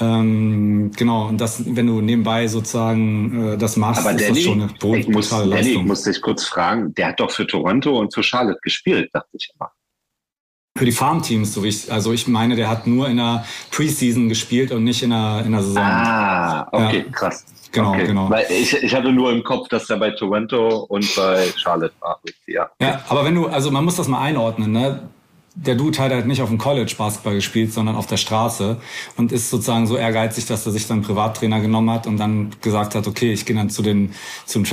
[0.01, 4.45] ähm, genau, und das, wenn du nebenbei sozusagen äh, das machst, Aber ist Danny, das
[4.45, 5.51] schon eine brutale muss, Leistung.
[5.51, 9.11] Danny, ich muss dich kurz fragen, der hat doch für Toronto und für Charlotte gespielt,
[9.13, 9.71] dachte ich immer.
[10.77, 14.29] Für die Farmteams, so wie ich, also ich meine, der hat nur in der Preseason
[14.29, 15.83] gespielt und nicht in der, in der Saison.
[15.85, 17.13] Ah, okay, Ja.
[17.13, 17.45] krass.
[17.71, 18.07] Genau, okay.
[18.09, 18.29] genau.
[18.29, 22.19] Weil ich, ich hatte nur im Kopf, dass er bei Toronto und bei Charlotte war.
[22.49, 22.69] Ja.
[22.81, 25.09] Ja, aber wenn du, also man muss das mal einordnen, ne?
[25.57, 28.77] Der Dude hat halt nicht auf dem College Basketball gespielt, sondern auf der Straße
[29.17, 32.97] und ist sozusagen so ehrgeizig, dass er sich dann Privattrainer genommen hat und dann gesagt
[32.97, 34.13] hat, okay, ich gehe dann zu den
[34.47, 34.65] zum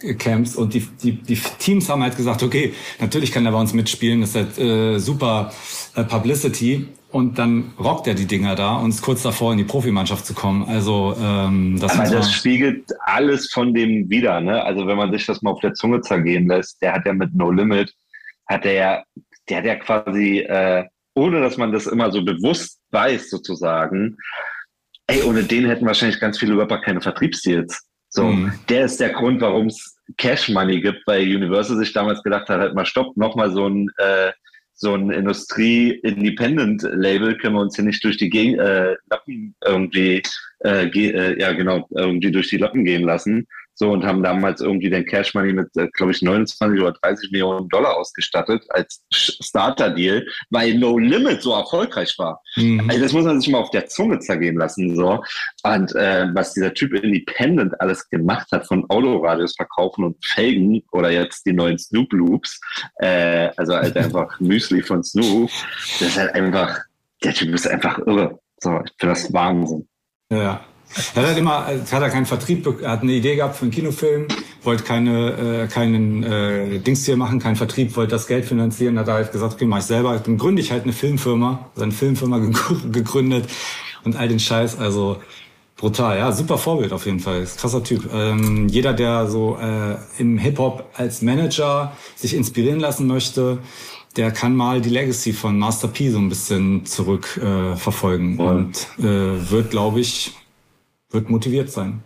[0.00, 3.72] Trainingscamps und die, die, die Teams haben halt gesagt, okay, natürlich kann er bei uns
[3.72, 5.52] mitspielen, das ist halt äh, super
[5.94, 9.64] äh, Publicity und dann rockt er die Dinger da und ist kurz davor in die
[9.64, 10.64] Profimannschaft zu kommen.
[10.68, 14.62] Also ähm, das Aber das spiegelt alles von dem wieder, ne?
[14.62, 17.34] Also wenn man sich das mal auf der Zunge zergehen lässt, der hat ja mit
[17.34, 17.92] No Limit,
[18.46, 19.02] hat er ja,
[19.48, 20.84] der hat ja quasi, äh,
[21.14, 24.16] ohne dass man das immer so bewusst weiß, sozusagen,
[25.08, 27.89] ey, ohne den hätten wahrscheinlich ganz viele Rapper keine Vertriebsdeals.
[28.10, 28.52] So, Mhm.
[28.68, 32.60] der ist der Grund, warum es Cash Money gibt, weil Universal sich damals gedacht hat,
[32.60, 34.32] halt mal stopp, nochmal so ein äh,
[34.74, 40.22] so ein Industrie-Independent-Label können wir uns hier nicht durch die Geg äh, Lappen irgendwie,
[40.60, 43.46] äh, ge äh, ja genau, irgendwie durch die Lappen gehen lassen.
[43.80, 47.30] So und haben damals irgendwie den Cash Money mit, äh, glaube ich, 29 oder 30
[47.30, 52.42] Millionen Dollar ausgestattet als Starter-Deal, weil No Limit so erfolgreich war.
[52.56, 52.90] Mhm.
[52.90, 54.94] Also das muss man sich mal auf der Zunge zergehen lassen.
[54.94, 55.24] So.
[55.62, 61.10] Und äh, was dieser Typ Independent alles gemacht hat, von Autoradios verkaufen und Felgen oder
[61.10, 62.60] jetzt die neuen Snoop Loops,
[62.96, 65.50] äh, also halt einfach Müsli von Snoop,
[66.00, 66.80] das ist halt einfach,
[67.24, 68.38] der Typ ist einfach irre.
[68.58, 69.88] So, ich finde das Wahnsinn.
[70.30, 70.66] Ja.
[71.14, 73.70] Er hat halt immer, hat er keinen Vertrieb, er hat eine Idee gehabt für einen
[73.70, 74.26] Kinofilm,
[74.62, 79.08] wollte keine, äh, keinen äh, Dings hier machen, keinen Vertrieb, wollte das Geld finanzieren, hat
[79.08, 80.18] er halt gesagt, okay, mach ich selber.
[80.18, 82.52] Dann gründe ich halt eine Filmfirma, seine Filmfirma ge-
[82.90, 83.48] gegründet
[84.04, 85.18] und all den Scheiß, also
[85.76, 88.08] brutal, ja, super Vorbild auf jeden Fall, ist krasser Typ.
[88.12, 93.58] Ähm, jeder, der so äh, im Hip-Hop als Manager sich inspirieren lassen möchte,
[94.16, 98.38] der kann mal die Legacy von Master P so ein bisschen zurück äh, verfolgen.
[98.38, 100.32] Und äh, wird, glaube ich,
[101.10, 102.02] wird motiviert sein.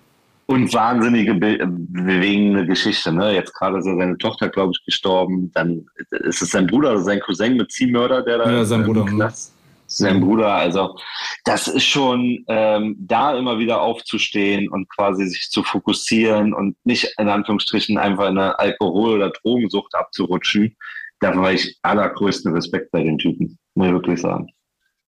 [0.47, 3.11] Und wahnsinnige, be bewegende Geschichte.
[3.13, 3.33] Ne?
[3.35, 5.51] Jetzt gerade ist ja seine Tochter, glaube ich, gestorben.
[5.55, 9.05] Dann ist es sein Bruder oder sein Cousin mit Ziehmörder, der da Ja, sein Bruder.
[9.05, 9.53] Knast-
[9.87, 10.99] Sein Bruder, also
[11.45, 17.15] das ist schon ähm, da immer wieder aufzustehen und quasi sich zu fokussieren und nicht
[17.19, 20.75] in Anführungsstrichen einfach in eine Alkohol- oder Drogensucht abzurutschen.
[21.21, 24.49] Dafür habe ich allergrößten Respekt bei den Typen, muss ich wirklich sagen.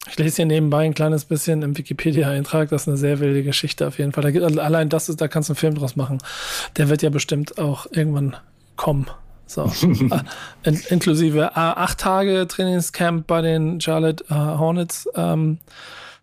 [0.08, 2.68] Ich lese hier nebenbei ein kleines bisschen im Wikipedia-Eintrag.
[2.68, 4.22] Das ist eine sehr wilde Geschichte auf jeden Fall.
[4.22, 6.18] Da gibt, allein das ist, da kannst du einen Film draus machen.
[6.76, 8.36] Der wird ja bestimmt auch irgendwann
[8.76, 9.06] kommen.
[9.46, 9.64] So.
[9.64, 10.20] Äh,
[10.62, 15.08] in, inklusive äh, acht Tage Trainingscamp bei den Charlotte äh, Hornets.
[15.14, 15.58] Ähm,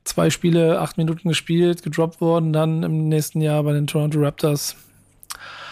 [0.03, 2.53] zwei Spiele, acht Minuten gespielt, gedroppt worden.
[2.53, 4.75] Dann im nächsten Jahr bei den Toronto Raptors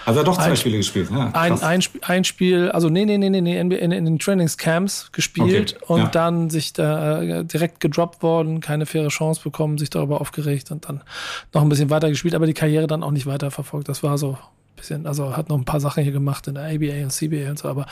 [0.06, 1.10] Also er hat doch zwei Ein- Spiele gespielt.
[1.12, 5.12] Ja, ein, ein, ein Spiel, also nee, nee, nee, nee, nee in, in, den Trainingscamps
[5.12, 6.08] gespielt Okay, und ja.
[6.08, 10.88] dann sich da äh, direkt gedroppt worden, keine faire Chance bekommen, sich darüber aufgeregt und
[10.88, 11.04] dann
[11.54, 13.90] noch ein bisschen weiter gespielt, aber die Karriere dann auch nicht weiter verfolgt.
[13.90, 16.66] Das war so ein bisschen, also hat noch ein paar Sachen hier gemacht in der
[16.66, 17.86] ABA und CBA und so, aber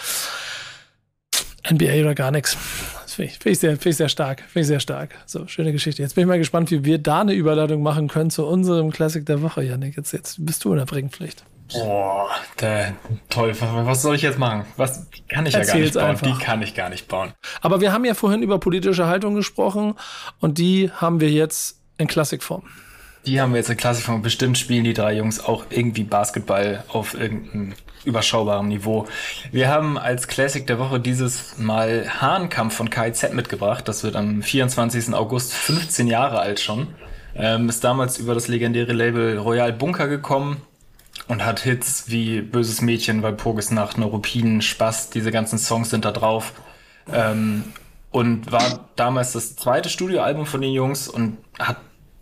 [1.69, 2.57] NBA oder gar nichts.
[3.03, 4.41] Das finde ich, find ich, sehr, find ich sehr stark.
[4.41, 5.15] Finde ich sehr stark.
[5.25, 6.01] So, schöne Geschichte.
[6.01, 9.25] Jetzt bin ich mal gespannt, wie wir da eine Überleitung machen können zu unserem Classic
[9.25, 9.97] der Woche, Janik.
[9.97, 11.43] Jetzt, jetzt bist du in der Bringpflicht.
[11.73, 12.29] Boah,
[12.59, 12.93] der,
[13.29, 13.53] toll.
[13.59, 14.65] Was- soll ich jetzt machen?
[14.77, 16.09] Was kann ich ja gar Erzähl's nicht bauen?
[16.09, 16.27] einfach.
[16.27, 17.33] Die kann ich gar nicht bauen.
[17.61, 19.95] Aber wir haben ja vorhin über politische Haltung gesprochen
[20.39, 22.63] und die haben wir jetzt in Klassikform.
[23.25, 24.21] Die haben wir jetzt in Klassikform.
[24.21, 27.73] Bestimmt spielen die drei Jungs auch irgendwie Basketball auf irgendeinem
[28.05, 29.07] überschaubaren Niveau.
[29.51, 33.87] Wir haben als Classic der Woche dieses Mal Hahnkampf von KIZ mitgebracht.
[33.87, 35.13] Das wird am 24.
[35.13, 36.87] August 15 Jahre alt schon.
[37.35, 40.61] Ähm, ist damals über das legendäre Label Royal Bunker gekommen.
[41.27, 46.53] Und hat Hits wie Böses Mädchen, Walpurgisnacht, Neuruppin, Spaß, diese ganzen Songs sind da drauf.
[47.11, 47.65] Ähm,
[48.11, 51.77] und war damals das zweite Studioalbum von den Jungs und hat,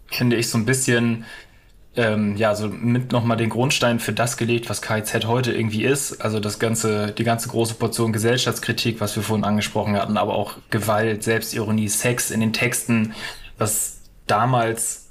[0.08, 1.26] finde ich, so ein bisschen
[1.98, 6.22] ähm, ja, so mit nochmal den Grundstein für das gelegt, was KIZ heute irgendwie ist.
[6.22, 10.54] Also das ganze, die ganze große Portion Gesellschaftskritik, was wir vorhin angesprochen hatten, aber auch
[10.70, 13.16] Gewalt, Selbstironie, Sex in den Texten,
[13.58, 15.10] was damals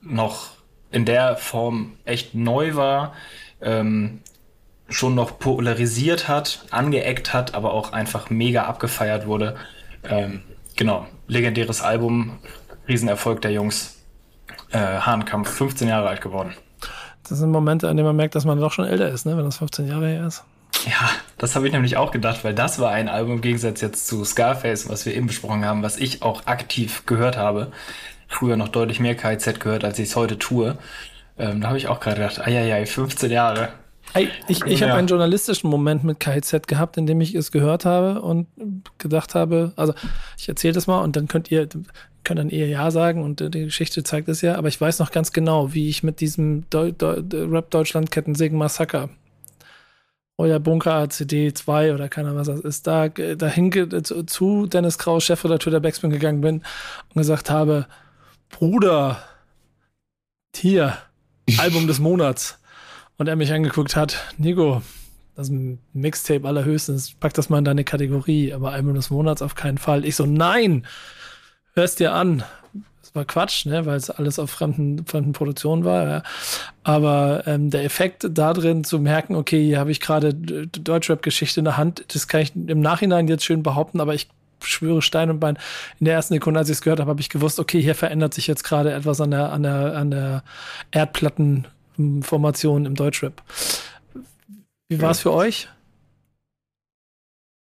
[0.00, 0.50] noch
[0.92, 3.14] in der Form echt neu war,
[3.60, 4.20] ähm,
[4.88, 9.56] schon noch polarisiert hat, angeeckt hat, aber auch einfach mega abgefeiert wurde.
[10.04, 10.42] Ähm,
[10.76, 12.38] genau, legendäres Album,
[12.88, 13.98] Riesenerfolg der Jungs.
[14.70, 16.54] Äh, Hahnkampf, 15 Jahre alt geworden.
[17.28, 19.36] Das sind Momente, an denen man merkt, dass man doch schon älter ist, ne?
[19.36, 20.44] wenn das 15 Jahre her ist.
[20.86, 24.06] Ja, das habe ich nämlich auch gedacht, weil das war ein Album im Gegensatz jetzt
[24.06, 27.70] zu Scarface, was wir eben besprochen haben, was ich auch aktiv gehört habe.
[28.32, 30.76] Früher noch deutlich mehr KZ gehört, als ich es heute tue.
[31.38, 33.68] Ähm, da habe ich auch gerade gedacht, ai, 15 Jahre.
[34.12, 34.88] Hey, ich ich ja.
[34.88, 38.46] habe einen journalistischen Moment mit KZ gehabt, in dem ich es gehört habe und
[38.98, 39.94] gedacht habe, also
[40.36, 41.68] ich erzähle das mal und dann könnt ihr,
[42.24, 45.12] könnt dann eher Ja sagen und die Geschichte zeigt es ja, aber ich weiß noch
[45.12, 49.08] ganz genau, wie ich mit diesem Deu Deu Rap Deutschland Kettensägen Massaker
[50.38, 53.70] euer Bunker CD 2 oder keiner was das ist, da dahin
[54.26, 56.62] zu Dennis Kraus, Chefredakteur der Backspin gegangen bin
[57.14, 57.86] und gesagt habe,
[58.52, 59.18] Bruder,
[60.54, 60.96] hier,
[61.58, 62.60] Album des Monats.
[63.18, 64.82] Und er mich angeguckt hat, Nico,
[65.34, 69.42] das ist ein Mixtape allerhöchstens, pack das mal in deine Kategorie, aber Album des Monats
[69.42, 70.04] auf keinen Fall.
[70.04, 70.86] Ich so, nein,
[71.74, 72.44] hörst dir an.
[73.00, 76.08] Das war Quatsch, ne, weil es alles auf fremden, fremden Produktionen war.
[76.08, 76.22] Ja.
[76.84, 81.64] Aber ähm, der Effekt da drin zu merken, okay, hier habe ich gerade Deutschrap-Geschichte in
[81.64, 84.28] der Hand, das kann ich im Nachhinein jetzt schön behaupten, aber ich
[84.64, 85.58] schwöre Stein und Bein.
[86.00, 88.34] In der ersten Sekunde, als ich es gehört habe, habe ich gewusst, okay, hier verändert
[88.34, 90.44] sich jetzt gerade etwas an der, an der, an der
[90.90, 93.42] Erdplattenformation im Deutschrap.
[94.88, 95.68] Wie war es für euch?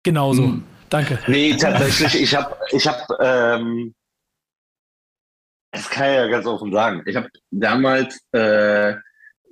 [0.03, 0.45] Genauso.
[0.45, 0.65] Hm.
[0.91, 1.19] Danke.
[1.27, 3.95] Nee, tatsächlich, ich habe, ich habe, ähm,
[5.71, 7.03] das kann ich ja ganz offen sagen.
[7.07, 8.95] Ich habe damals äh,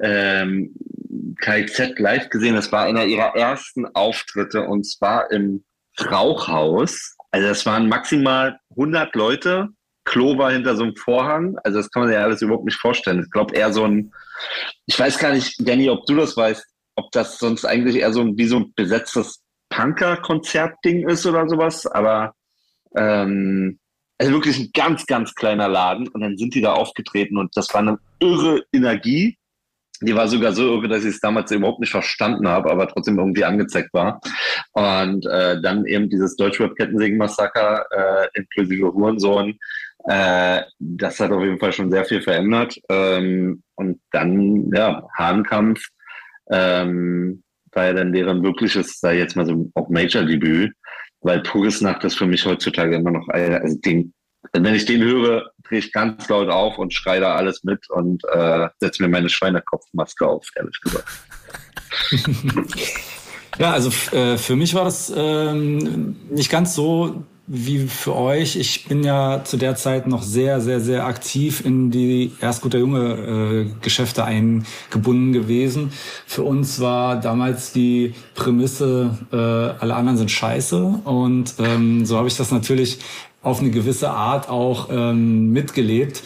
[0.01, 0.75] ähm,
[1.41, 2.57] KZ live gesehen.
[2.57, 5.65] Das war einer ihrer ersten Auftritte und zwar im
[5.99, 7.17] Rauchhaus.
[7.31, 9.69] Also das waren maximal 100 Leute.
[10.05, 11.57] Klo war hinter so einem Vorhang.
[11.63, 13.23] Also das kann man sich ja alles überhaupt nicht vorstellen.
[13.23, 14.13] Ich glaube eher so ein,
[14.87, 16.65] ich weiß gar nicht, Danny, ob du das weißt,
[16.97, 19.41] ob das sonst eigentlich eher so ein, wie so ein besetztes
[19.71, 22.35] Punker-Konzertding ist oder sowas, aber
[22.97, 23.79] ähm,
[24.19, 27.73] also wirklich ein ganz, ganz kleiner Laden und dann sind die da aufgetreten und das
[27.73, 29.39] war eine irre Energie.
[30.03, 33.19] Die war sogar so irre, dass ich es damals überhaupt nicht verstanden habe, aber trotzdem
[33.19, 34.21] irgendwie angezeigt war.
[34.73, 39.59] Und äh, dann eben dieses Deutschrap-Kettensägen-Massaker äh, inklusive Hurensohn,
[40.05, 42.77] äh, das hat auf jeden Fall schon sehr viel verändert.
[42.89, 45.87] Ähm, und dann, ja, Hahnkampf,
[46.51, 50.73] ähm, war ja dann deren wirkliches, sei jetzt mal so auch Major-Debüt,
[51.21, 54.13] weil Pures Nacht ist für mich heutzutage immer noch, also den,
[54.53, 58.23] wenn ich den höre, drehe ich ganz laut auf und schreie da alles mit und
[58.25, 61.09] äh, setze mir meine Schweinekopfmaske auf, ehrlich gesagt.
[63.59, 68.55] ja, also äh, für mich war das ähm, nicht ganz so wie für euch.
[68.55, 72.79] Ich bin ja zu der Zeit noch sehr, sehr, sehr aktiv in die erst guter
[72.79, 75.93] Junge äh, Geschäfte eingebunden gewesen.
[76.27, 81.01] Für uns war damals die Prämisse, äh, alle anderen sind scheiße.
[81.03, 83.01] Und ähm, so habe ich das natürlich
[83.43, 86.23] auf eine gewisse Art auch ähm, mitgelebt.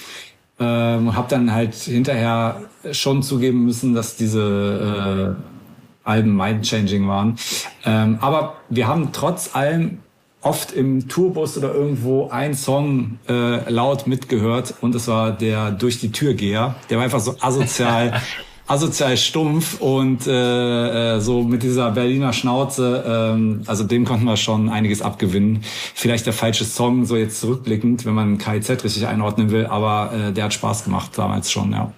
[0.58, 2.62] Ähm, habe dann halt hinterher
[2.92, 7.36] schon zugeben müssen, dass diese äh, Alben mind-changing waren.
[7.84, 9.98] Ähm, aber wir haben trotz allem
[10.42, 16.00] oft im Tourbus oder irgendwo ein Song äh, laut mitgehört und es war der Durch
[16.00, 16.74] die Tür Geher.
[16.90, 18.20] Der war einfach so asozial,
[18.66, 23.04] asozial stumpf und äh, äh, so mit dieser Berliner Schnauze.
[23.06, 25.62] Ähm, also dem konnten wir schon einiges abgewinnen.
[25.94, 30.32] Vielleicht der falsche Song, so jetzt zurückblickend, wenn man KIZ richtig einordnen will, aber äh,
[30.32, 31.92] der hat Spaß gemacht damals schon, ja.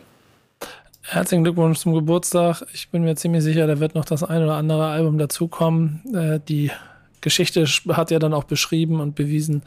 [1.03, 2.65] Herzlichen Glückwunsch zum Geburtstag.
[2.75, 6.03] Ich bin mir ziemlich sicher, da wird noch das ein oder andere Album dazukommen.
[6.13, 6.73] Äh, die
[7.21, 9.63] Geschichte hat ja dann auch beschrieben und bewiesen,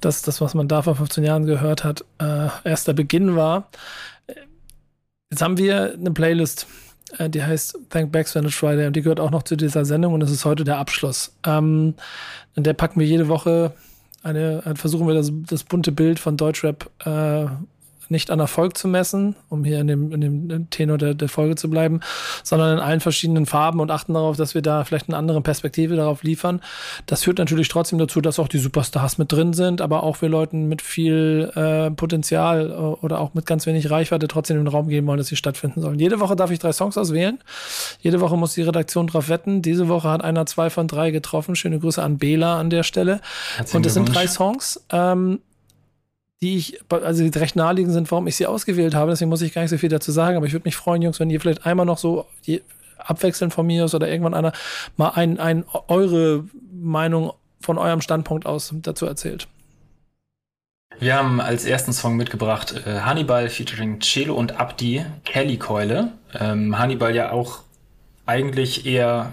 [0.00, 3.68] dass das, was man da vor 15 Jahren gehört hat, äh, erst der Beginn war.
[5.32, 6.66] Jetzt haben wir eine Playlist,
[7.16, 10.12] äh, die heißt Thank Backs Vantage Friday und die gehört auch noch zu dieser Sendung
[10.12, 11.34] und es ist heute der Abschluss.
[11.46, 11.94] Ähm,
[12.54, 13.72] in der packen wir jede Woche
[14.22, 17.46] eine, versuchen wir das, das bunte Bild von Deutschrap äh,
[18.12, 21.56] nicht an Erfolg zu messen, um hier in dem, in dem Tenor der, der Folge
[21.56, 22.00] zu bleiben,
[22.44, 25.96] sondern in allen verschiedenen Farben und achten darauf, dass wir da vielleicht eine andere Perspektive
[25.96, 26.60] darauf liefern.
[27.06, 30.28] Das führt natürlich trotzdem dazu, dass auch die Superstars mit drin sind, aber auch wir
[30.28, 34.88] Leuten mit viel äh, Potenzial äh, oder auch mit ganz wenig Reichweite trotzdem den Raum
[34.88, 35.98] geben wollen, dass sie stattfinden sollen.
[35.98, 37.38] Jede Woche darf ich drei Songs auswählen.
[38.00, 39.62] Jede Woche muss die Redaktion drauf wetten.
[39.62, 41.56] Diese Woche hat einer zwei von drei getroffen.
[41.56, 43.20] Schöne Grüße an Bela an der Stelle.
[43.72, 44.84] Und es sind drei Songs.
[44.90, 45.40] Ähm,
[46.42, 49.12] die ich, also die recht naheliegend sind, warum ich sie ausgewählt habe.
[49.12, 50.36] Deswegen muss ich gar nicht so viel dazu sagen.
[50.36, 52.26] Aber ich würde mich freuen, Jungs, wenn ihr vielleicht einmal noch so
[52.98, 54.52] abwechselnd von mir aus oder irgendwann einer
[54.96, 59.46] mal ein, ein eure Meinung von eurem Standpunkt aus dazu erzählt.
[60.98, 66.12] Wir haben als ersten Song mitgebracht äh, Hannibal featuring Celo und Abdi, Kelly Keule.
[66.38, 67.60] Ähm, Hannibal ja auch
[68.26, 69.32] eigentlich eher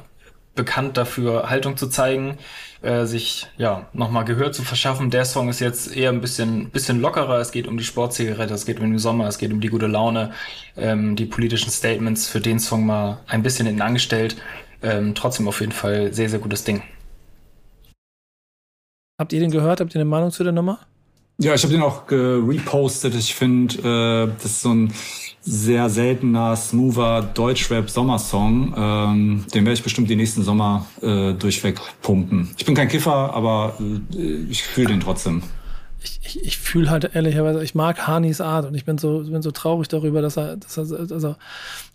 [0.59, 2.37] bekannt dafür, Haltung zu zeigen,
[2.81, 5.09] äh, sich ja nochmal Gehör zu verschaffen.
[5.09, 7.39] Der Song ist jetzt eher ein bisschen, bisschen lockerer.
[7.39, 9.87] Es geht um die Sportzigarette, es geht um den Sommer, es geht um die gute
[9.87, 10.33] Laune,
[10.75, 14.35] ähm, die politischen Statements für den Song mal ein bisschen hinten angestellt.
[14.81, 16.83] Ähm, trotzdem auf jeden Fall sehr, sehr gutes Ding.
[19.17, 19.79] Habt ihr den gehört?
[19.79, 20.79] Habt ihr eine Meinung zu der Nummer?
[21.37, 23.15] Ja, ich habe den auch repostet.
[23.15, 24.93] Ich finde, äh, das ist so ein
[25.41, 28.73] sehr seltener, smoother Deutschrap-Sommersong.
[28.77, 32.49] Ähm, den werde ich bestimmt die nächsten Sommer äh, durchweg pumpen.
[32.57, 35.43] Ich bin kein Kiffer, aber äh, ich fühle den trotzdem.
[36.01, 39.41] Ich, ich, ich fühle halt ehrlicherweise, ich mag Hanis Art und ich bin so, bin
[39.41, 41.35] so traurig darüber, dass er, dass er also,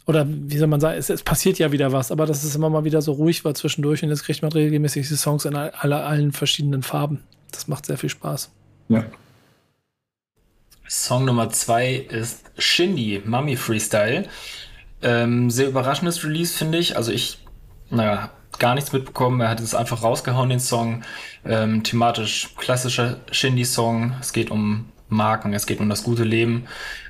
[0.06, 2.68] oder wie soll man sagen, es, es, passiert ja wieder was, aber dass es immer
[2.68, 6.04] mal wieder so ruhig war zwischendurch und jetzt kriegt man regelmäßig die Songs in alle,
[6.04, 7.20] allen verschiedenen Farben.
[7.50, 8.50] Das macht sehr viel Spaß.
[8.88, 9.04] Ja.
[11.02, 14.28] Song Nummer zwei ist Shindy, Mummy Freestyle.
[15.02, 16.96] Ähm, sehr überraschendes Release, finde ich.
[16.96, 17.38] Also ich,
[17.90, 18.30] naja,
[18.60, 19.40] gar nichts mitbekommen.
[19.40, 21.02] Er hat es einfach rausgehauen, den Song.
[21.44, 24.14] Ähm, thematisch klassischer Shindy-Song.
[24.20, 26.66] Es geht um Marken, es geht um das gute Leben.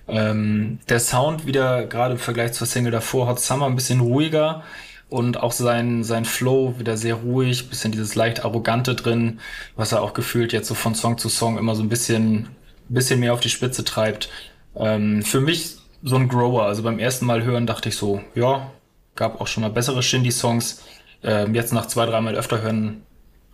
[0.08, 4.62] Ähm, der Sound wieder, gerade im Vergleich zur Single davor, Hot Summer, ein bisschen ruhiger
[5.10, 9.40] und auch sein, sein Flow wieder sehr ruhig, bisschen dieses leicht arrogante drin,
[9.76, 12.48] was er auch gefühlt jetzt so von Song zu Song immer so ein bisschen
[12.88, 14.28] bisschen mehr auf die Spitze treibt.
[14.76, 16.64] Ähm, für mich so ein Grower.
[16.64, 18.70] Also beim ersten Mal hören dachte ich so, ja,
[19.14, 20.82] gab auch schon mal bessere Shindy-Songs.
[21.22, 23.02] Ähm, jetzt nach zwei, dreimal öfter hören,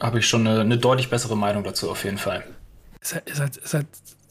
[0.00, 2.44] habe ich schon eine, eine, deutlich bessere Meinung dazu auf jeden Fall.
[3.00, 3.86] Es ist halt, ist halt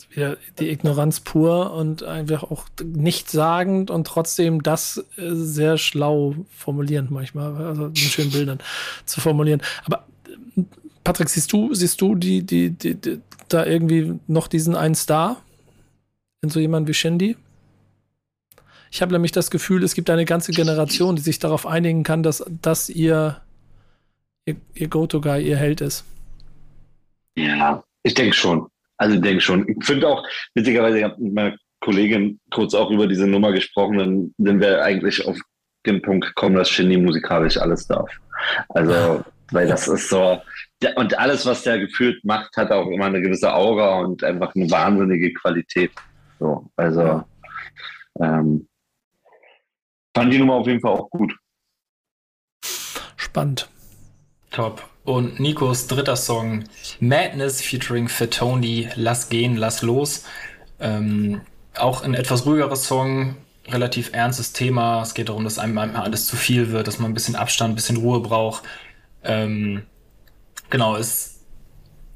[0.09, 7.11] wieder die Ignoranz pur und einfach auch nichtssagend und trotzdem das äh, sehr schlau formulierend
[7.11, 8.59] manchmal, also mit schönen Bildern
[9.05, 9.61] zu formulieren.
[9.85, 10.05] Aber
[11.03, 15.41] Patrick, siehst du, siehst du die, die, die, die da irgendwie noch diesen einen Star
[16.41, 17.35] in so jemand wie Shindy?
[18.91, 22.23] Ich habe nämlich das Gefühl, es gibt eine ganze Generation, die sich darauf einigen kann,
[22.23, 23.41] dass das ihr,
[24.45, 26.05] ihr, ihr Go-To-Guy, ihr Held ist.
[27.37, 28.67] Ja, ich denke schon.
[28.97, 29.67] Also ich denke schon.
[29.69, 30.23] Ich finde auch,
[30.55, 34.83] witzigerweise, ich habe mit meiner Kollegin kurz auch über diese Nummer gesprochen, dann sind wir
[34.83, 35.37] eigentlich auf
[35.85, 38.09] den Punkt gekommen, dass Shindy musikalisch alles darf.
[38.69, 40.41] Also, weil das ist so,
[40.95, 44.69] und alles, was der gefühlt macht, hat auch immer eine gewisse Aura und einfach eine
[44.69, 45.91] wahnsinnige Qualität.
[46.39, 47.23] So, also
[48.19, 48.67] ähm,
[50.15, 51.35] fand die Nummer auf jeden Fall auch gut.
[53.17, 53.69] Spannend.
[54.51, 54.89] Top.
[55.03, 56.65] Und Nikos dritter Song,
[56.99, 60.25] Madness featuring Fatoni, Lass gehen, lass los.
[60.79, 61.41] Ähm,
[61.75, 63.35] auch ein etwas ruhigeres Song,
[63.67, 65.01] relativ ernstes Thema.
[65.01, 67.73] Es geht darum, dass einem manchmal alles zu viel wird, dass man ein bisschen Abstand,
[67.73, 68.63] ein bisschen Ruhe braucht.
[69.23, 69.83] Ähm,
[70.69, 71.39] Genau, ist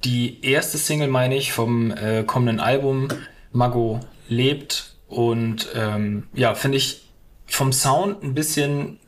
[0.03, 3.07] die erste Single, meine ich, vom äh, kommenden Album.
[3.51, 7.09] Mago lebt und ähm, ja, finde ich
[7.45, 8.99] vom Sound ein bisschen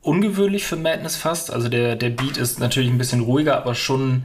[0.00, 1.50] ungewöhnlich für Madness fast.
[1.50, 4.24] Also der, der Beat ist natürlich ein bisschen ruhiger, aber schon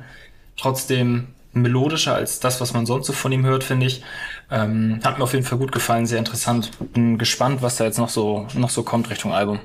[0.57, 4.03] trotzdem melodischer als das, was man sonst so von ihm hört, finde ich.
[4.51, 6.71] Ähm, hat mir auf jeden Fall gut gefallen, sehr interessant.
[6.93, 9.59] Bin gespannt, was da jetzt noch so, noch so kommt Richtung Album.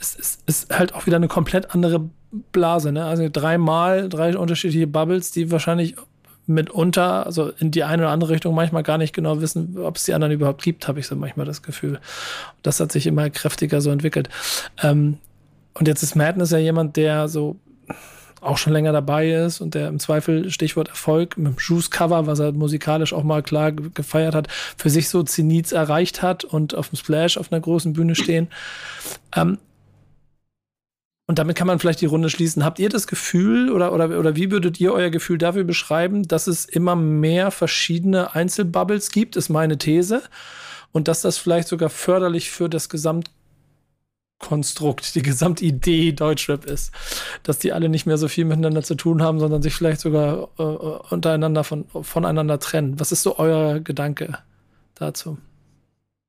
[0.00, 2.08] Es ist, ist halt auch wieder eine komplett andere
[2.52, 3.04] Blase, ne?
[3.04, 5.96] Also dreimal, drei unterschiedliche Bubbles, die wahrscheinlich
[6.46, 10.04] mitunter, also in die eine oder andere Richtung manchmal gar nicht genau wissen, ob es
[10.04, 12.00] die anderen überhaupt gibt, habe ich so manchmal das Gefühl.
[12.62, 14.28] Das hat sich immer kräftiger so entwickelt.
[14.82, 15.18] Ähm,
[15.74, 17.56] und jetzt ist Madness ja jemand, der so
[18.44, 22.38] auch schon länger dabei ist und der im Zweifel Stichwort Erfolg mit dem Juice-Cover, was
[22.38, 26.90] er musikalisch auch mal klar gefeiert hat, für sich so Zenits erreicht hat und auf
[26.90, 28.48] dem Splash auf einer großen Bühne stehen.
[29.34, 29.58] Ähm,
[31.26, 32.64] und damit kann man vielleicht die Runde schließen.
[32.64, 36.46] Habt ihr das Gefühl oder, oder, oder wie würdet ihr euer Gefühl dafür beschreiben, dass
[36.46, 40.22] es immer mehr verschiedene Einzelbubbles gibt, ist meine These.
[40.92, 42.88] Und dass das vielleicht sogar förderlich für das
[44.44, 46.92] Gesamtkonstrukt, die Gesamtidee Deutschrap ist.
[47.42, 50.48] Dass die alle nicht mehr so viel miteinander zu tun haben, sondern sich vielleicht sogar
[50.58, 52.98] äh, untereinander von, voneinander trennen.
[53.00, 54.38] Was ist so euer Gedanke
[54.94, 55.38] dazu?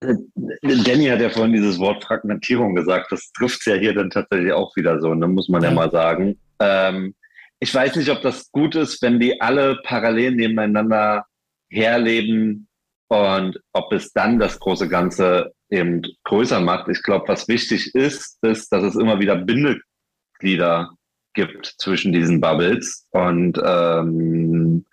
[0.01, 3.11] Danny hat ja vorhin dieses Wort Fragmentierung gesagt.
[3.11, 5.75] Das trifft es ja hier dann tatsächlich auch wieder so, ne, muss man ja, ja
[5.75, 6.37] mal sagen.
[6.59, 7.15] Ähm,
[7.59, 11.25] ich weiß nicht, ob das gut ist, wenn die alle parallel nebeneinander
[11.69, 12.67] herleben
[13.07, 16.87] und ob es dann das große Ganze eben größer macht.
[16.89, 20.91] Ich glaube, was wichtig ist, ist, dass es immer wieder Bindeglieder
[21.33, 24.85] gibt zwischen diesen Bubbles und ähm,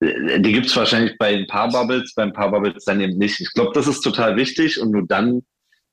[0.00, 3.40] die gibt es wahrscheinlich bei ein paar Bubbles, bei ein paar Bubbles dann eben nicht.
[3.40, 5.42] Ich glaube, das ist total wichtig und nur dann,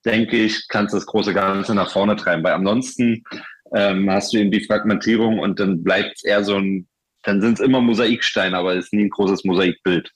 [0.06, 2.44] denke ich, kannst du das große Ganze nach vorne treiben.
[2.44, 3.24] Weil ansonsten
[3.74, 6.88] ähm, hast du eben die Fragmentierung und dann bleibt es eher so ein,
[7.24, 10.12] dann sind es immer Mosaiksteine, aber es ist nie ein großes Mosaikbild.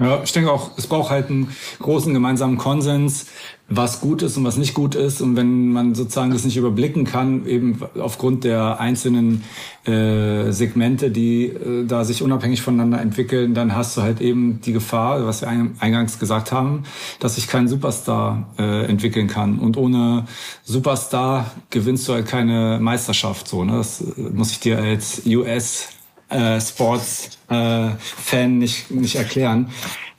[0.00, 3.26] Ja, ich denke auch, es braucht halt einen großen gemeinsamen Konsens,
[3.68, 5.20] was gut ist und was nicht gut ist.
[5.20, 9.44] Und wenn man sozusagen das nicht überblicken kann, eben aufgrund der einzelnen
[9.86, 14.72] äh, Segmente, die äh, da sich unabhängig voneinander entwickeln, dann hast du halt eben die
[14.72, 16.82] Gefahr, was wir eingangs gesagt haben,
[17.20, 19.60] dass sich kein Superstar äh, entwickeln kann.
[19.60, 20.26] Und ohne
[20.64, 23.46] Superstar gewinnst du halt keine Meisterschaft.
[23.46, 23.76] So, ne?
[23.76, 25.93] Das äh, muss ich dir als US
[26.34, 29.70] äh, Sports-Fan äh, nicht, nicht erklären.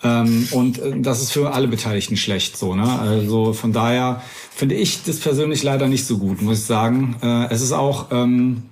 [0.04, 2.76] Ähm, und äh, das ist für alle Beteiligten schlecht so.
[2.76, 2.88] Ne?
[3.00, 4.22] Also von daher
[4.52, 7.16] finde ich das persönlich leider nicht so gut, muss ich sagen.
[7.22, 8.64] Äh, es ist auch ähm,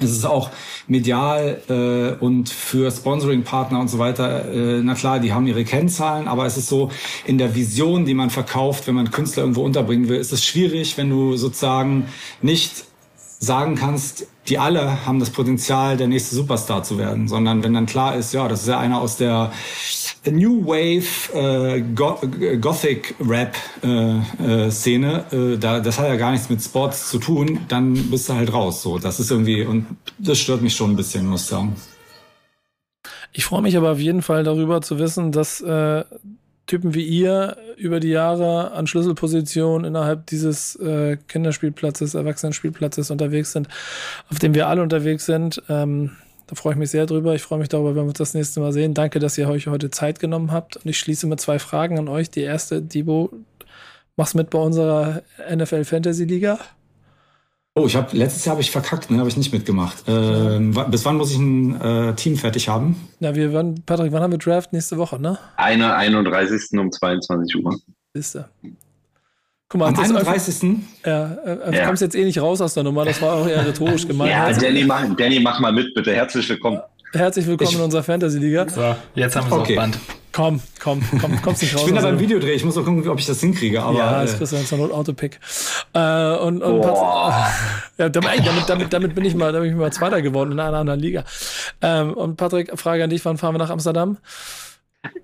[0.00, 0.50] es ist auch
[0.88, 6.26] medial äh, und für Sponsoring-Partner und so weiter, äh, na klar, die haben ihre Kennzahlen,
[6.26, 6.90] aber es ist so,
[7.26, 10.98] in der Vision, die man verkauft, wenn man Künstler irgendwo unterbringen will, ist es schwierig,
[10.98, 12.08] wenn du sozusagen
[12.42, 12.84] nicht
[13.38, 17.86] sagen kannst, die alle haben das Potenzial, der nächste Superstar zu werden, sondern wenn dann
[17.86, 19.52] klar ist, ja, das ist ja einer aus der
[20.30, 22.18] New Wave äh, Go
[22.60, 27.18] Gothic Rap äh, äh, Szene, äh, da, das hat ja gar nichts mit Sports zu
[27.18, 28.82] tun, dann bist du halt raus.
[28.82, 29.86] So, das ist irgendwie und
[30.18, 31.76] das stört mich schon ein bisschen, muss ich sagen.
[33.32, 36.04] Ich freue mich aber auf jeden Fall darüber zu wissen, dass äh,
[36.66, 43.68] Typen wie ihr über die Jahre an Schlüsselpositionen innerhalb dieses äh, Kinderspielplatzes, Erwachsenenspielplatzes unterwegs sind,
[44.30, 45.62] auf dem wir alle unterwegs sind.
[45.68, 46.12] Ähm,
[46.46, 47.34] da freue ich mich sehr drüber.
[47.34, 48.94] Ich freue mich darüber, wenn wir uns das nächste Mal sehen.
[48.94, 50.76] Danke, dass ihr euch heute Zeit genommen habt.
[50.76, 52.30] Und ich schließe mit zwei Fragen an euch.
[52.30, 53.30] Die erste, Dibo,
[54.16, 56.58] machst mit bei unserer NFL Fantasy Liga?
[57.76, 60.04] Oh, ich habe letztes Jahr habe ich verkackt, ne, habe ich nicht mitgemacht.
[60.06, 63.08] Ähm, bis wann muss ich ein äh, Team fertig haben?
[63.18, 65.38] Na, wir werden, Patrick, wann haben wir Draft nächste Woche, ne?
[65.56, 66.78] Eine 31.
[66.78, 67.76] um 22 Uhr.
[68.12, 68.48] Ist er.
[69.68, 70.78] Guck mal, Am 31.
[71.04, 71.86] Ja, äh, ja.
[71.86, 74.30] kommst jetzt eh nicht raus aus der Nummer, das war auch eher rhetorisch gemeint.
[74.30, 76.14] ja, Danny mach, Danny, mach mal mit, bitte.
[76.14, 76.80] Herzlich willkommen.
[77.14, 78.68] Herzlich willkommen ich, in unserer Fantasy-Liga.
[78.68, 79.78] So, jetzt haben wir es okay.
[79.78, 79.98] auf Band.
[80.32, 81.82] Komm, komm, komm, kommst nicht raus.
[81.82, 83.80] Ich bin da beim Videodreh, ich muss noch gucken, ob ich das hinkriege.
[83.80, 85.38] Aber, ja, das kriegst du jetzt noch Autopick.
[85.92, 86.82] Äh, und, und
[87.98, 90.76] ja, damit, damit, damit, bin ich mal, da bin ich mal Zweiter geworden in einer
[90.76, 91.22] anderen Liga.
[91.80, 94.18] Ähm, und Patrick, Frage an dich, wann fahren wir nach Amsterdam?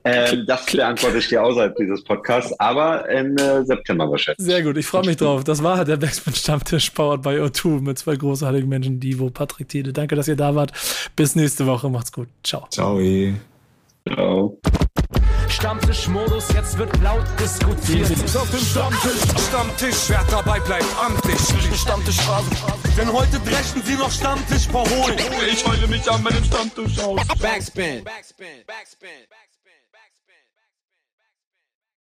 [0.05, 4.45] Ähm, das beantworte ich dir außerhalb dieses Podcasts, aber im äh, September wahrscheinlich.
[4.45, 5.45] Sehr gut, ich freue mich drauf.
[5.45, 9.93] Das war der Backspin Stammtisch powered by O2 mit zwei großartigen Menschen, Divo, Patrick Tiede.
[9.93, 10.73] Danke, dass ihr da wart.
[11.17, 11.89] Bis nächste Woche.
[11.91, 12.29] Macht's gut.
[12.43, 12.67] Ciao.
[12.71, 12.99] Ciao.
[14.09, 14.59] Ciao.
[15.49, 18.09] Stammtischmodus, jetzt wird laut diskutiert.
[18.09, 21.39] Ist auf dem Stammtisch, Stammtisch, wer dabei bleibt, amtlich.
[21.79, 22.51] Stammtisch Phase.
[22.97, 25.19] Denn heute brechen sie noch Stammtisch verholen.
[25.51, 27.21] Ich heule mich an meinem Stammtisch aus.
[27.41, 28.05] Backspin.
[28.05, 28.05] Backspin.
[28.05, 28.65] Backspin.
[28.67, 29.50] Backspin.